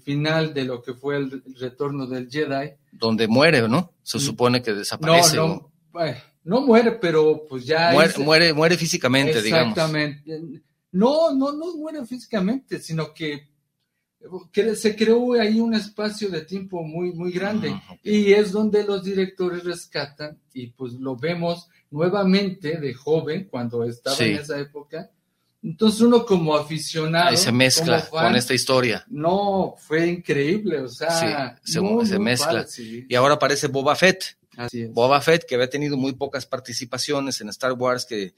final 0.00 0.52
de 0.54 0.64
lo 0.64 0.82
que 0.82 0.94
fue 0.94 1.16
el, 1.16 1.42
retorno 1.58 2.06
del 2.06 2.30
Jedi. 2.30 2.72
Donde 2.92 3.26
muere, 3.28 3.68
¿no? 3.68 3.92
Se 4.02 4.18
mm. 4.18 4.20
supone 4.20 4.62
que 4.62 4.72
desaparece. 4.72 5.36
No, 5.36 5.70
no, 5.92 6.02
no 6.44 6.60
muere, 6.62 6.92
pero 6.92 7.46
pues 7.48 7.64
ya. 7.64 7.92
Muere, 8.18 8.52
muere, 8.52 8.76
físicamente, 8.76 9.40
digamos. 9.40 9.72
Exactamente. 9.72 10.40
No, 10.92 11.34
no, 11.34 11.52
no 11.52 11.76
muere 11.76 12.04
físicamente, 12.04 12.78
sino 12.80 13.14
que 13.14 13.52
se 14.76 14.96
creó 14.96 15.32
ahí 15.34 15.60
un 15.60 15.74
espacio 15.74 16.28
de 16.28 16.42
tiempo 16.42 16.82
muy, 16.82 17.12
muy 17.12 17.32
grande 17.32 17.70
ah, 17.70 17.96
y 18.02 18.32
es 18.32 18.52
donde 18.52 18.84
los 18.84 19.02
directores 19.02 19.64
rescatan 19.64 20.38
y 20.54 20.68
pues 20.68 20.92
lo 20.94 21.16
vemos 21.16 21.68
nuevamente 21.90 22.78
de 22.78 22.94
joven 22.94 23.48
cuando 23.50 23.84
estaba 23.84 24.16
en 24.18 24.36
esa 24.36 24.58
época. 24.60 25.10
Entonces 25.62 26.00
uno 26.00 26.26
como 26.26 26.56
aficionado... 26.56 27.28
Ahí 27.28 27.36
se 27.36 27.52
mezcla 27.52 28.08
con 28.08 28.34
esta 28.34 28.52
historia. 28.52 29.04
No, 29.08 29.74
fue 29.78 30.08
increíble, 30.08 30.80
o 30.80 30.88
sea... 30.88 31.56
se, 31.62 32.18
mezcla. 32.18 32.66
Y 33.08 33.14
ahora 33.14 33.34
aparece 33.34 33.68
Boba 33.68 33.94
Fett. 33.94 34.36
Así 34.56 34.82
es. 34.82 34.92
Boba 34.92 35.20
Fett, 35.20 35.44
que 35.46 35.54
había 35.54 35.70
tenido 35.70 35.96
muy 35.96 36.12
pocas 36.14 36.46
participaciones 36.46 37.40
en 37.40 37.48
Star 37.48 37.72
Wars, 37.72 38.04
que 38.04 38.34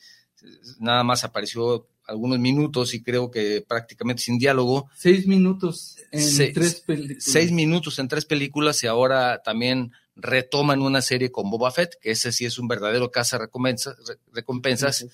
nada 0.79 1.03
más 1.03 1.25
apareció 1.25 1.89
algunos 2.07 2.39
minutos 2.39 2.93
y 2.95 3.03
creo 3.03 3.31
que 3.31 3.65
prácticamente 3.67 4.23
sin 4.23 4.39
diálogo. 4.39 4.91
Seis 4.95 5.27
minutos 5.27 5.97
en 6.11 6.53
tres 6.53 6.81
películas. 6.81 7.25
Seis 7.25 7.51
minutos 7.51 7.99
en 7.99 8.09
tres 8.09 8.27
películas 8.27 8.83
y 8.85 8.87
ahora 8.87 9.43
también 9.43 9.93
retoman 10.15 10.83
una 10.83 11.01
serie 11.01 11.33
con 11.33 11.51
Boba 11.51 11.71
Fett, 11.71 11.99
que 12.01 12.11
ese 12.11 12.33
sí 12.33 12.45
es 12.45 12.59
un 12.59 12.69
verdadero 12.69 13.11
caza 13.11 13.39
recompensas, 13.39 13.97
recompensas 14.33 15.07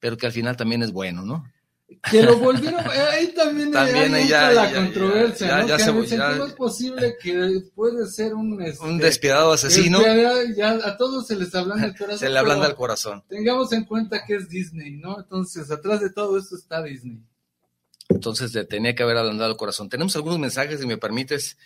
pero 0.00 0.16
que 0.16 0.26
al 0.26 0.32
final 0.32 0.56
también 0.56 0.82
es 0.82 0.92
bueno, 0.92 1.22
¿no? 1.22 1.44
Que 2.10 2.22
lo 2.22 2.36
volvieron, 2.36 2.80
eh, 2.80 3.00
ahí 3.12 3.28
también, 3.28 3.72
también 3.72 4.12
hay 4.12 4.28
la 4.28 4.72
controversia, 4.74 5.64
¿no? 5.64 5.76
¿Cómo 5.86 6.02
es 6.02 6.52
posible 6.52 7.16
que 7.20 7.62
puede 7.74 8.06
ser 8.06 8.34
un... 8.34 8.60
Este, 8.60 8.84
un 8.84 8.98
despiadado 8.98 9.52
asesino. 9.52 10.02
Ya, 10.54 10.72
a 10.72 10.96
todos 10.98 11.26
se 11.26 11.34
les 11.34 11.54
hablan 11.54 11.82
el 11.82 11.94
corazón. 11.98 12.18
se 12.18 12.28
le 12.28 12.38
hablan 12.38 12.62
al 12.62 12.74
corazón. 12.74 13.24
Tengamos 13.26 13.72
en 13.72 13.84
cuenta 13.84 14.22
que 14.26 14.34
es 14.36 14.50
Disney, 14.50 14.96
¿no? 14.96 15.18
Entonces, 15.18 15.70
atrás 15.70 16.00
de 16.02 16.10
todo 16.10 16.36
esto 16.38 16.56
está 16.56 16.82
Disney. 16.82 17.22
Entonces, 18.10 18.52
le 18.52 18.66
tenía 18.66 18.94
que 18.94 19.02
haber 19.02 19.16
ablandado 19.16 19.50
el 19.50 19.56
corazón. 19.56 19.88
Tenemos 19.88 20.14
algunos 20.14 20.38
mensajes, 20.38 20.80
si 20.80 20.86
me 20.86 20.98
permites. 20.98 21.56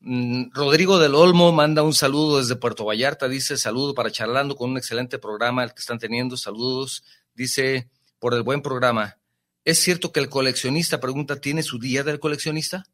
Mm, 0.00 0.52
Rodrigo 0.52 1.00
del 1.00 1.16
Olmo 1.16 1.50
manda 1.50 1.82
un 1.82 1.94
saludo 1.94 2.38
desde 2.38 2.56
Puerto 2.56 2.84
Vallarta, 2.84 3.26
dice 3.26 3.56
saludo 3.56 3.94
para 3.94 4.10
charlando 4.10 4.54
con 4.54 4.70
un 4.70 4.76
excelente 4.76 5.18
programa 5.18 5.64
el 5.64 5.72
que 5.72 5.80
están 5.80 5.98
teniendo, 5.98 6.36
saludos, 6.36 7.02
dice 7.34 7.88
por 8.18 8.34
el 8.34 8.42
buen 8.42 8.62
programa. 8.62 9.18
¿Es 9.64 9.78
cierto 9.78 10.12
que 10.12 10.20
el 10.20 10.28
coleccionista 10.28 11.00
pregunta, 11.00 11.40
¿tiene 11.40 11.62
su 11.62 11.78
día 11.78 12.02
del 12.02 12.20
coleccionista? 12.20 12.84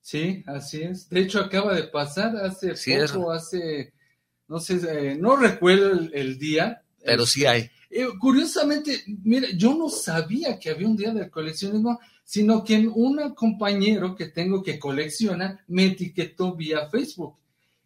Sí, 0.00 0.42
así 0.46 0.82
es. 0.82 1.08
De 1.08 1.20
hecho, 1.20 1.40
acaba 1.40 1.74
de 1.74 1.84
pasar 1.84 2.36
hace 2.36 2.74
poco, 3.08 3.32
hace, 3.32 3.92
no 4.48 4.58
sé, 4.60 4.80
eh, 4.88 5.16
no 5.16 5.36
recuerdo 5.36 5.92
el, 6.12 6.38
día. 6.38 6.82
Pero 7.04 7.26
sí 7.26 7.46
hay. 7.46 7.70
Eh, 7.90 8.06
curiosamente, 8.18 9.02
mira, 9.22 9.48
yo 9.54 9.74
no 9.74 9.88
sabía 9.88 10.58
que 10.58 10.70
había 10.70 10.86
un 10.86 10.96
día 10.96 11.12
del 11.12 11.30
coleccionismo 11.30 11.98
sino 12.30 12.62
que 12.62 12.86
un 12.86 13.34
compañero 13.34 14.14
que 14.14 14.26
tengo 14.26 14.62
que 14.62 14.78
colecciona 14.78 15.64
me 15.66 15.86
etiquetó 15.86 16.54
vía 16.54 16.88
Facebook 16.88 17.34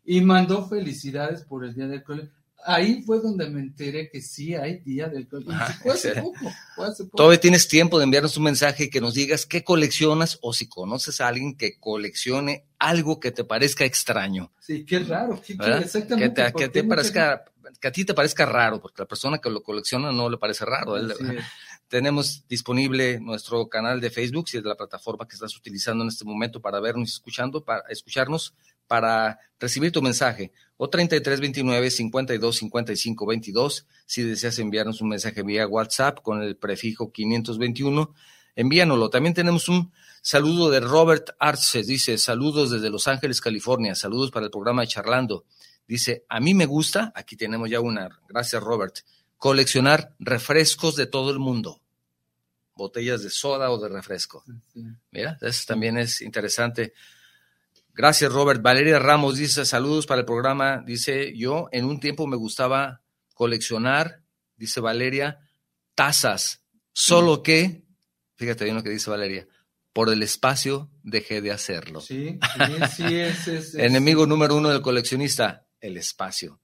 y 0.05 0.21
mandó 0.21 0.69
felicidades 0.69 1.45
por 1.45 1.65
el 1.65 1.75
Día 1.75 1.87
del 1.87 2.03
Colegio. 2.03 2.31
Ahí 2.67 3.03
fue 3.03 3.21
donde 3.21 3.49
me 3.51 3.61
enteré 3.61 4.09
que 4.11 4.23
sí 4.23 4.55
hay 4.55 4.79
Día 4.79 5.09
del 5.09 5.29
Colegio. 5.29 5.55
Fue 5.83 5.93
hace, 5.93 6.15
poco, 6.15 7.17
Todavía 7.17 7.39
tienes 7.39 7.69
tiempo 7.69 7.99
de 7.99 8.05
enviarnos 8.05 8.37
un 8.39 8.45
mensaje 8.45 8.89
que 8.89 9.03
nos 9.03 9.15
digas 9.15 9.45
qué 9.45 9.63
coleccionas 9.63 10.39
o 10.41 10.55
si 10.55 10.67
conoces 10.67 11.21
a 11.21 11.29
alguien 11.29 11.57
que 11.57 11.79
coleccione 11.79 12.65
algo 12.79 13.21
que 13.21 13.33
te 13.33 13.45
parezca 13.45 13.85
extraño. 13.85 14.51
Sí, 14.61 14.85
qué 14.85 15.01
raro. 15.01 15.41
exactamente. 15.47 16.53
Que, 16.57 16.69
te, 16.69 16.85
parezca, 16.85 17.45
que 17.81 17.89
a 17.89 17.93
ti 17.93 18.05
te 18.07 18.15
parezca 18.15 18.47
raro, 18.47 18.81
porque 18.81 19.03
la 19.03 19.09
persona 19.09 19.39
que 19.39 19.51
lo 19.51 19.63
colecciona 19.63 20.11
no 20.11 20.31
le 20.31 20.39
parece 20.39 20.65
raro. 20.65 20.97
Tenemos 21.89 22.45
disponible 22.49 23.21
nuestro 23.21 23.69
canal 23.69 24.01
de 24.01 24.11
Facebook, 24.11 24.49
si 24.49 24.57
es 24.57 24.65
la 24.65 24.75
plataforma 24.75 25.29
que 25.29 25.35
estás 25.35 25.55
utilizando 25.55 26.03
en 26.03 26.09
este 26.09 26.25
momento 26.25 26.61
para 26.61 26.81
vernos 26.81 27.11
y 27.11 27.13
escuchando, 27.13 27.63
para 27.63 27.83
escucharnos, 27.91 28.55
para 28.87 29.39
recibir 29.59 29.93
tu 29.93 30.03
mensaje. 30.03 30.53
O 30.77 30.91
3329 30.91 31.91
52 31.91 32.57
55 32.57 33.27
22, 33.27 33.87
si 34.07 34.23
deseas 34.23 34.59
enviarnos 34.59 35.01
un 35.01 35.09
mensaje 35.09 35.43
vía 35.43 35.67
WhatsApp 35.67 36.21
con 36.21 36.43
el 36.43 36.57
prefijo 36.57 37.13
521, 37.13 38.15
envíanoslo. 38.57 39.11
También 39.11 39.35
tenemos 39.35 39.69
un 39.69 39.93
saludo 40.21 40.71
de 40.71 40.81
Robert 40.81 41.31
Arce, 41.39 41.83
dice, 41.83 42.19
saludos 42.19 42.71
desde 42.71 42.91
Los 42.91 43.09
Ángeles, 43.09 43.41
California, 43.41 43.95
saludos 43.95 44.31
para 44.31 44.47
el 44.47 44.51
programa 44.51 44.83
de 44.83 44.89
Charlando. 44.89 45.45
Dice, 45.87 46.25
a 46.29 46.41
mí 46.41 46.55
me 46.55 46.67
gusta, 46.67 47.13
aquí 47.15 47.37
tenemos 47.37 47.69
ya 47.69 47.81
una, 47.81 48.09
gracias 48.29 48.63
Robert, 48.63 48.97
coleccionar 49.37 50.15
refrescos 50.19 50.97
de 50.97 51.07
todo 51.07 51.31
el 51.31 51.39
mundo. 51.39 51.81
Botellas 52.75 53.23
de 53.23 53.31
soda 53.31 53.71
o 53.71 53.79
de 53.79 53.89
refresco. 53.89 54.43
Mira, 55.13 55.39
eso 55.41 55.65
también 55.67 55.97
es 55.99 56.23
interesante. 56.23 56.95
Gracias, 57.95 58.33
Robert. 58.33 58.61
Valeria 58.61 58.99
Ramos 58.99 59.37
dice, 59.37 59.65
saludos 59.65 60.07
para 60.07 60.21
el 60.21 60.27
programa. 60.27 60.83
Dice, 60.85 61.33
yo 61.37 61.69
en 61.73 61.85
un 61.85 62.01
tiempo 62.01 62.27
me 62.27 62.37
gustaba 62.37 63.03
coleccionar, 63.35 64.23
dice 64.57 64.81
Valeria, 64.81 65.39
tazas, 65.95 66.63
solo 66.93 67.43
que 67.43 67.83
Fíjate 68.37 68.65
bien 68.65 68.77
lo 68.77 68.83
que 68.83 68.91
dice 68.91 69.09
Valeria. 69.11 69.47
Por 69.93 70.13
el 70.13 70.21
espacio 70.25 70.91
dejé 71.05 71.41
de 71.41 71.53
hacerlo. 71.53 72.01
Sí, 72.01 72.37
sí, 72.41 72.73
sí, 72.97 73.15
es, 73.15 73.47
es- 73.47 73.49
es- 73.49 73.75
Enemigo 73.77 74.27
número 74.27 74.57
uno 74.57 74.71
del 74.71 74.83
coleccionista, 74.83 75.69
el 75.81 75.97
espacio. 75.97 76.61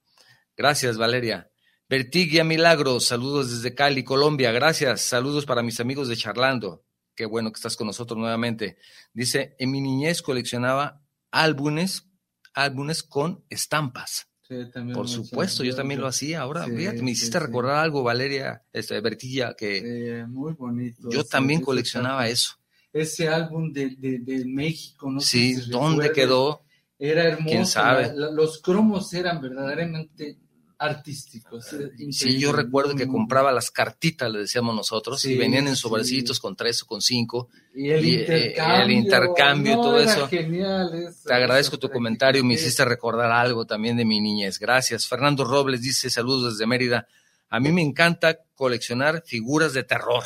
Gracias, 0.57 0.97
Valeria. 0.97 1.49
Vertigia 1.87 2.43
Milagros, 2.43 3.05
saludos 3.05 3.51
desde 3.51 3.73
Cali, 3.73 4.03
Colombia. 4.03 4.51
Gracias. 4.51 4.99
Saludos 5.01 5.45
para 5.45 5.63
mis 5.63 5.79
amigos 5.79 6.09
de 6.09 6.17
Charlando. 6.17 6.83
Qué 7.15 7.25
bueno 7.25 7.51
que 7.53 7.57
estás 7.57 7.77
con 7.77 7.87
nosotros 7.87 8.19
nuevamente. 8.19 8.77
Dice, 9.13 9.55
en 9.59 9.71
mi 9.71 9.79
niñez 9.79 10.21
coleccionaba 10.21 11.00
álbumes, 11.31 12.07
álbumes 12.53 13.03
con 13.03 13.43
estampas. 13.49 14.27
sí, 14.41 14.55
Por 14.93 15.07
supuesto, 15.07 15.63
yo 15.63 15.75
también 15.75 16.01
lo 16.01 16.07
hacía. 16.07 16.41
Ahora, 16.41 16.65
Sí, 16.65 16.71
fíjate, 16.75 17.01
me 17.01 17.11
hiciste 17.11 17.39
sí. 17.39 17.45
recordar 17.45 17.77
algo, 17.77 18.03
Valeria, 18.03 18.63
este, 18.73 18.99
Vertigia, 19.01 19.53
que 19.57 20.25
muy 20.27 20.53
bonito. 20.53 21.09
yo 21.09 21.23
también 21.23 21.61
coleccionaba 21.61 22.27
eso. 22.27 22.55
Ese 22.93 23.29
álbum 23.29 23.71
de, 23.71 23.95
de, 23.95 24.19
de 24.19 24.45
México, 24.45 25.09
no 25.09 25.21
Sí, 25.21 25.55
¿dónde 25.69 26.11
quedó? 26.11 26.63
Era 26.99 27.23
hermoso. 27.23 27.47
¿Quién 27.49 27.65
sabe? 27.65 28.07
la- 28.07 28.13
la- 28.13 28.31
los 28.31 28.61
cromos 28.61 29.13
eran 29.13 29.41
verdaderamente 29.41 30.37
artísticos. 30.81 31.65
Sí, 31.67 31.75
increíble, 31.99 32.39
yo 32.39 32.51
recuerdo 32.51 32.95
que 32.95 33.07
compraba 33.07 33.51
las 33.51 33.69
cartitas, 33.69 34.31
le 34.31 34.39
decíamos 34.39 34.75
nosotros, 34.75 35.23
y 35.25 35.37
venían 35.37 35.67
en 35.67 35.75
sobrecitos 35.75 36.39
con 36.39 36.55
tres 36.55 36.81
o 36.81 36.87
con 36.87 37.01
cinco. 37.01 37.49
Y 37.75 37.89
el 37.91 38.03
Y, 38.05 38.15
eh, 38.15 38.19
intercambio. 38.21 38.83
el 38.85 38.91
intercambio, 38.91 39.75
no, 39.75 39.81
todo 39.83 39.99
eso. 39.99 40.27
Genial, 40.27 41.13
Te 41.25 41.33
agradezco 41.33 41.77
tu 41.77 41.89
comentario, 41.89 42.43
me 42.43 42.55
hiciste 42.55 42.83
recordar 42.83 43.31
algo 43.31 43.65
también 43.65 43.95
de 43.95 44.05
mi 44.05 44.19
niñez. 44.19 44.57
Gracias. 44.59 45.05
Fernando 45.07 45.43
Robles 45.43 45.81
dice 45.81 46.09
saludos 46.09 46.53
desde 46.53 46.65
Mérida. 46.65 47.07
A 47.49 47.59
mí 47.59 47.71
me 47.71 47.81
encanta 47.81 48.39
coleccionar 48.55 49.23
figuras 49.25 49.73
de 49.73 49.83
terror. 49.83 50.23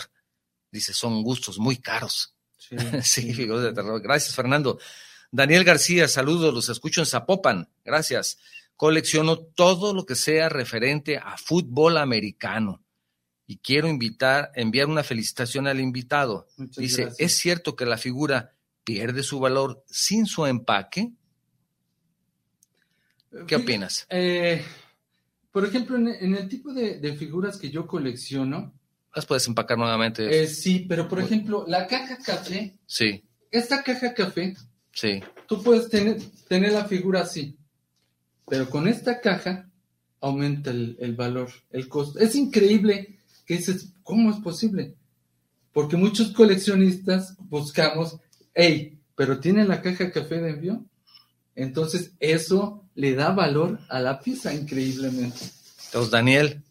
Dice, 0.71 0.93
son 0.93 1.21
gustos 1.23 1.59
muy 1.59 1.77
caros. 1.77 2.33
Sí, 2.57 2.75
Sí, 3.03 3.33
figuras 3.33 3.63
de 3.63 3.73
terror. 3.73 4.01
Gracias, 4.01 4.33
Fernando. 4.35 4.79
Daniel 5.31 5.65
García, 5.65 6.07
saludos, 6.07 6.53
los 6.53 6.69
escucho 6.69 7.01
en 7.01 7.07
Zapopan. 7.07 7.67
Gracias. 7.83 8.37
Colecciono 8.75 9.37
todo 9.39 9.93
lo 9.93 10.05
que 10.05 10.15
sea 10.15 10.49
referente 10.49 11.17
a 11.17 11.37
fútbol 11.37 11.97
americano. 11.97 12.81
Y 13.47 13.57
quiero 13.57 13.87
invitar, 13.87 14.51
enviar 14.55 14.87
una 14.87 15.03
felicitación 15.03 15.67
al 15.67 15.79
invitado. 15.79 16.47
Muchas 16.57 16.77
Dice, 16.77 17.01
gracias. 17.03 17.19
¿es 17.31 17.37
cierto 17.37 17.75
que 17.75 17.85
la 17.85 17.97
figura 17.97 18.53
pierde 18.83 19.23
su 19.23 19.39
valor 19.39 19.83
sin 19.87 20.25
su 20.25 20.45
empaque? 20.45 21.11
¿Qué 23.47 23.55
opinas? 23.55 24.05
eh, 24.09 24.63
por 25.51 25.65
ejemplo, 25.65 25.95
en, 25.97 26.07
en 26.07 26.35
el 26.35 26.49
tipo 26.49 26.73
de, 26.73 26.99
de 26.99 27.15
figuras 27.15 27.57
que 27.57 27.69
yo 27.69 27.87
colecciono, 27.87 28.73
¿Las 29.13 29.25
puedes 29.25 29.47
empacar 29.47 29.77
nuevamente? 29.77 30.41
eh, 30.43 30.47
sí, 30.47 30.85
pero 30.89 31.07
por 31.07 31.19
ejemplo, 31.21 31.63
la 31.67 31.87
caja 31.87 32.17
café, 32.17 32.77
Sí, 32.85 33.23
esta 33.51 33.81
caja 33.83 34.13
café, 34.13 34.55
sí. 34.91 35.21
tú 35.47 35.63
puedes 35.63 35.89
tener, 35.89 36.17
tener 36.49 36.73
la 36.73 36.83
figura 36.85 37.21
así, 37.21 37.57
pero 38.47 38.69
con 38.69 38.87
esta 38.87 39.21
caja 39.21 39.69
aumenta 40.21 40.71
el, 40.71 40.97
el 40.99 41.15
valor, 41.15 41.49
el 41.71 41.87
costo. 41.87 42.19
Es 42.19 42.35
increíble 42.35 43.19
que 43.45 43.57
dices, 43.57 43.89
¿cómo 44.03 44.31
es 44.31 44.37
posible? 44.37 44.95
Porque 45.71 45.97
muchos 45.97 46.31
coleccionistas 46.31 47.35
buscamos, 47.37 48.17
hey, 48.53 48.97
pero 49.15 49.39
tiene 49.39 49.65
la 49.65 49.81
caja 49.81 50.11
café 50.11 50.41
de 50.41 50.51
envío. 50.51 50.83
Entonces, 51.55 52.11
eso 52.19 52.83
le 52.95 53.15
da 53.15 53.31
valor 53.31 53.79
a 53.89 53.99
la 53.99 54.19
pieza 54.19 54.53
increíblemente. 54.53 55.39
Entonces, 55.85 56.11
Daniel, 56.11 56.63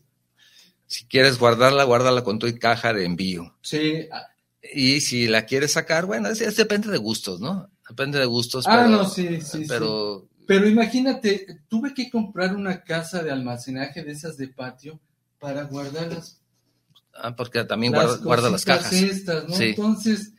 si 0.87 1.05
quieres 1.05 1.39
guardarla, 1.39 1.85
guárdala 1.85 2.23
con 2.23 2.39
tu 2.39 2.47
caja 2.59 2.93
de 2.93 3.05
envío. 3.05 3.55
Sí, 3.63 4.07
ah, 4.13 4.27
Y 4.75 5.01
si 5.01 5.27
la 5.27 5.47
quieres 5.47 5.73
sacar, 5.73 6.07
bueno, 6.07 6.29
es, 6.29 6.41
es 6.41 6.57
depende 6.57 6.91
de 6.91 6.99
gustos, 6.99 7.41
¿no? 7.41 7.71
Depende 7.89 8.19
de 8.19 8.27
gustos. 8.27 8.67
ah, 8.67 8.85
pero, 8.85 8.89
no, 8.89 9.09
sí, 9.09 9.41
sí, 9.41 9.59
sí. 9.59 9.65
Pero 9.69 10.29
Pero 10.47 10.69
imagínate, 10.69 11.61
tuve 11.69 11.95
que 11.95 12.11
comprar 12.11 12.55
una 12.55 12.83
casa 12.83 13.23
de 13.23 13.31
almacenaje 13.31 14.03
de 14.03 14.13
esas 14.13 14.37
de 14.37 14.49
patio 14.49 15.01
para 15.39 15.65
guardarlas 15.65 16.41
ah, 17.15 17.35
porque 17.35 17.65
también 17.65 17.93
las 17.93 18.07
guarda, 18.07 18.25
guarda 18.25 18.51
las 18.51 18.65
cajas. 18.65 18.93
estas, 18.93 19.49
¿no? 19.49 19.57
Sí. 19.57 19.65
Entonces, 19.65 20.33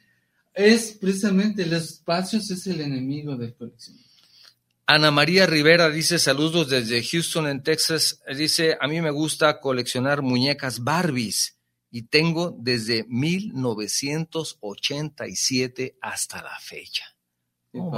es 0.53 0.97
precisamente 0.99 1.65
los 1.65 1.83
espacios 1.83 2.49
es 2.51 2.67
el 2.67 2.81
enemigo 2.81 3.35
del 3.35 3.55
coleccionismo. 3.55 4.05
Ana 4.87 5.09
María 5.09 5.47
Rivera 5.47 5.89
dice 5.89 6.19
saludos 6.19 6.69
desde 6.69 7.03
Houston, 7.03 7.47
en 7.47 7.63
Texas. 7.63 8.21
Dice, 8.37 8.77
a 8.79 8.87
mí 8.87 9.01
me 9.01 9.09
gusta 9.09 9.59
coleccionar 9.59 10.21
muñecas 10.21 10.83
Barbies 10.83 11.57
y 11.89 12.03
tengo 12.03 12.55
desde 12.59 13.03
1987 13.07 15.97
hasta 16.01 16.43
la 16.43 16.55
fecha. 16.59 17.05
Oh, 17.73 17.91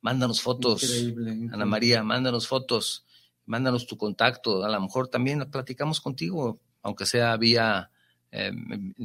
mándanos 0.00 0.40
fotos. 0.40 0.82
Increíble, 0.82 1.30
increíble. 1.30 1.54
Ana 1.54 1.66
María, 1.66 2.02
mándanos 2.02 2.46
fotos, 2.46 3.04
mándanos 3.46 3.86
tu 3.86 3.96
contacto. 3.96 4.64
A 4.64 4.68
lo 4.68 4.80
mejor 4.80 5.08
también 5.08 5.50
platicamos 5.50 6.00
contigo, 6.00 6.60
aunque 6.82 7.06
sea 7.06 7.36
vía 7.36 7.90
eh, 8.30 8.52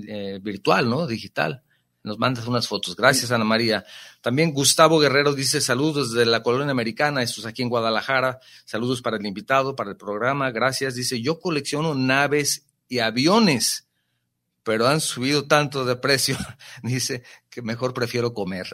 eh, 0.07 0.39
virtual, 0.41 0.89
¿no? 0.89 1.07
Digital. 1.07 1.63
Nos 2.03 2.19
mandas 2.19 2.45
unas 2.45 2.67
fotos. 2.67 2.95
Gracias, 2.95 3.31
Ana 3.31 3.45
María. 3.45 3.83
También 4.21 4.53
Gustavo 4.53 4.99
Guerrero 4.99 5.33
dice 5.33 5.59
saludos 5.59 6.13
desde 6.13 6.29
la 6.29 6.43
colonia 6.43 6.69
americana, 6.69 7.23
esto 7.23 7.41
es 7.41 7.47
aquí 7.47 7.63
en 7.63 7.69
Guadalajara. 7.69 8.39
Saludos 8.63 9.01
para 9.01 9.17
el 9.17 9.25
invitado, 9.25 9.75
para 9.75 9.89
el 9.89 9.97
programa. 9.97 10.51
Gracias. 10.51 10.93
Dice, 10.93 11.19
yo 11.19 11.39
colecciono 11.39 11.95
naves 11.95 12.67
y 12.87 12.99
aviones, 12.99 13.87
pero 14.61 14.87
han 14.87 15.01
subido 15.01 15.47
tanto 15.47 15.83
de 15.83 15.95
precio. 15.95 16.37
dice 16.83 17.23
que 17.55 17.61
mejor 17.61 17.93
prefiero 17.93 18.33
comer. 18.33 18.67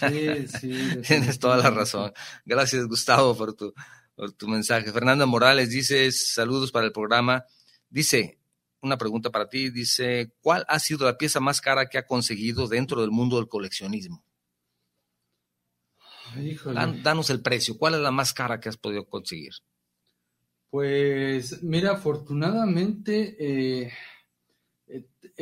Sí, 0.00 0.48
sí. 0.60 1.00
Tienes 1.06 1.38
toda 1.38 1.56
la 1.58 1.70
razón. 1.70 2.12
Gracias, 2.44 2.84
Gustavo, 2.88 3.36
por 3.36 3.54
tu, 3.54 3.72
por 4.16 4.32
tu 4.32 4.48
mensaje. 4.48 4.90
Fernanda 4.90 5.26
Morales 5.26 5.70
dice, 5.70 6.10
saludos 6.10 6.72
para 6.72 6.86
el 6.86 6.92
programa. 6.92 7.44
Dice, 7.88 8.40
una 8.82 8.98
pregunta 8.98 9.30
para 9.30 9.48
ti, 9.48 9.70
dice, 9.70 10.32
¿cuál 10.40 10.64
ha 10.66 10.80
sido 10.80 11.06
la 11.06 11.16
pieza 11.18 11.38
más 11.38 11.60
cara 11.60 11.86
que 11.88 11.98
ha 11.98 12.06
conseguido 12.06 12.66
dentro 12.66 13.00
del 13.00 13.12
mundo 13.12 13.36
del 13.36 13.46
coleccionismo? 13.46 14.24
Híjole. 16.36 16.74
Dan- 16.74 17.02
danos 17.04 17.30
el 17.30 17.42
precio, 17.42 17.78
¿cuál 17.78 17.94
es 17.94 18.00
la 18.00 18.10
más 18.10 18.32
cara 18.32 18.58
que 18.58 18.68
has 18.68 18.76
podido 18.76 19.04
conseguir? 19.06 19.52
Pues 20.68 21.62
mira, 21.62 21.92
afortunadamente 21.92 23.36
eh, 23.38 23.92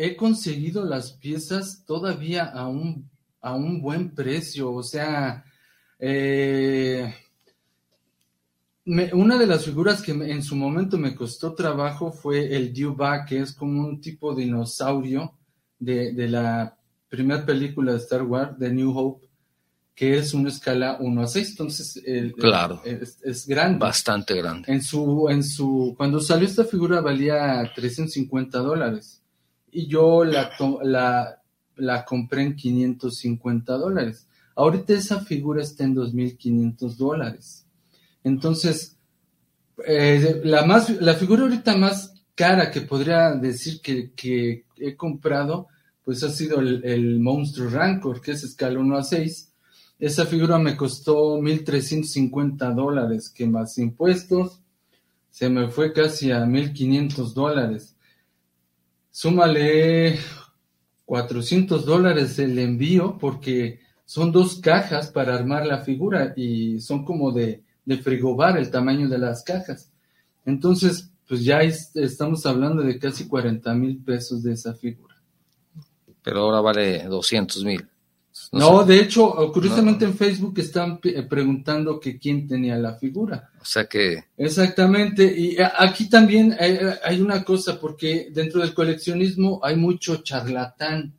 he 0.05 0.17
conseguido 0.17 0.85
las 0.85 1.13
piezas 1.13 1.85
todavía 1.87 2.45
a 2.45 2.69
un, 2.69 3.09
a 3.41 3.55
un 3.55 3.81
buen 3.81 4.15
precio. 4.15 4.73
O 4.73 4.83
sea, 4.83 5.45
eh, 5.99 7.13
me- 8.85 9.13
una 9.13 9.37
de 9.39 9.47
las 9.47 9.65
figuras 9.65 10.01
que 10.03 10.15
me- 10.15 10.31
en 10.31 10.43
su 10.43 10.57
momento 10.57 10.99
me 10.99 11.15
costó 11.15 11.55
trabajo 11.55 12.13
fue 12.13 12.55
el 12.57 12.73
Dewback, 12.73 13.29
que 13.29 13.41
es 13.41 13.53
como 13.53 13.87
un 13.87 14.01
tipo 14.01 14.35
de 14.35 14.45
dinosaurio 14.45 15.35
de, 15.79 16.13
de 16.13 16.29
la 16.29 16.77
primera 17.09 17.45
película 17.45 17.93
de 17.93 17.99
Star 17.99 18.23
Wars, 18.23 18.59
de 18.59 18.73
New 18.73 18.97
Hope, 18.97 19.27
que 19.95 20.17
es 20.17 20.33
una 20.33 20.49
escala 20.49 20.97
1 21.01 21.23
a 21.23 21.27
6. 21.27 21.51
Entonces, 21.51 22.01
el- 22.07 22.33
Claro. 22.35 22.81
es, 22.85 23.19
es 23.23 23.47
grande. 23.47 23.79
Bastante 23.79 24.35
grande. 24.37 24.73
En 24.73 24.83
su, 24.83 25.29
en 25.29 25.43
su, 25.43 25.95
cuando 25.97 26.21
salió 26.21 26.47
esta 26.47 26.65
figura 26.65 27.01
valía 27.01 27.71
350 27.75 28.59
dólares 28.61 29.23
y 29.73 29.87
yo 29.87 30.25
la, 30.25 30.51
la, 30.83 31.43
la 31.77 32.05
compré 32.05 32.43
en 32.43 32.57
550 32.57 33.75
dólares. 33.75 34.27
Ahorita 34.57 34.93
esa 34.93 35.21
figura 35.21 35.63
está 35.63 35.85
en 35.85 35.95
2.500 35.95 36.97
dólares. 36.97 37.67
Entonces, 38.25 38.97
eh, 39.87 40.41
la, 40.45 40.65
más, 40.65 40.91
la 41.01 41.15
figura 41.15 41.43
ahorita 41.43 41.77
más 41.77 42.15
cara 42.35 42.71
que 42.71 42.81
podría 42.81 43.33
decir 43.33 43.81
que, 43.81 44.13
que 44.13 44.65
he 44.77 44.97
comprado, 44.97 45.69
pues 46.05 46.23
ha 46.23 46.31
sido 46.31 46.61
el, 46.61 46.85
el 46.85 47.21
Monstruo 47.21 47.71
Rancor, 47.71 48.21
que 48.21 48.33
es 48.33 48.45
escala 48.45 48.81
1 48.81 48.97
a 48.97 49.03
6. 49.03 49.53
Esa 49.99 50.27
figura 50.27 50.59
me 50.59 50.77
costó 50.77 51.39
1.350 51.39 52.75
dólares, 52.75 53.29
que 53.29 53.47
más 53.47 53.79
impuestos 53.79 54.61
se 55.31 55.49
me 55.49 55.69
fue 55.69 55.93
casi 55.93 56.33
a 56.33 56.45
1.500 56.45 57.33
dólares. 57.33 57.95
Súmale 59.21 60.17
400 61.05 61.85
dólares 61.85 62.39
el 62.39 62.57
envío 62.57 63.19
porque 63.19 63.81
son 64.05 64.31
dos 64.31 64.61
cajas 64.61 65.11
para 65.11 65.35
armar 65.35 65.67
la 65.67 65.79
figura 65.79 66.35
y 66.37 66.79
son 66.81 67.05
como 67.05 67.33
de, 67.33 67.65
de 67.85 67.99
frigobar 67.99 68.57
el 68.57 68.71
tamaño 68.71 69.09
de 69.09 69.19
las 69.19 69.43
cajas. 69.43 69.91
Entonces, 70.47 71.11
pues 71.27 71.43
ya 71.43 71.63
es- 71.63 71.91
estamos 71.97 72.47
hablando 72.47 72.81
de 72.85 72.97
casi 72.97 73.27
40 73.27 73.75
mil 73.75 73.99
pesos 74.05 74.45
de 74.45 74.53
esa 74.53 74.73
figura. 74.75 75.17
Pero 76.23 76.43
ahora 76.43 76.61
vale 76.61 77.03
200 77.03 77.65
mil. 77.65 77.89
No, 78.53 78.83
de 78.85 78.99
hecho, 79.01 79.51
curiosamente 79.53 80.05
en 80.07 80.15
Facebook 80.15 80.59
están 80.59 80.99
pe- 81.01 81.23
preguntando 81.25 82.01
que 82.01 82.19
quién 82.19 82.47
tenía 82.49 82.77
la 82.77 82.95
figura. 82.95 83.51
o 83.61 83.65
sea 83.65 83.87
que, 83.87 84.25
Exactamente, 84.37 85.25
y 85.37 85.59
a- 85.59 85.73
aquí 85.79 86.09
también 86.09 86.57
hay, 86.59 86.79
hay 87.05 87.21
una 87.21 87.45
cosa, 87.45 87.79
porque 87.79 88.29
dentro 88.33 88.61
del 88.61 88.73
coleccionismo 88.75 89.61
hay 89.63 89.77
mucho 89.77 90.17
charlatán, 90.23 91.13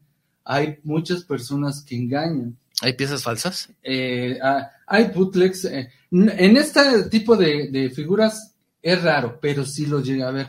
hay 0.44 0.78
muchas 0.84 1.24
personas 1.24 1.84
que 1.84 1.96
engañan. 1.96 2.58
¿Hay 2.82 2.94
piezas 2.94 3.22
falsas? 3.24 3.70
Eh, 3.84 4.40
ah, 4.42 4.70
hay 4.88 5.06
bootlegs. 5.14 5.66
eh, 5.66 5.90
en 6.12 6.58
este 6.58 7.04
tipo 7.12 7.36
de, 7.36 7.68
de 7.70 7.90
figuras 7.92 8.56
es 8.82 9.04
raro, 9.04 9.38
pero 9.42 9.66
sí 9.66 9.86
lo 9.86 10.02
llega 10.02 10.30
a 10.30 10.32
ver. 10.32 10.48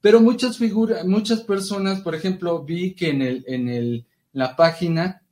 Pero 0.00 0.20
muchas 0.20 0.56
figuras, 0.56 1.04
muchas 1.04 1.40
personas, 1.42 2.00
por 2.00 2.14
ejemplo, 2.14 2.62
vi 2.64 2.94
que 2.94 3.10
en 3.10 3.20
el, 3.22 3.44
en 3.46 3.68
el, 3.68 4.06
la 4.32 4.56
página 4.56 5.22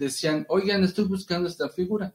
decían, 0.00 0.46
oigan, 0.48 0.82
estoy 0.82 1.04
buscando 1.04 1.48
esta 1.48 1.68
figura 1.68 2.12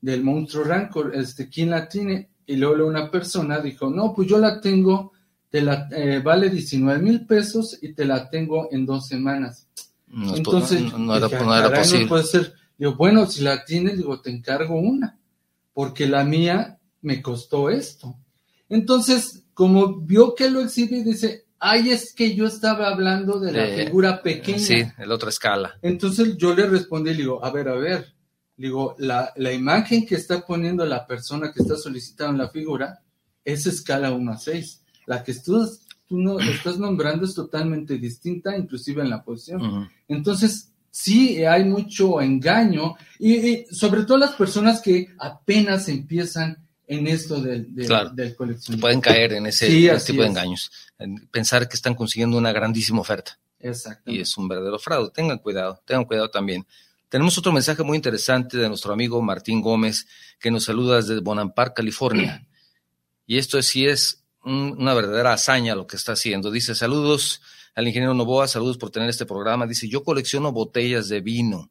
del 0.00 0.22
monstruo 0.22 0.64
Rancor, 0.64 1.14
este, 1.14 1.48
¿quién 1.48 1.70
la 1.70 1.88
tiene? 1.88 2.28
Y 2.46 2.56
luego 2.56 2.86
una 2.86 3.10
persona 3.10 3.60
dijo, 3.60 3.88
no, 3.90 4.12
pues 4.14 4.28
yo 4.28 4.38
la 4.38 4.60
tengo, 4.60 5.12
te 5.50 5.62
la, 5.62 5.88
eh, 5.92 6.20
vale 6.22 6.50
19 6.50 7.00
mil 7.00 7.26
pesos 7.26 7.78
y 7.80 7.92
te 7.94 8.04
la 8.04 8.28
tengo 8.28 8.68
en 8.70 8.84
dos 8.84 9.06
semanas. 9.06 9.66
No, 10.08 10.36
Entonces, 10.36 10.82
no, 10.82 10.98
no 10.98 11.16
era, 11.16 11.28
dije, 11.28 11.44
no 11.44 11.54
era 11.56 11.68
"Caray, 11.68 11.82
posible. 11.84 12.06
puede 12.06 12.24
ser. 12.24 12.54
Digo, 12.78 12.94
bueno, 12.96 13.26
si 13.26 13.42
la 13.42 13.64
tienes, 13.64 13.96
digo, 13.96 14.20
te 14.20 14.30
encargo 14.30 14.78
una, 14.78 15.18
porque 15.72 16.06
la 16.06 16.24
mía 16.24 16.78
me 17.02 17.22
costó 17.22 17.70
esto. 17.70 18.16
Entonces, 18.68 19.44
como 19.54 20.00
vio 20.00 20.34
que 20.34 20.50
lo 20.50 20.60
exhibí, 20.60 21.02
dice, 21.02 21.45
ay, 21.58 21.90
es 21.90 22.12
que 22.12 22.34
yo 22.34 22.46
estaba 22.46 22.88
hablando 22.88 23.38
de 23.38 23.52
la 23.52 23.84
figura 23.84 24.22
pequeña. 24.22 24.58
Sí, 24.58 24.84
el 24.98 25.12
otra 25.12 25.30
escala. 25.30 25.78
Entonces 25.82 26.36
yo 26.36 26.54
le 26.54 26.66
respondí, 26.66 27.10
le 27.10 27.16
digo, 27.18 27.44
a 27.44 27.50
ver, 27.50 27.68
a 27.68 27.74
ver, 27.74 28.14
le 28.56 28.68
digo, 28.68 28.94
la, 28.98 29.32
la 29.36 29.52
imagen 29.52 30.06
que 30.06 30.14
está 30.14 30.44
poniendo 30.46 30.84
la 30.84 31.06
persona 31.06 31.52
que 31.52 31.62
está 31.62 31.76
solicitando 31.76 32.42
la 32.42 32.50
figura 32.50 33.00
es 33.44 33.66
escala 33.66 34.12
1 34.12 34.32
a 34.32 34.38
6. 34.38 34.82
La 35.06 35.22
que 35.22 35.34
tú, 35.34 35.66
tú 36.06 36.18
no, 36.18 36.38
estás 36.40 36.78
nombrando 36.78 37.24
es 37.24 37.34
totalmente 37.34 37.98
distinta, 37.98 38.56
inclusive 38.56 39.02
en 39.02 39.10
la 39.10 39.22
posición. 39.22 39.90
Entonces, 40.08 40.72
sí 40.90 41.44
hay 41.44 41.64
mucho 41.64 42.20
engaño 42.20 42.96
y, 43.18 43.34
y 43.34 43.66
sobre 43.70 44.04
todo 44.04 44.18
las 44.18 44.32
personas 44.32 44.80
que 44.80 45.08
apenas 45.18 45.88
empiezan 45.88 46.65
en 46.86 47.06
esto 47.08 47.40
del, 47.40 47.74
del, 47.74 47.86
Claro. 47.86 48.10
del 48.10 48.30
Se 48.30 48.36
coleccionismo. 48.36 48.80
pueden 48.80 49.00
caer 49.00 49.32
en 49.34 49.46
ese, 49.46 49.66
Sí, 49.68 49.86
ese 49.86 49.96
así 49.96 50.12
tipo 50.12 50.22
de 50.22 50.28
engaños. 50.28 50.70
En 50.98 51.26
Pensar 51.28 51.68
que 51.68 51.74
están 51.76 51.94
consiguiendo 51.94 52.36
una 52.38 52.52
grandísima 52.52 53.00
oferta. 53.00 53.38
y 53.58 53.68
Exactamente. 53.68 54.22
es 54.22 54.36
un 54.36 54.46
verdadero 54.48 54.78
fraude. 54.78 55.10
Tengan 55.12 55.38
cuidado, 55.38 55.82
tengan 55.86 56.04
cuidado 56.04 56.30
también. 56.30 56.66
Tenemos 57.08 57.36
otro 57.38 57.52
mensaje 57.52 57.82
muy 57.82 57.96
interesante 57.96 58.56
de 58.58 58.68
nuestro 58.68 58.92
amigo 58.92 59.20
Martín 59.22 59.60
Gómez, 59.62 60.06
que 60.38 60.50
nos 60.50 60.64
saluda 60.64 60.96
desde 60.96 61.20
Bonampak, 61.20 61.74
California. 61.74 62.46
Y 63.26 63.38
esto 63.38 63.60
sí 63.62 63.86
es 63.86 64.22
un- 64.44 64.76
una 64.78 64.92
verdadera 64.94 65.32
hazaña 65.32 65.74
lo 65.74 65.86
que 65.86 65.96
está 65.96 66.12
haciendo. 66.12 66.50
Dice, 66.50 66.74
saludos 66.74 67.40
al 67.74 67.86
ingeniero 67.88 68.14
Novoa, 68.14 68.46
saludos 68.46 68.76
por 68.78 68.90
tener 68.90 69.08
este 69.08 69.26
programa. 69.26 69.66
Dice, 69.66 69.88
yo 69.88 70.04
colecciono 70.04 70.52
botellas 70.52 71.08
de 71.08 71.20
vino 71.20 71.70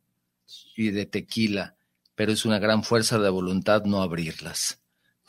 y 0.76 0.90
de 0.90 1.06
tequila, 1.06 1.76
pero 2.16 2.32
es 2.32 2.46
una 2.46 2.60
gran 2.60 2.84
fuerza 2.84 3.18
de 3.20 3.30
voluntad 3.30 3.84
no 3.86 4.02
abrirlas. 4.02 4.80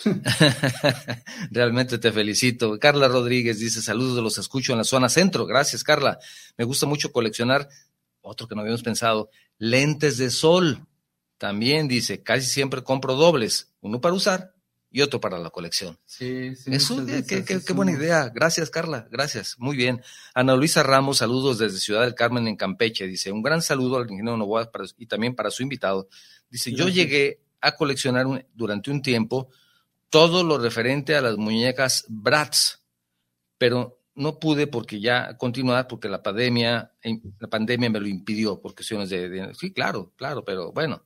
Realmente 1.51 1.99
te 1.99 2.13
felicito. 2.13 2.79
Carla 2.79 3.09
Rodríguez 3.09 3.59
dice, 3.59 3.83
saludos, 3.83 4.23
los 4.23 4.39
escucho 4.39 4.73
en 4.73 4.79
la 4.79 4.85
zona 4.85 5.09
centro. 5.09 5.47
Gracias, 5.47 5.85
Carla. 5.85 6.19
Me 6.57 6.65
gusta 6.65 6.87
mucho 6.87 7.13
coleccionar, 7.13 7.69
otro 8.21 8.47
que 8.49 8.55
no 8.55 8.61
habíamos 8.63 8.83
pensado, 8.83 9.31
lentes 9.59 10.19
de 10.19 10.31
sol. 10.31 10.87
También 11.39 11.87
dice, 11.89 12.23
casi 12.23 12.47
siempre 12.47 12.83
compro 12.83 13.15
dobles, 13.15 13.71
uno 13.81 14.01
para 14.01 14.15
usar 14.15 14.55
y 14.91 15.03
otro 15.03 15.21
para 15.21 15.39
la 15.39 15.51
colección. 15.51 15.99
Sí, 16.07 16.57
sí, 16.57 16.71
Eso, 16.73 17.05
qué, 17.27 17.73
buena 17.75 17.93
idea. 17.93 18.31
Gracias, 18.35 18.71
Carla. 18.71 19.07
Gracias. 19.11 19.57
Muy 19.59 19.77
bien. 19.77 20.01
Ana 20.35 20.57
Luisa 20.57 20.83
Ramos, 20.83 21.19
saludos 21.19 21.59
desde 21.59 21.79
Ciudad 21.79 22.03
del 22.03 22.15
Carmen 22.15 22.49
en 22.49 22.57
Campeche. 22.57 23.07
Dice, 23.07 23.31
un 23.33 23.43
gran 23.43 23.61
saludo 23.61 23.99
al 23.99 24.05
ingeniero 24.11 24.39
Novoa 24.39 24.71
y 24.97 25.07
también 25.07 25.35
para 25.35 25.51
su 25.51 25.63
invitado. 25.63 26.09
Dice, 26.49 26.73
yo 26.73 26.89
llegué 26.89 27.43
a 27.61 27.73
coleccionar 27.73 28.27
un- 28.27 28.43
durante 28.55 28.91
un 28.91 29.03
tiempo 29.03 29.51
todo 30.11 30.45
lo 30.45 30.59
referente 30.59 31.15
a 31.17 31.21
las 31.21 31.37
muñecas 31.37 32.05
Bratz, 32.09 32.81
pero 33.59 34.01
no 34.15 34.39
pude 34.39 34.67
porque 34.67 35.01
ya 35.01 35.37
continuar 35.37 35.87
porque 35.89 36.09
la 36.09 36.23
pandemia, 36.23 36.93
eh, 37.03 37.21
la 37.39 37.49
pandemia 37.49 37.91
me 37.91 38.01
lo 38.01 38.07
impidió 38.07 38.61
por 38.61 38.75
cuestiones 38.75 39.11
de, 39.11 39.29
de- 39.29 39.55
sí, 39.55 39.73
claro, 39.73 40.13
claro, 40.17 40.45
pero 40.45 40.73
bueno, 40.73 41.03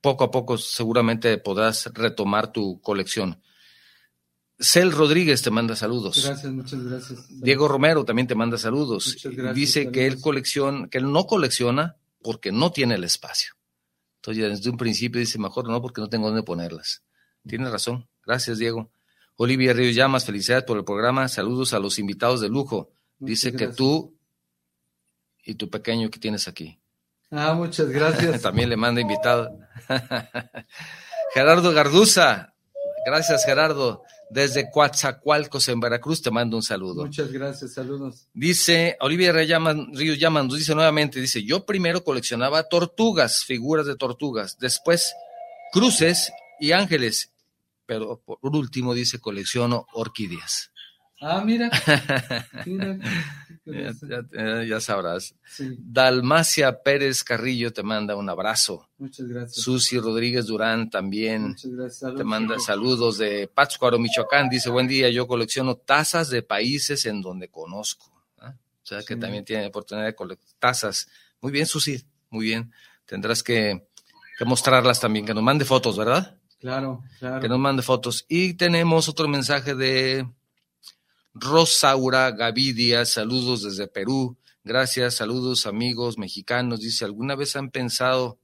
poco 0.00 0.24
a 0.24 0.30
poco 0.30 0.58
seguramente 0.58 1.38
podrás 1.38 1.86
retomar 1.94 2.52
tu 2.52 2.80
colección. 2.80 3.40
Cel 4.58 4.90
Rodríguez 4.92 5.42
te 5.42 5.50
manda 5.50 5.76
saludos. 5.76 6.24
Gracias, 6.24 6.50
muchas 6.52 6.82
gracias. 6.82 7.26
Diego 7.28 7.68
Romero 7.68 8.04
también 8.04 8.26
te 8.26 8.34
manda 8.34 8.56
saludos. 8.56 9.06
Muchas 9.08 9.32
gracias, 9.32 9.54
Dice 9.54 9.90
que 9.90 10.06
él 10.06 10.20
colecciona, 10.20 10.88
que 10.88 10.98
él 10.98 11.12
no 11.12 11.26
colecciona 11.26 11.96
porque 12.22 12.52
no 12.52 12.72
tiene 12.72 12.94
el 12.94 13.04
espacio. 13.04 13.52
Entonces, 14.16 14.48
desde 14.58 14.70
un 14.70 14.76
principio 14.78 15.20
dice, 15.20 15.38
mejor 15.38 15.68
no, 15.68 15.80
porque 15.82 16.00
no 16.00 16.08
tengo 16.08 16.28
dónde 16.28 16.42
ponerlas. 16.42 17.02
Tiene 17.46 17.70
razón. 17.70 18.08
Gracias, 18.24 18.58
Diego. 18.58 18.90
Olivia 19.36 19.72
Ríos 19.72 19.94
Llamas, 19.94 20.24
felicidades 20.24 20.64
por 20.64 20.78
el 20.78 20.84
programa. 20.84 21.28
Saludos 21.28 21.74
a 21.74 21.78
los 21.78 21.98
invitados 21.98 22.40
de 22.40 22.48
lujo. 22.48 22.90
Muchas 23.18 23.30
Dice 23.30 23.50
que 23.52 23.58
gracias. 23.58 23.76
tú 23.76 24.14
y 25.44 25.54
tu 25.54 25.70
pequeño 25.70 26.10
que 26.10 26.18
tienes 26.18 26.48
aquí. 26.48 26.78
Ah, 27.30 27.54
muchas 27.54 27.88
gracias. 27.88 28.40
También 28.42 28.68
le 28.68 28.76
manda 28.76 29.00
invitado. 29.00 29.58
Gerardo 31.34 31.72
Garduza. 31.72 32.54
Gracias, 33.04 33.44
Gerardo. 33.44 34.02
Desde 34.28 34.68
Coatzacoalcos, 34.70 35.68
en 35.68 35.78
Veracruz, 35.78 36.20
te 36.20 36.32
mando 36.32 36.56
un 36.56 36.62
saludo. 36.62 37.04
Muchas 37.04 37.30
gracias, 37.30 37.74
saludos. 37.74 38.26
Dice, 38.34 38.96
Olivia 39.00 39.32
Ríos 39.32 39.48
Llaman, 39.48 40.48
nos 40.48 40.58
dice 40.58 40.74
nuevamente, 40.74 41.20
dice, 41.20 41.44
yo 41.44 41.64
primero 41.64 42.02
coleccionaba 42.02 42.64
tortugas, 42.64 43.44
figuras 43.44 43.86
de 43.86 43.94
tortugas, 43.94 44.58
después 44.58 45.14
cruces 45.70 46.32
y 46.58 46.72
ángeles, 46.72 47.30
pero 47.86 48.20
por 48.24 48.38
último 48.42 48.92
dice, 48.94 49.20
colecciono 49.20 49.86
orquídeas. 49.94 50.70
Ah, 51.20 51.42
mira. 51.44 51.70
mira. 52.66 52.98
qué 53.64 53.72
Ya, 53.72 53.92
curioso. 53.94 54.06
ya- 54.32 54.64
ya 54.64 54.80
sabrás. 54.80 55.34
Sí, 55.46 55.76
Dalmacia 55.78 56.82
Pérez 56.82 57.24
Carrillo 57.24 57.72
te 57.72 57.82
manda 57.82 58.14
un 58.16 58.28
abrazo. 58.28 58.88
muchas 58.98 59.26
gracias. 59.26 59.62
Susi 59.64 59.98
Rodríguez 59.98 60.46
Durán 60.46 60.90
también 60.90 61.48
Muchas 61.48 61.70
gracias. 61.72 62.14
te 62.16 62.24
manda 62.24 62.58
saludos 62.58 63.16
de 63.18 63.48
Pátzcuaro, 63.48 63.98
Michoacán. 63.98 64.48
Dice, 64.50 64.68
buen 64.68 64.86
día, 64.88 65.08
yo 65.08 65.26
colecciono 65.26 65.76
tazas 65.76 66.28
de 66.28 66.42
países 66.42 67.06
en 67.06 67.22
donde 67.22 67.48
conozco. 67.48 68.12
¿ah? 68.38 68.54
O 68.82 68.86
sea 68.86 68.98
que 69.02 69.14
Sí. 69.14 69.20
también 69.20 69.44
tiene 69.44 69.66
oportunidad 69.66 70.06
de 70.06 70.14
coleccionar 70.14 70.54
tazas. 70.58 71.08
Muy 71.40 71.50
bien, 71.50 71.64
Susi, 71.66 72.02
muy 72.30 72.44
bien. 72.44 72.72
Tendrás 73.06 73.42
que, 73.42 73.86
que 74.38 74.44
mostrarlas 74.44 75.00
también, 75.00 75.24
que 75.24 75.32
nos 75.34 75.42
mande 75.42 75.64
fotos, 75.64 75.96
¿verdad? 75.96 76.35
Claro, 76.58 77.02
claro. 77.18 77.40
Que 77.40 77.48
nos 77.48 77.58
mande 77.58 77.82
fotos. 77.82 78.24
Y 78.28 78.54
tenemos 78.54 79.08
otro 79.08 79.28
mensaje 79.28 79.74
de 79.74 80.26
Rosaura 81.34 82.30
Gavidia, 82.30 83.04
saludos 83.04 83.62
desde 83.62 83.88
Perú. 83.88 84.36
Gracias, 84.64 85.14
saludos 85.16 85.66
amigos 85.66 86.18
mexicanos. 86.18 86.80
Dice, 86.80 87.04
¿alguna 87.04 87.36
vez 87.36 87.54
han 87.56 87.70
pensado, 87.70 88.40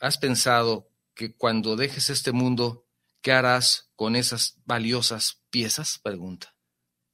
has 0.00 0.18
pensado 0.18 0.88
que 1.14 1.34
cuando 1.34 1.76
dejes 1.76 2.10
este 2.10 2.32
mundo, 2.32 2.84
¿qué 3.22 3.32
harás 3.32 3.90
con 3.96 4.14
esas 4.14 4.58
valiosas 4.64 5.40
piezas? 5.50 5.98
Pregunta. 6.02 6.54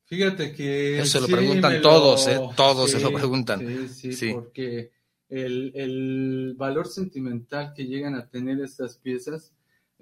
Fíjate 0.07 0.53
que. 0.53 0.99
Eso 0.99 1.13
se 1.13 1.21
lo 1.21 1.27
sí 1.29 1.33
preguntan 1.33 1.81
todos, 1.81 2.27
¿eh? 2.27 2.39
Todos 2.57 2.91
se 2.91 3.01
lo 3.01 3.13
preguntan. 3.13 3.61
Sí, 3.61 3.89
sí, 3.89 4.13
Sí. 4.13 4.33
porque 4.35 4.91
el, 5.31 5.73
el 5.75 6.55
valor 6.59 6.89
sentimental 6.89 7.73
que 7.75 7.87
llegan 7.87 8.15
a 8.17 8.29
tener 8.29 8.61
estas 8.61 8.99
piezas, 8.99 9.54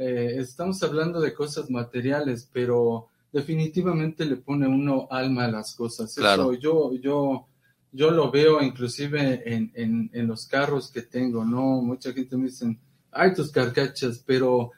eh, 0.02 0.36
estamos 0.38 0.82
hablando 0.82 1.20
de 1.20 1.32
cosas 1.34 1.70
materiales, 1.70 2.48
pero 2.52 3.08
definitivamente 3.32 4.24
le 4.24 4.36
pone 4.36 4.66
uno 4.66 5.06
alma 5.10 5.44
a 5.44 5.50
las 5.50 5.74
cosas. 5.74 6.14
Claro. 6.14 6.52
Eso 6.52 6.60
yo, 6.60 6.94
yo, 7.00 7.46
yo 7.92 8.10
lo 8.10 8.30
veo 8.30 8.62
inclusive 8.62 9.42
en, 9.52 9.70
en, 9.74 10.10
en 10.12 10.26
los 10.26 10.46
carros 10.46 10.90
que 10.90 11.02
tengo, 11.02 11.44
¿no? 11.44 11.80
Mucha 11.82 12.12
gente 12.12 12.36
me 12.36 12.44
dice, 12.46 12.76
ay, 13.10 13.34
tus 13.34 13.50
carcachas, 13.50 14.22
pero 14.26 14.72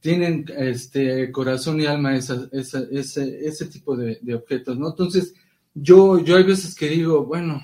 tienen 0.00 0.44
este 0.56 1.30
corazón 1.32 1.80
y 1.80 1.86
alma 1.86 2.16
esa, 2.16 2.48
esa- 2.52 2.86
ese, 2.90 3.46
ese 3.46 3.66
tipo 3.66 3.96
de, 3.96 4.18
de 4.22 4.34
objetos, 4.34 4.78
¿no? 4.78 4.90
Entonces, 4.90 5.34
yo, 5.74 6.18
yo 6.24 6.36
hay 6.36 6.44
veces 6.44 6.74
que 6.74 6.88
digo, 6.88 7.24
bueno, 7.24 7.60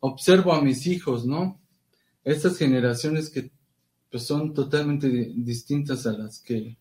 observo 0.00 0.52
a 0.52 0.60
mis 0.62 0.86
hijos, 0.86 1.24
¿no? 1.24 1.60
Estas 2.24 2.56
generaciones 2.58 3.30
que 3.30 3.50
pues 4.12 4.24
son 4.24 4.54
totalmente 4.54 5.08
di- 5.08 5.32
distintas 5.38 6.06
a 6.06 6.12
las 6.12 6.38
que 6.40 6.76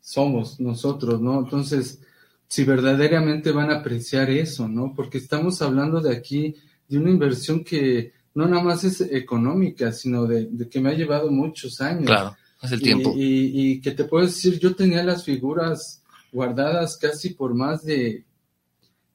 somos 0.00 0.58
nosotros, 0.58 1.20
¿no? 1.20 1.38
Entonces, 1.40 2.00
si 2.48 2.64
verdaderamente 2.64 3.52
van 3.52 3.70
a 3.70 3.76
apreciar 3.80 4.30
eso, 4.30 4.66
¿no? 4.66 4.94
Porque 4.96 5.18
estamos 5.18 5.60
hablando 5.62 6.00
de 6.00 6.16
aquí 6.16 6.54
de 6.88 6.98
una 6.98 7.10
inversión 7.10 7.62
que 7.62 8.12
no 8.34 8.48
nada 8.48 8.62
más 8.62 8.82
es 8.84 9.00
económica, 9.02 9.92
sino 9.92 10.24
de, 10.26 10.46
de 10.50 10.68
que 10.68 10.80
me 10.80 10.88
ha 10.90 10.94
llevado 10.94 11.30
muchos 11.30 11.80
años. 11.82 12.06
Claro, 12.06 12.34
es 12.62 12.72
el 12.72 12.80
Y- 12.80 12.82
tiempo. 12.82 13.12
Y, 13.14 13.72
y 13.72 13.80
que 13.82 13.90
te 13.90 14.04
puedo 14.04 14.24
decir, 14.24 14.58
yo 14.58 14.74
tenía 14.74 15.02
las 15.04 15.24
figuras 15.24 16.02
guardadas 16.32 16.96
casi 16.96 17.30
por 17.30 17.54
más 17.54 17.84
de 17.84 18.24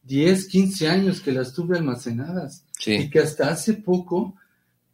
10, 0.04 0.48
15 0.48 0.88
años 0.88 1.22
que 1.22 1.32
las 1.32 1.54
tuve 1.54 1.78
almacenadas. 1.78 2.66
Sí. 2.78 2.94
Y 2.94 3.10
que 3.10 3.20
hasta 3.20 3.50
hace 3.50 3.74
poco 3.74 4.36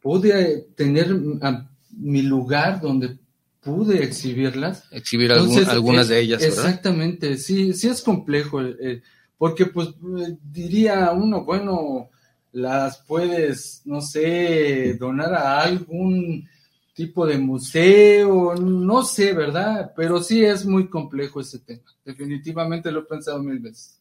pude 0.00 0.68
tener 0.76 1.14
a- 1.42 1.69
mi 1.92 2.22
lugar 2.22 2.80
donde 2.80 3.18
pude 3.60 4.02
exhibirlas. 4.02 4.84
Exhibir 4.90 5.32
algún- 5.32 5.68
algunas 5.68 6.10
eh, 6.10 6.14
de 6.14 6.20
ellas, 6.20 6.40
¿verdad? 6.40 6.64
Exactamente, 6.66 7.36
sí, 7.36 7.72
sí 7.74 7.88
es 7.88 8.00
complejo, 8.02 8.62
eh, 8.62 8.76
eh, 8.80 9.02
porque 9.36 9.66
pues 9.66 9.88
eh, 9.88 10.36
diría 10.42 11.10
uno, 11.12 11.44
bueno, 11.44 12.08
las 12.52 12.98
puedes, 13.06 13.82
no 13.84 14.00
sé, 14.00 14.96
donar 14.98 15.34
a 15.34 15.60
algún 15.62 16.48
tipo 16.94 17.26
de 17.26 17.38
museo, 17.38 18.54
no 18.56 19.02
sé, 19.04 19.32
¿verdad? 19.32 19.92
Pero 19.96 20.22
sí 20.22 20.44
es 20.44 20.66
muy 20.66 20.88
complejo 20.88 21.40
ese 21.40 21.60
tema. 21.60 21.82
Definitivamente 22.04 22.90
lo 22.90 23.00
he 23.00 23.04
pensado 23.04 23.42
mil 23.42 23.58
veces. 23.58 23.99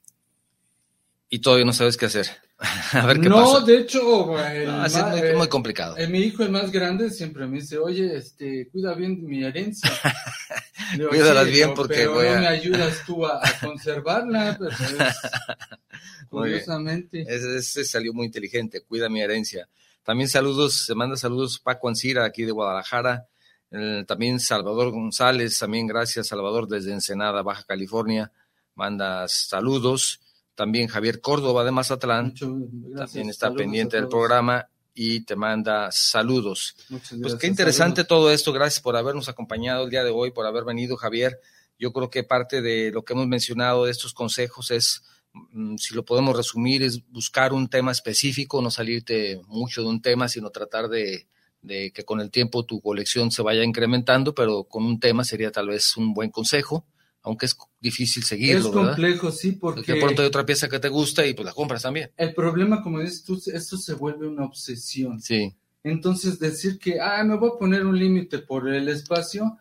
Y 1.30 1.40
todavía 1.40 1.66
no 1.66 1.74
sabes 1.74 1.96
qué 1.96 2.08
hacer. 2.08 2.28
A 2.94 3.06
ver 3.06 3.22
qué 3.22 3.30
no, 3.30 3.36
pasa. 3.54 3.66
de 3.66 3.78
hecho, 3.78 4.38
el 4.40 4.66
No, 4.66 4.82
así 4.82 4.98
es 5.00 5.06
muy, 5.06 5.20
eh, 5.20 5.34
muy 5.36 5.48
complicado. 5.48 5.96
eh, 5.98 6.08
mi 6.08 6.20
hijo, 6.20 6.44
el 6.44 6.52
más 6.52 6.72
grande, 6.72 7.10
siempre 7.12 7.46
me 7.48 7.60
dice, 7.60 7.78
oye, 7.78 8.18
este, 8.18 8.68
cuida 8.70 8.94
bien 8.96 9.24
mi 9.26 9.44
herencia. 9.44 9.90
Digo, 10.98 11.10
Cuídalas 11.10 11.46
"Sí, 11.46 11.52
bien 11.52 11.74
porque 11.76 11.94
pero 11.96 12.16
no 12.16 12.40
me 12.40 12.48
ayudas 12.48 13.04
tú 13.06 13.24
a, 13.26 13.40
a 13.46 13.60
conservarla, 13.60 14.58
pero 14.58 14.72
es- 14.72 14.80
curiosamente. 16.30 17.22
Ese, 17.28 17.58
ese 17.58 17.86
salió 17.86 18.14
muy 18.14 18.26
inteligente, 18.26 18.82
cuida 18.82 19.10
mi 19.10 19.22
herencia. 19.22 19.68
También 20.04 20.30
saludos, 20.30 20.86
se 20.86 20.96
manda 20.96 21.16
saludos 21.16 21.60
Paco 21.60 21.90
Ancira, 21.90 22.26
aquí 22.26 22.44
de 22.44 22.52
Guadalajara. 22.52 23.28
Eh, 23.72 24.04
también 24.08 24.40
Salvador 24.40 24.92
González, 24.92 25.60
también 25.60 25.86
gracias 25.86 26.28
Salvador 26.28 26.68
desde 26.68 26.92
Ensenada, 26.92 27.44
Baja 27.44 27.64
California, 27.68 28.32
manda 28.74 29.28
saludos. 29.28 30.22
También 30.60 30.89
Javier 30.89 31.22
Córdoba 31.22 31.64
de 31.64 31.72
Mazatlán, 31.72 32.34
también 32.34 33.30
está 33.30 33.45
saludos 33.45 33.62
pendiente 33.62 33.95
del 33.95 34.10
programa 34.10 34.68
y 34.93 35.24
te 35.24 35.38
manda 35.38 35.89
saludos. 35.89 36.76
Muchas 36.89 37.18
Pues 37.22 37.36
qué 37.36 37.47
interesante 37.47 38.01
saludos. 38.01 38.07
todo 38.10 38.32
esto. 38.34 38.51
Gracias 38.51 38.82
por 38.82 38.97
habernos 38.97 39.30
acompañado 39.30 39.86
el 39.86 39.89
día 39.89 40.03
de 40.03 40.10
hoy, 40.10 40.32
por 40.32 40.45
haber 40.45 40.66
venido, 40.66 40.97
Javier. 40.97 41.39
Yo 41.80 41.93
creo 41.93 42.10
que 42.10 42.26
parte 42.26 42.62
de 42.62 42.91
lo 42.91 43.05
que 43.05 43.14
hemos 43.14 43.26
mencionado 43.26 43.86
de 43.86 43.91
estos 43.91 44.14
consejos 44.14 44.70
es, 44.72 45.01
mm, 45.32 45.78
si 45.78 45.95
lo 45.95 46.03
podemos 46.03 46.36
resumir, 46.36 46.84
es 46.84 47.10
buscar 47.10 47.53
un 47.53 47.70
tema 47.70 47.93
específico, 47.93 48.62
no 48.62 48.70
salirte 48.70 49.39
mucho 49.47 49.82
de 49.82 49.88
un 49.88 50.01
tema, 50.01 50.28
sino 50.28 50.49
tratar 50.49 50.89
de, 50.89 51.30
de 51.62 51.93
que 51.93 52.03
con 52.03 52.20
el 52.20 52.32
tiempo 52.32 52.66
tu 52.66 52.82
colección 52.82 53.32
se 53.32 53.43
vaya 53.43 53.64
incrementando, 53.64 54.36
pero 54.36 54.66
con 54.66 54.84
un 54.84 54.99
tema 54.99 55.24
sería 55.24 55.53
tal 55.53 55.70
vez 55.70 55.95
un 55.95 56.14
buen 56.14 56.32
consejo, 56.32 56.86
aunque 57.30 57.46
es 57.48 57.58
difícil 57.80 58.24
seguirlo, 58.24 58.68
Es 58.70 58.74
¿verdad? 58.76 58.88
complejo, 58.90 59.32
sí, 59.32 59.54
Porque 59.54 59.82
porque 59.82 59.94
de 59.94 60.00
pronto 60.02 60.22
hay 60.22 60.28
otra 60.28 60.46
pieza 60.46 60.68
que 60.70 60.80
te 60.80 60.90
gusta 60.90 61.26
y 61.26 61.34
pues 61.34 61.46
la 61.46 61.54
compras 61.54 61.82
también. 61.84 62.12
el 62.18 62.34
problema, 62.34 62.82
como 62.84 63.00
dices 63.00 63.24
tú, 63.24 63.42
esto 63.54 63.78
se 63.78 63.94
vuelve 63.94 64.28
una 64.28 64.46
obsesión. 64.46 65.20
Sí, 65.22 65.56
Entonces, 65.84 66.40
decir 66.40 66.78
que, 66.78 67.00
ah, 67.00 67.24
me 67.24 67.38
voy 67.38 67.52
a 67.56 67.58
poner 67.58 67.86
un 67.86 67.98
límite 67.98 68.40
por 68.40 68.68
el 68.68 68.90
espacio, 68.90 69.58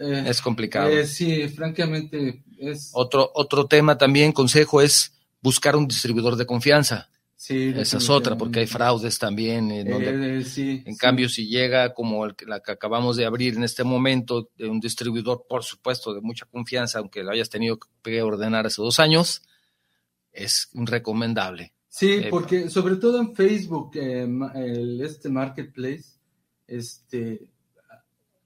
eh, 0.00 0.24
es 0.26 0.40
complicado. 0.40 0.88
eh, 0.88 1.06
sí, 1.06 1.46
francamente, 1.48 2.42
es... 2.58 2.90
Otro, 2.94 3.30
otro 3.34 3.66
tema 3.66 3.98
también, 3.98 4.32
consejo, 4.32 4.80
es 4.80 5.12
buscar 5.42 5.76
un 5.76 5.86
distribuidor 5.86 6.36
de 6.36 6.46
confianza. 6.46 7.10
Sí, 7.44 7.72
Esa 7.76 7.98
es 7.98 8.08
otra, 8.08 8.36
porque 8.38 8.60
hay 8.60 8.66
fraudes 8.66 9.18
también. 9.18 9.70
en 9.72 9.88
donde- 9.90 10.38
Eh, 10.38 10.44
sí, 10.44 10.82
en 10.86 10.92
sí. 10.94 10.98
cambio, 10.98 11.28
si 11.28 11.48
llega 11.48 11.92
como 11.92 12.24
el 12.24 12.34
la 12.46 12.60
que 12.60 12.70
acabamos 12.72 13.16
de 13.16 13.24
abrir 13.26 13.54
en 13.56 13.64
este 13.64 13.82
momento, 13.82 14.50
de 14.56 14.68
un 14.68 14.78
distribuidor, 14.78 15.44
por 15.48 15.64
supuesto, 15.64 16.14
de 16.14 16.20
mucha 16.20 16.46
confianza, 16.46 17.00
aunque 17.00 17.22
lo 17.24 17.30
hayas 17.32 17.50
tenido 17.50 17.78
que 18.02 18.22
ordenar 18.22 18.66
hace 18.66 18.80
dos 18.80 19.00
años, 19.00 19.42
es 20.32 20.68
recomendable. 20.72 21.72
Sí, 21.88 22.10
Eh, 22.12 22.26
porque 22.30 22.70
sobre 22.70 22.96
todo 22.96 23.20
en 23.20 23.34
Facebook, 23.34 23.90
eh, 23.96 24.26
el, 24.54 25.00
este 25.02 25.28
marketplace, 25.28 26.04
este, 26.66 27.48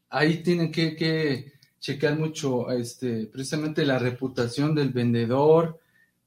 ahí 0.08 0.42
tienen 0.42 0.72
que, 0.72 0.96
que 0.96 1.52
checar 1.78 2.18
mucho, 2.18 2.70
este, 2.72 3.26
precisamente 3.26 3.84
la 3.84 3.98
reputación 3.98 4.74
del 4.74 4.88
vendedor, 4.90 5.78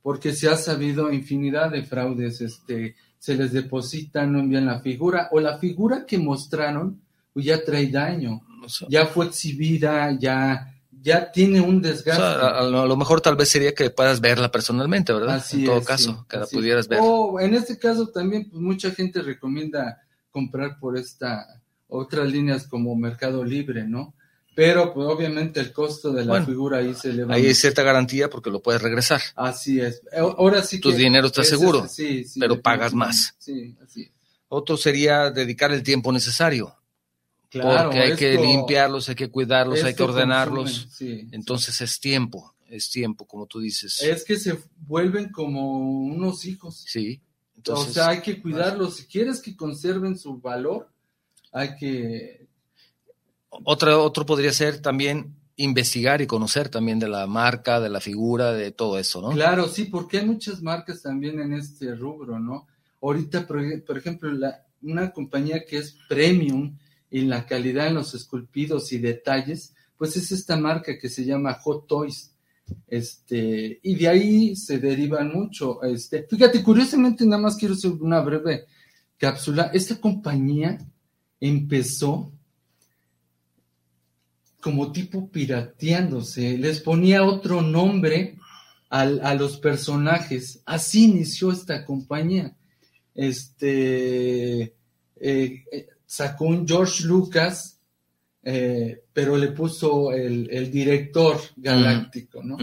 porque 0.02 0.34
se 0.34 0.50
ha 0.50 0.56
sabido 0.56 1.12
infinidad 1.12 1.72
de 1.72 1.84
fraudes, 1.84 2.42
este, 2.42 2.96
se 3.18 3.36
les 3.36 3.52
deposita, 3.52 4.26
no 4.26 4.40
envían 4.40 4.66
la 4.66 4.80
figura, 4.80 5.30
o 5.32 5.40
la 5.40 5.58
figura 5.58 6.06
que 6.06 6.18
mostraron, 6.18 7.02
pues 7.34 7.46
ya 7.46 7.64
trae 7.64 7.88
daño, 7.88 8.42
O 8.64 8.70
sea, 8.70 8.88
ya 8.90 9.06
fue 9.06 9.28
exhibida, 9.28 10.18
ya, 10.18 10.74
ya 11.02 11.32
tiene 11.32 11.62
un 11.62 11.78
o 11.78 11.82
desgaste. 11.82 12.22
sea, 12.22 12.32
a, 12.34 12.60
a 12.60 12.86
lo 12.88 12.96
mejor 12.98 13.22
tal 13.22 13.36
vez 13.36 13.50
sería 13.50 13.74
que 13.74 13.90
puedas 13.90 14.22
verla 14.22 14.50
personalmente, 14.52 15.14
¿verdad? 15.14 15.36
Así 15.36 15.60
en 15.60 15.66
todo 15.66 15.80
es, 15.80 15.86
caso, 15.86 16.12
sí, 16.12 16.26
que 16.30 16.38
la 16.38 16.48
pudieras 16.48 16.88
ver. 16.88 17.00
O 17.02 17.40
en 17.40 17.54
este 17.54 17.78
caso 17.78 18.08
también, 18.08 18.50
pues 18.50 18.62
mucha 18.62 18.92
gente 18.92 19.22
recomienda 19.22 20.02
comprar 20.32 20.80
por 20.80 20.98
esta 20.98 21.46
otras 21.88 22.32
líneas 22.32 22.68
como 22.68 22.96
Mercado 22.96 23.44
Libre, 23.44 23.88
¿no? 23.88 24.14
Pero 24.60 24.94
pues 24.94 25.08
obviamente 25.08 25.62
el 25.62 25.72
costo 25.72 26.12
de 26.12 26.26
la 26.26 26.32
Bueno, 26.34 26.46
figura 26.46 26.80
ahí 26.80 26.94
se 26.94 27.12
eleva. 27.12 27.34
Ahí 27.34 27.46
hay 27.46 27.56
cierta 27.56 27.82
garantía 27.82 28.30
porque 28.30 28.50
lo 28.50 28.62
puedes 28.62 28.82
regresar. 28.82 29.22
Así 29.38 29.80
es. 29.80 30.02
Eh, 30.12 30.18
Ahora 30.20 30.62
sí 30.64 30.82
Tu 30.82 30.90
que 30.92 30.98
dinero 30.98 31.28
está 31.28 31.46
seguro, 31.46 31.88
sí, 31.88 32.26
sí, 32.26 32.42
pero 32.42 32.62
pagas 32.62 32.94
más. 32.94 33.36
Sí, 33.38 33.78
así 33.82 34.02
es. 34.02 34.12
Otro 34.50 34.76
sería 34.76 35.32
dedicar 35.32 35.72
el 35.72 35.82
tiempo 35.82 36.12
necesario, 36.12 36.76
Claro, 37.50 37.90
porque 37.90 38.00
hay 38.00 38.16
que 38.18 38.34
limpiarlos, 38.36 39.08
hay 39.08 39.16
que 39.16 39.30
cuidarlos, 39.30 39.78
hay 39.78 39.84
que 39.86 39.90
esto 39.92 40.04
ordenarlos. 40.04 40.90
sí, 40.92 41.26
Entonces 41.32 41.80
es 41.80 41.98
tiempo, 42.02 42.54
es 42.68 42.90
tiempo, 42.90 43.26
como 43.26 43.46
tú 43.46 43.62
dices. 43.62 44.02
es 44.04 44.26
que 44.26 44.36
se 44.38 44.60
vuelven 44.76 45.32
como 45.32 45.80
unos 45.80 46.44
hijos. 46.44 46.84
Sí. 46.86 47.22
Entonces, 47.56 47.92
o 47.92 47.94
sea, 47.94 48.10
hay 48.10 48.20
que 48.22 48.42
cuidarlos. 48.42 48.98
Si 48.98 49.06
quieres 49.06 49.42
que 49.42 49.56
conserven 49.56 50.18
su 50.18 50.38
valor, 50.42 50.90
hay 51.54 51.78
que 51.78 52.39
otra, 53.50 53.98
otro 53.98 54.26
podría 54.26 54.54
ser 54.54 54.82
también 54.82 55.36
investigar 55.56 56.22
y 56.22 56.28
conocer 56.28 56.70
también 56.70 57.00
de 57.00 57.10
la 57.10 57.28
marca, 57.28 57.80
de 57.80 57.90
la 57.90 58.00
figura, 58.00 58.54
de 58.54 58.72
todo 58.72 58.98
eso, 58.98 59.22
¿no? 59.22 59.30
Claro, 59.30 59.68
sí, 59.68 59.86
porque 59.86 60.20
hay 60.20 60.26
muchas 60.26 60.62
marcas 60.62 61.02
también 61.02 61.40
en 61.40 61.54
este 61.54 61.96
rubro, 61.96 62.40
¿no? 62.40 62.68
Ahorita, 63.02 63.46
por 63.46 63.98
ejemplo, 63.98 64.32
la- 64.32 64.66
una 64.82 65.12
compañía 65.12 65.66
que 65.66 65.78
es 65.80 65.98
premium 66.08 66.78
en 67.12 67.30
la 67.30 67.46
calidad 67.46 67.88
en 67.88 67.96
los 67.96 68.14
esculpidos 68.14 68.92
y 68.94 69.00
detalles, 69.00 69.74
pues 69.98 70.16
es 70.16 70.32
esta 70.32 70.56
marca 70.56 70.98
que 70.98 71.10
se 71.10 71.26
llama 71.26 71.54
Hot 71.56 71.88
Toys. 71.88 72.32
Este, 72.88 73.80
y 73.84 73.96
de 73.96 74.08
ahí 74.08 74.56
se 74.56 74.78
derivan 74.78 75.34
mucho. 75.34 75.82
Este, 75.84 76.24
fíjate, 76.30 76.64
curiosamente, 76.64 77.26
nada 77.26 77.42
más 77.42 77.58
quiero 77.58 77.74
hacer 77.74 77.92
una 77.92 78.22
breve 78.22 78.66
cápsula. 79.18 79.72
Esta 79.74 80.00
compañía 80.00 80.78
empezó 81.42 82.32
como 84.62 84.92
tipo 84.92 85.30
pirateándose, 85.30 86.58
les 86.58 86.80
ponía 86.82 87.24
otro 87.24 87.62
nombre 87.62 88.38
al- 88.90 89.22
a 89.24 89.34
los 89.36 89.58
personajes. 89.58 90.62
Así 90.66 91.06
inició 91.06 91.52
esta 91.52 91.86
compañía. 91.86 92.56
Este 93.16 94.62
eh, 94.64 94.74
eh, 95.72 95.88
sacó 96.06 96.46
un 96.46 96.68
George 96.68 97.04
Lucas, 97.06 97.78
eh, 98.44 99.04
pero 99.14 99.38
le 99.38 99.50
puso 99.52 100.12
el, 100.14 100.50
el 100.52 100.72
director 100.72 101.38
galáctico, 101.58 102.42
¿no? 102.44 102.58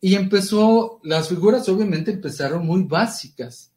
Y 0.00 0.14
empezó, 0.14 0.98
las 1.04 1.28
figuras 1.28 1.68
obviamente 1.68 2.10
empezaron 2.10 2.66
muy 2.66 2.82
básicas, 2.84 3.70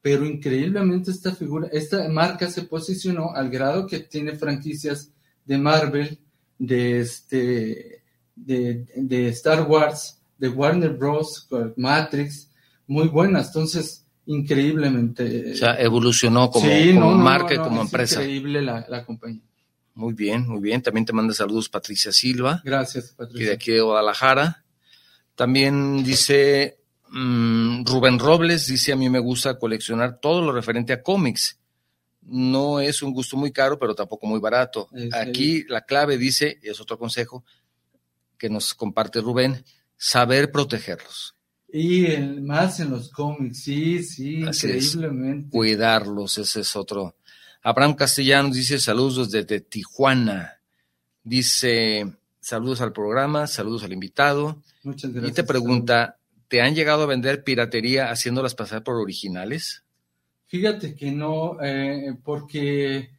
pero 0.00 0.24
increíblemente 0.24 1.10
esta 1.10 1.34
figura, 1.34 1.68
esta 1.72 2.08
marca 2.08 2.48
se 2.50 2.62
posicionó 2.62 3.32
al 3.34 3.50
grado 3.50 3.86
que 3.86 3.98
tiene 4.00 4.36
franquicias 4.36 5.10
de 5.44 5.58
Marvel, 5.58 6.18
de 6.58 7.00
este, 7.00 8.02
de, 8.34 8.86
de 8.96 9.28
Star 9.28 9.62
Wars, 9.62 10.18
de 10.38 10.48
Warner 10.48 10.90
Bros, 10.90 11.46
Matrix, 11.76 12.48
muy 12.86 13.08
buenas. 13.08 13.48
Entonces, 13.48 14.04
increíblemente. 14.26 15.52
O 15.52 15.56
sea, 15.56 15.80
evolucionó 15.80 16.50
como, 16.50 16.66
Sí, 16.66 16.88
como 16.94 17.00
no, 17.00 17.10
no, 17.12 17.18
marca 17.18 17.54
y 17.54 17.58
no, 17.58 17.64
como 17.64 17.76
es 17.82 17.86
empresa. 17.86 18.20
Increíble 18.22 18.62
la, 18.62 18.86
la 18.88 19.04
compañía. 19.04 19.42
Muy 19.94 20.12
bien, 20.12 20.46
muy 20.46 20.60
bien. 20.60 20.82
También 20.82 21.06
te 21.06 21.12
manda 21.12 21.32
saludos 21.32 21.68
Patricia 21.70 22.12
Silva, 22.12 22.60
Gracias, 22.64 23.06
y 23.06 23.08
de 23.08 23.14
Patricia. 23.14 23.52
aquí 23.54 23.72
de 23.72 23.80
Guadalajara. 23.80 24.62
También 25.34 26.04
dice 26.04 26.78
mm, 27.10 27.84
Rubén 27.86 28.18
Robles, 28.18 28.66
dice 28.66 28.92
a 28.92 28.96
mí 28.96 29.08
me 29.08 29.18
gusta 29.20 29.58
coleccionar 29.58 30.18
todo 30.20 30.42
lo 30.42 30.52
referente 30.52 30.92
a 30.92 31.02
cómics. 31.02 31.58
No 32.28 32.80
es 32.80 33.02
un 33.02 33.12
gusto 33.12 33.36
muy 33.36 33.52
caro, 33.52 33.78
pero 33.78 33.94
tampoco 33.94 34.26
muy 34.26 34.40
barato. 34.40 34.88
Aquí 35.12 35.64
la 35.68 35.82
clave 35.82 36.18
dice, 36.18 36.58
y 36.62 36.68
es 36.68 36.80
otro 36.80 36.98
consejo 36.98 37.44
que 38.36 38.50
nos 38.50 38.74
comparte 38.74 39.20
Rubén, 39.20 39.64
saber 39.96 40.50
protegerlos, 40.52 41.34
Y 41.72 42.06
el- 42.06 42.42
más 42.42 42.80
en 42.80 42.90
los 42.90 43.10
cómics, 43.10 43.62
sí, 43.62 44.02
sí, 44.02 44.42
Así 44.44 44.70
es. 44.70 44.94
increíblemente. 44.94 45.50
cuidarlos, 45.50 46.38
ese 46.38 46.60
es 46.60 46.76
otro. 46.76 47.16
Abraham 47.62 47.94
Castellanos 47.94 48.54
dice 48.56 48.78
saludos 48.78 49.30
desde 49.30 49.60
Tijuana. 49.60 50.60
Dice 51.24 52.06
saludos 52.40 52.80
al 52.80 52.92
programa, 52.92 53.46
saludos 53.48 53.82
al 53.82 53.92
invitado. 53.92 54.62
Muchas 54.84 55.10
Y 55.10 55.14
gracias. 55.14 55.34
te 55.34 55.44
pregunta, 55.44 56.18
¿te 56.48 56.60
han 56.62 56.74
llegado 56.76 57.02
a 57.02 57.06
vender 57.06 57.42
piratería 57.42 58.10
haciéndolas 58.10 58.54
pasar 58.54 58.84
por 58.84 58.94
originales? 58.96 59.82
Fíjate 60.46 60.94
que 60.94 61.10
no, 61.10 61.58
eh, 61.62 62.16
porque 62.22 63.10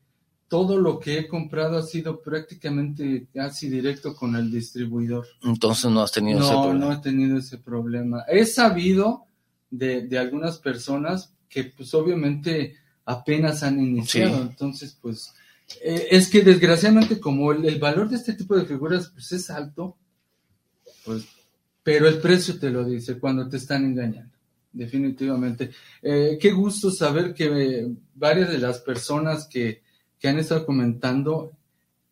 todo 0.47 0.77
lo 0.77 0.99
que 0.99 1.19
he 1.19 1.27
comprado 1.27 1.77
ha 1.77 1.83
sido 1.83 2.21
prácticamente 2.21 3.27
casi 3.33 3.69
directo 3.69 4.15
con 4.15 4.35
el 4.35 4.49
distribuidor. 4.49 5.27
Entonces 5.43 5.91
no 5.91 6.01
has 6.01 6.11
tenido 6.11 6.39
ese 6.39 6.49
problema. 6.49 6.73
No, 6.73 6.85
no 6.87 6.93
he 6.93 6.97
tenido 6.97 7.37
ese 7.37 7.57
problema. 7.57 8.23
He 8.27 8.45
sabido 8.45 9.25
de, 9.69 10.07
de 10.07 10.17
algunas 10.17 10.57
personas 10.57 11.33
que 11.49 11.65
pues 11.65 11.93
obviamente 11.93 12.75
apenas 13.05 13.63
han 13.63 13.79
iniciado, 13.79 14.41
entonces 14.41 14.97
pues 15.01 15.33
eh, 15.81 16.07
es 16.11 16.29
que 16.29 16.43
desgraciadamente 16.43 17.19
como 17.19 17.51
el, 17.51 17.65
el, 17.65 17.79
valor 17.79 18.09
de 18.09 18.17
este 18.17 18.33
tipo 18.33 18.55
de 18.55 18.65
figuras 18.65 19.09
pues 19.13 19.31
es 19.31 19.49
alto, 19.49 19.95
pues, 21.05 21.25
pero 21.83 22.07
el 22.07 22.19
precio 22.19 22.59
te 22.59 22.69
lo 22.69 22.83
dice 22.83 23.17
cuando 23.17 23.47
te 23.47 23.57
están 23.57 23.85
engañando, 23.85 24.36
definitivamente. 24.71 25.71
Eh, 26.01 26.37
qué 26.39 26.51
gusto 26.51 26.91
saber 26.91 27.33
que 27.33 27.45
eh, 27.45 27.87
varias 28.15 28.49
de 28.49 28.57
las 28.57 28.79
personas 28.79 29.47
que, 29.47 29.81
que 30.19 30.27
han 30.27 30.39
estado 30.39 30.65
comentando 30.65 31.51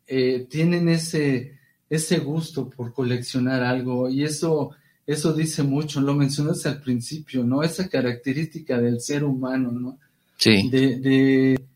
eh, 0.06 0.46
tienen 0.48 0.88
ese, 0.88 1.58
ese 1.88 2.18
gusto 2.18 2.68
por 2.70 2.92
coleccionar 2.92 3.62
algo 3.62 4.08
y 4.08 4.24
eso, 4.24 4.70
eso 5.06 5.32
dice 5.32 5.62
mucho, 5.62 6.00
lo 6.00 6.14
mencionaste 6.14 6.68
al 6.68 6.80
principio, 6.80 7.44
¿no? 7.44 7.62
Esa 7.62 7.88
característica 7.88 8.80
del 8.80 9.00
ser 9.00 9.24
humano, 9.24 9.72
¿no? 9.72 9.98
Sí. 10.36 10.68
De, 10.70 10.96
de 10.98 11.66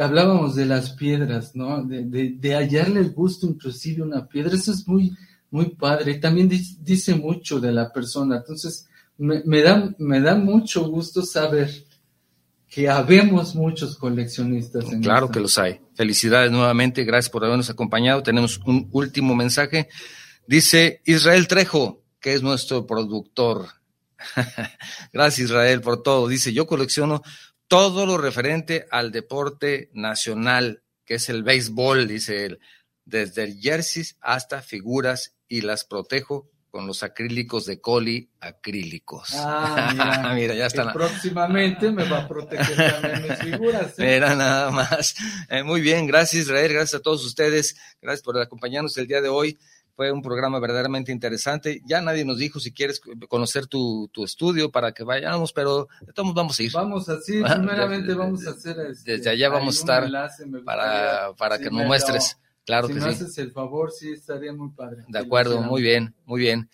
hablábamos 0.00 0.54
de 0.54 0.66
las 0.66 0.90
piedras, 0.90 1.54
¿no? 1.54 1.82
De, 1.84 2.04
de, 2.04 2.30
de, 2.38 2.54
hallarle 2.54 3.00
el 3.00 3.10
gusto 3.10 3.46
inclusive 3.46 4.02
a 4.02 4.06
una 4.06 4.26
piedra, 4.26 4.54
eso 4.54 4.72
es 4.72 4.86
muy, 4.86 5.12
muy 5.50 5.70
padre. 5.70 6.14
También 6.14 6.48
dice 6.48 7.14
mucho 7.14 7.60
de 7.60 7.72
la 7.72 7.92
persona. 7.92 8.38
Entonces, 8.38 8.86
me, 9.22 9.40
me, 9.44 9.62
da, 9.62 9.94
me 9.98 10.20
da 10.20 10.34
mucho 10.34 10.88
gusto 10.88 11.22
saber 11.22 11.70
que 12.68 12.88
habemos 12.88 13.54
muchos 13.54 13.96
coleccionistas. 13.96 14.90
En 14.90 15.00
claro 15.00 15.26
esta. 15.26 15.34
que 15.34 15.40
los 15.40 15.58
hay. 15.58 15.80
Felicidades 15.94 16.50
nuevamente, 16.50 17.04
gracias 17.04 17.30
por 17.30 17.44
habernos 17.44 17.70
acompañado. 17.70 18.24
Tenemos 18.24 18.58
un 18.66 18.88
último 18.90 19.36
mensaje. 19.36 19.88
Dice 20.48 21.02
Israel 21.04 21.46
Trejo, 21.46 22.02
que 22.18 22.34
es 22.34 22.42
nuestro 22.42 22.84
productor. 22.84 23.68
gracias 25.12 25.50
Israel 25.50 25.80
por 25.82 26.02
todo. 26.02 26.26
Dice, 26.26 26.52
yo 26.52 26.66
colecciono 26.66 27.22
todo 27.68 28.06
lo 28.06 28.18
referente 28.18 28.86
al 28.90 29.12
deporte 29.12 29.90
nacional, 29.92 30.82
que 31.04 31.14
es 31.14 31.28
el 31.28 31.44
béisbol, 31.44 32.08
dice 32.08 32.44
él, 32.46 32.58
desde 33.04 33.44
el 33.44 33.60
jersey 33.60 34.04
hasta 34.20 34.62
figuras 34.62 35.36
y 35.46 35.60
las 35.60 35.84
protejo 35.84 36.50
con 36.72 36.86
los 36.86 37.02
acrílicos 37.02 37.66
de 37.66 37.82
coli 37.82 38.30
acrílicos. 38.40 39.28
Ah, 39.34 39.90
mira, 39.92 40.34
mira 40.34 40.54
ya 40.54 40.66
están. 40.66 40.90
Próximamente 40.90 41.92
me 41.92 42.08
va 42.08 42.20
a 42.20 42.26
proteger 42.28 42.74
también 42.74 43.22
mis 43.28 43.38
figuras. 43.38 43.92
¿eh? 43.98 44.14
Mira, 44.14 44.34
nada 44.34 44.70
más. 44.70 45.14
Eh, 45.50 45.62
muy 45.62 45.82
bien, 45.82 46.06
gracias 46.06 46.44
Israel, 46.44 46.72
gracias 46.72 46.98
a 46.98 47.02
todos 47.02 47.26
ustedes, 47.26 47.76
gracias 48.00 48.22
por 48.22 48.40
acompañarnos 48.40 48.96
el 48.96 49.06
día 49.06 49.20
de 49.20 49.28
hoy. 49.28 49.58
Fue 49.94 50.10
un 50.10 50.22
programa 50.22 50.58
verdaderamente 50.60 51.12
interesante. 51.12 51.82
Ya 51.84 52.00
nadie 52.00 52.24
nos 52.24 52.38
dijo 52.38 52.58
si 52.58 52.72
quieres 52.72 53.02
conocer 53.28 53.66
tu, 53.66 54.08
tu 54.10 54.24
estudio 54.24 54.72
para 54.72 54.92
que 54.92 55.04
vayamos, 55.04 55.52
pero 55.52 55.88
de 56.00 56.14
todos 56.14 56.32
vamos 56.32 56.58
a 56.58 56.62
ir. 56.62 56.72
Vamos 56.72 57.06
así, 57.10 57.42
primeramente 57.54 58.14
vamos 58.14 58.46
a 58.46 58.52
hacer. 58.52 58.78
Este, 58.90 59.18
Desde 59.18 59.28
allá 59.28 59.50
vamos 59.50 59.76
a 59.76 59.80
estar 59.80 60.04
enlace, 60.04 60.46
para, 60.64 61.34
para 61.34 61.58
que 61.58 61.70
nos 61.70 61.84
muestres. 61.84 62.38
Claro 62.64 62.86
si 62.88 62.94
que 62.94 63.00
me 63.00 63.06
sí. 63.06 63.14
haces 63.14 63.38
el 63.38 63.50
favor, 63.52 63.90
sí, 63.92 64.12
estaría 64.12 64.52
muy 64.52 64.70
padre. 64.70 65.04
De 65.08 65.18
acuerdo, 65.18 65.60
muy 65.62 65.82
bien, 65.82 66.14
muy 66.24 66.40
bien. 66.40 66.70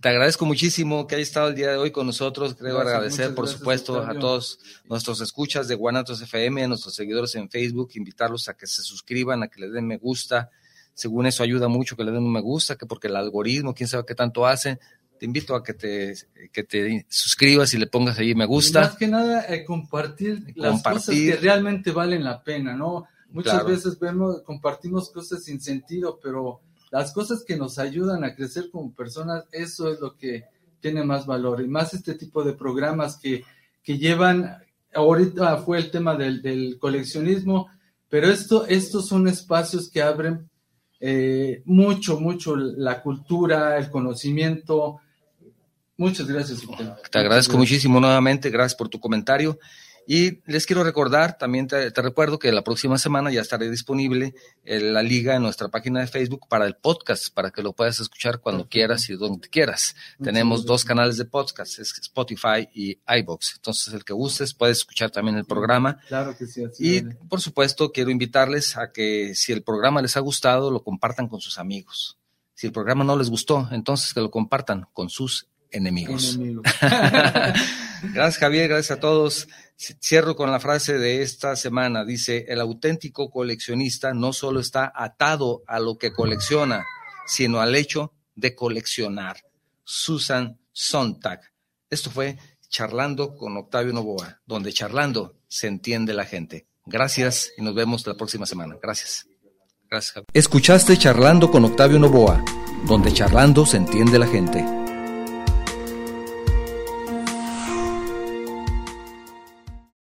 Te 0.00 0.08
agradezco 0.08 0.46
muchísimo 0.46 1.06
que 1.06 1.16
hayas 1.16 1.28
estado 1.28 1.48
el 1.48 1.54
día 1.54 1.70
de 1.72 1.76
hoy 1.76 1.90
con 1.90 2.06
nosotros. 2.06 2.54
Creo 2.54 2.74
Gracias, 2.76 2.94
agradecer, 2.94 3.34
por 3.34 3.48
supuesto, 3.48 3.94
Octavio. 3.98 4.18
a 4.18 4.20
todos 4.20 4.58
nuestros 4.88 5.20
escuchas 5.20 5.68
de 5.68 5.74
Guanatos 5.74 6.22
FM, 6.22 6.62
a 6.64 6.68
nuestros 6.68 6.94
seguidores 6.94 7.34
en 7.34 7.50
Facebook, 7.50 7.90
invitarlos 7.94 8.48
a 8.48 8.54
que 8.54 8.66
se 8.66 8.82
suscriban, 8.82 9.42
a 9.42 9.48
que 9.48 9.60
le 9.60 9.68
den 9.70 9.86
me 9.86 9.96
gusta. 9.98 10.50
Según 10.94 11.26
eso 11.26 11.42
ayuda 11.42 11.68
mucho 11.68 11.96
que 11.96 12.04
le 12.04 12.12
den 12.12 12.22
un 12.22 12.32
me 12.32 12.40
gusta, 12.40 12.76
que 12.76 12.86
porque 12.86 13.08
el 13.08 13.16
algoritmo, 13.16 13.74
quién 13.74 13.88
sabe 13.88 14.04
qué 14.06 14.14
tanto 14.14 14.46
hace. 14.46 14.78
Te 15.18 15.26
invito 15.26 15.54
a 15.54 15.62
que 15.62 15.74
te, 15.74 16.14
que 16.52 16.62
te 16.62 17.04
suscribas 17.10 17.74
y 17.74 17.78
le 17.78 17.86
pongas 17.86 18.18
ahí 18.18 18.34
me 18.34 18.44
Y 18.44 18.46
gusta. 18.46 18.80
más 18.82 18.96
que 18.96 19.06
nada, 19.08 19.44
eh, 19.52 19.64
compartir, 19.64 20.44
las 20.56 20.70
Compartir. 20.72 21.00
cosas 21.00 21.14
que 21.14 21.36
realmente 21.36 21.90
valen 21.90 22.24
la 22.24 22.42
pena, 22.42 22.74
¿no? 22.74 23.06
Muchas 23.32 23.54
Claro. 23.54 23.68
veces 23.68 23.98
vemos, 23.98 24.42
compartimos 24.42 25.10
cosas 25.10 25.44
sin 25.44 25.60
sentido, 25.60 26.18
pero 26.22 26.60
las 26.90 27.12
cosas 27.12 27.44
que 27.44 27.56
nos 27.56 27.78
ayudan 27.78 28.24
a 28.24 28.34
crecer 28.34 28.70
como 28.70 28.92
personas, 28.92 29.44
eso 29.52 29.90
es 29.92 30.00
lo 30.00 30.16
que 30.16 30.44
tiene 30.80 31.04
más 31.04 31.26
valor. 31.26 31.60
Y 31.62 31.68
más 31.68 31.94
este 31.94 32.14
tipo 32.14 32.42
de 32.42 32.52
programas 32.54 33.16
que, 33.16 33.44
que 33.82 33.98
llevan, 33.98 34.56
ahorita 34.94 35.58
fue 35.58 35.78
el 35.78 35.90
tema 35.90 36.16
del, 36.16 36.42
del 36.42 36.78
coleccionismo, 36.78 37.68
pero 38.08 38.28
esto, 38.28 38.66
estos 38.66 39.06
son 39.06 39.28
espacios 39.28 39.88
que 39.88 40.02
abren 40.02 40.50
eh, 40.98 41.62
mucho, 41.64 42.18
mucho 42.18 42.56
la 42.56 43.00
cultura, 43.02 43.78
el 43.78 43.88
conocimiento. 43.90 45.00
Muchas 45.96 46.26
gracias. 46.26 46.62
Te 47.10 47.18
agradezco 47.18 47.56
muchísimo 47.56 48.00
nuevamente, 48.00 48.50
gracias 48.50 48.74
por 48.74 48.88
tu 48.88 48.98
comentario. 48.98 49.58
Y 50.06 50.40
les 50.50 50.66
quiero 50.66 50.82
recordar, 50.82 51.38
también 51.38 51.66
te, 51.68 51.90
te 51.90 52.02
recuerdo 52.02 52.38
que 52.38 52.50
la 52.52 52.62
próxima 52.62 52.98
semana 52.98 53.30
ya 53.30 53.40
estará 53.40 53.64
disponible 53.66 54.34
eh, 54.64 54.80
la 54.80 55.02
liga 55.02 55.36
en 55.36 55.42
nuestra 55.42 55.68
página 55.68 56.00
de 56.00 56.06
Facebook 56.06 56.46
para 56.48 56.66
el 56.66 56.74
podcast, 56.74 57.32
para 57.32 57.50
que 57.50 57.62
lo 57.62 57.72
puedas 57.72 58.00
escuchar 58.00 58.40
cuando 58.40 58.68
quieras 58.68 59.08
y 59.10 59.16
donde 59.16 59.48
quieras. 59.48 59.94
Muchas 60.18 60.32
Tenemos 60.32 60.60
gracias. 60.60 60.66
dos 60.66 60.84
canales 60.84 61.16
de 61.16 61.24
podcast, 61.26 61.78
es 61.78 61.96
Spotify 61.98 62.68
y 62.74 62.98
iBox. 63.06 63.54
Entonces, 63.56 63.94
el 63.94 64.04
que 64.04 64.12
gustes, 64.12 64.54
puedes 64.54 64.78
escuchar 64.78 65.10
también 65.10 65.36
el 65.36 65.44
programa. 65.44 65.98
Claro 66.08 66.36
que 66.36 66.46
sí, 66.46 66.64
así 66.64 66.96
Y, 66.96 67.02
por 67.28 67.40
supuesto, 67.40 67.92
quiero 67.92 68.10
invitarles 68.10 68.76
a 68.76 68.92
que 68.92 69.34
si 69.34 69.52
el 69.52 69.62
programa 69.62 70.02
les 70.02 70.16
ha 70.16 70.20
gustado, 70.20 70.70
lo 70.70 70.82
compartan 70.82 71.28
con 71.28 71.40
sus 71.40 71.58
amigos. 71.58 72.18
Si 72.54 72.66
el 72.66 72.72
programa 72.72 73.04
no 73.04 73.16
les 73.16 73.30
gustó, 73.30 73.68
entonces 73.70 74.12
que 74.12 74.20
lo 74.20 74.30
compartan 74.30 74.86
con 74.92 75.08
sus 75.08 75.49
enemigos. 75.70 76.34
Enemigo. 76.34 76.62
Gracias 78.02 78.38
Javier, 78.38 78.68
gracias 78.68 78.96
a 78.96 79.00
todos. 79.00 79.48
Cierro 79.76 80.36
con 80.36 80.50
la 80.50 80.60
frase 80.60 80.98
de 80.98 81.22
esta 81.22 81.56
semana. 81.56 82.04
Dice, 82.04 82.46
el 82.48 82.60
auténtico 82.60 83.30
coleccionista 83.30 84.14
no 84.14 84.32
solo 84.32 84.60
está 84.60 84.92
atado 84.94 85.62
a 85.66 85.80
lo 85.80 85.98
que 85.98 86.12
colecciona, 86.12 86.84
sino 87.26 87.60
al 87.60 87.74
hecho 87.74 88.12
de 88.34 88.54
coleccionar. 88.54 89.44
Susan 89.84 90.58
Sontag. 90.72 91.40
Esto 91.88 92.10
fue 92.10 92.38
Charlando 92.68 93.34
con 93.34 93.56
Octavio 93.56 93.92
Novoa, 93.92 94.40
donde 94.46 94.72
charlando 94.72 95.36
se 95.48 95.66
entiende 95.66 96.14
la 96.14 96.24
gente. 96.24 96.66
Gracias 96.86 97.52
y 97.58 97.62
nos 97.62 97.74
vemos 97.74 98.06
la 98.06 98.14
próxima 98.14 98.46
semana. 98.46 98.76
Gracias. 98.80 99.26
Gracias. 99.90 100.12
Javier. 100.12 100.28
Escuchaste 100.32 100.96
Charlando 100.96 101.50
con 101.50 101.64
Octavio 101.64 101.98
Novoa, 101.98 102.44
donde 102.86 103.12
charlando 103.12 103.66
se 103.66 103.76
entiende 103.76 104.18
la 104.18 104.26
gente. 104.26 104.79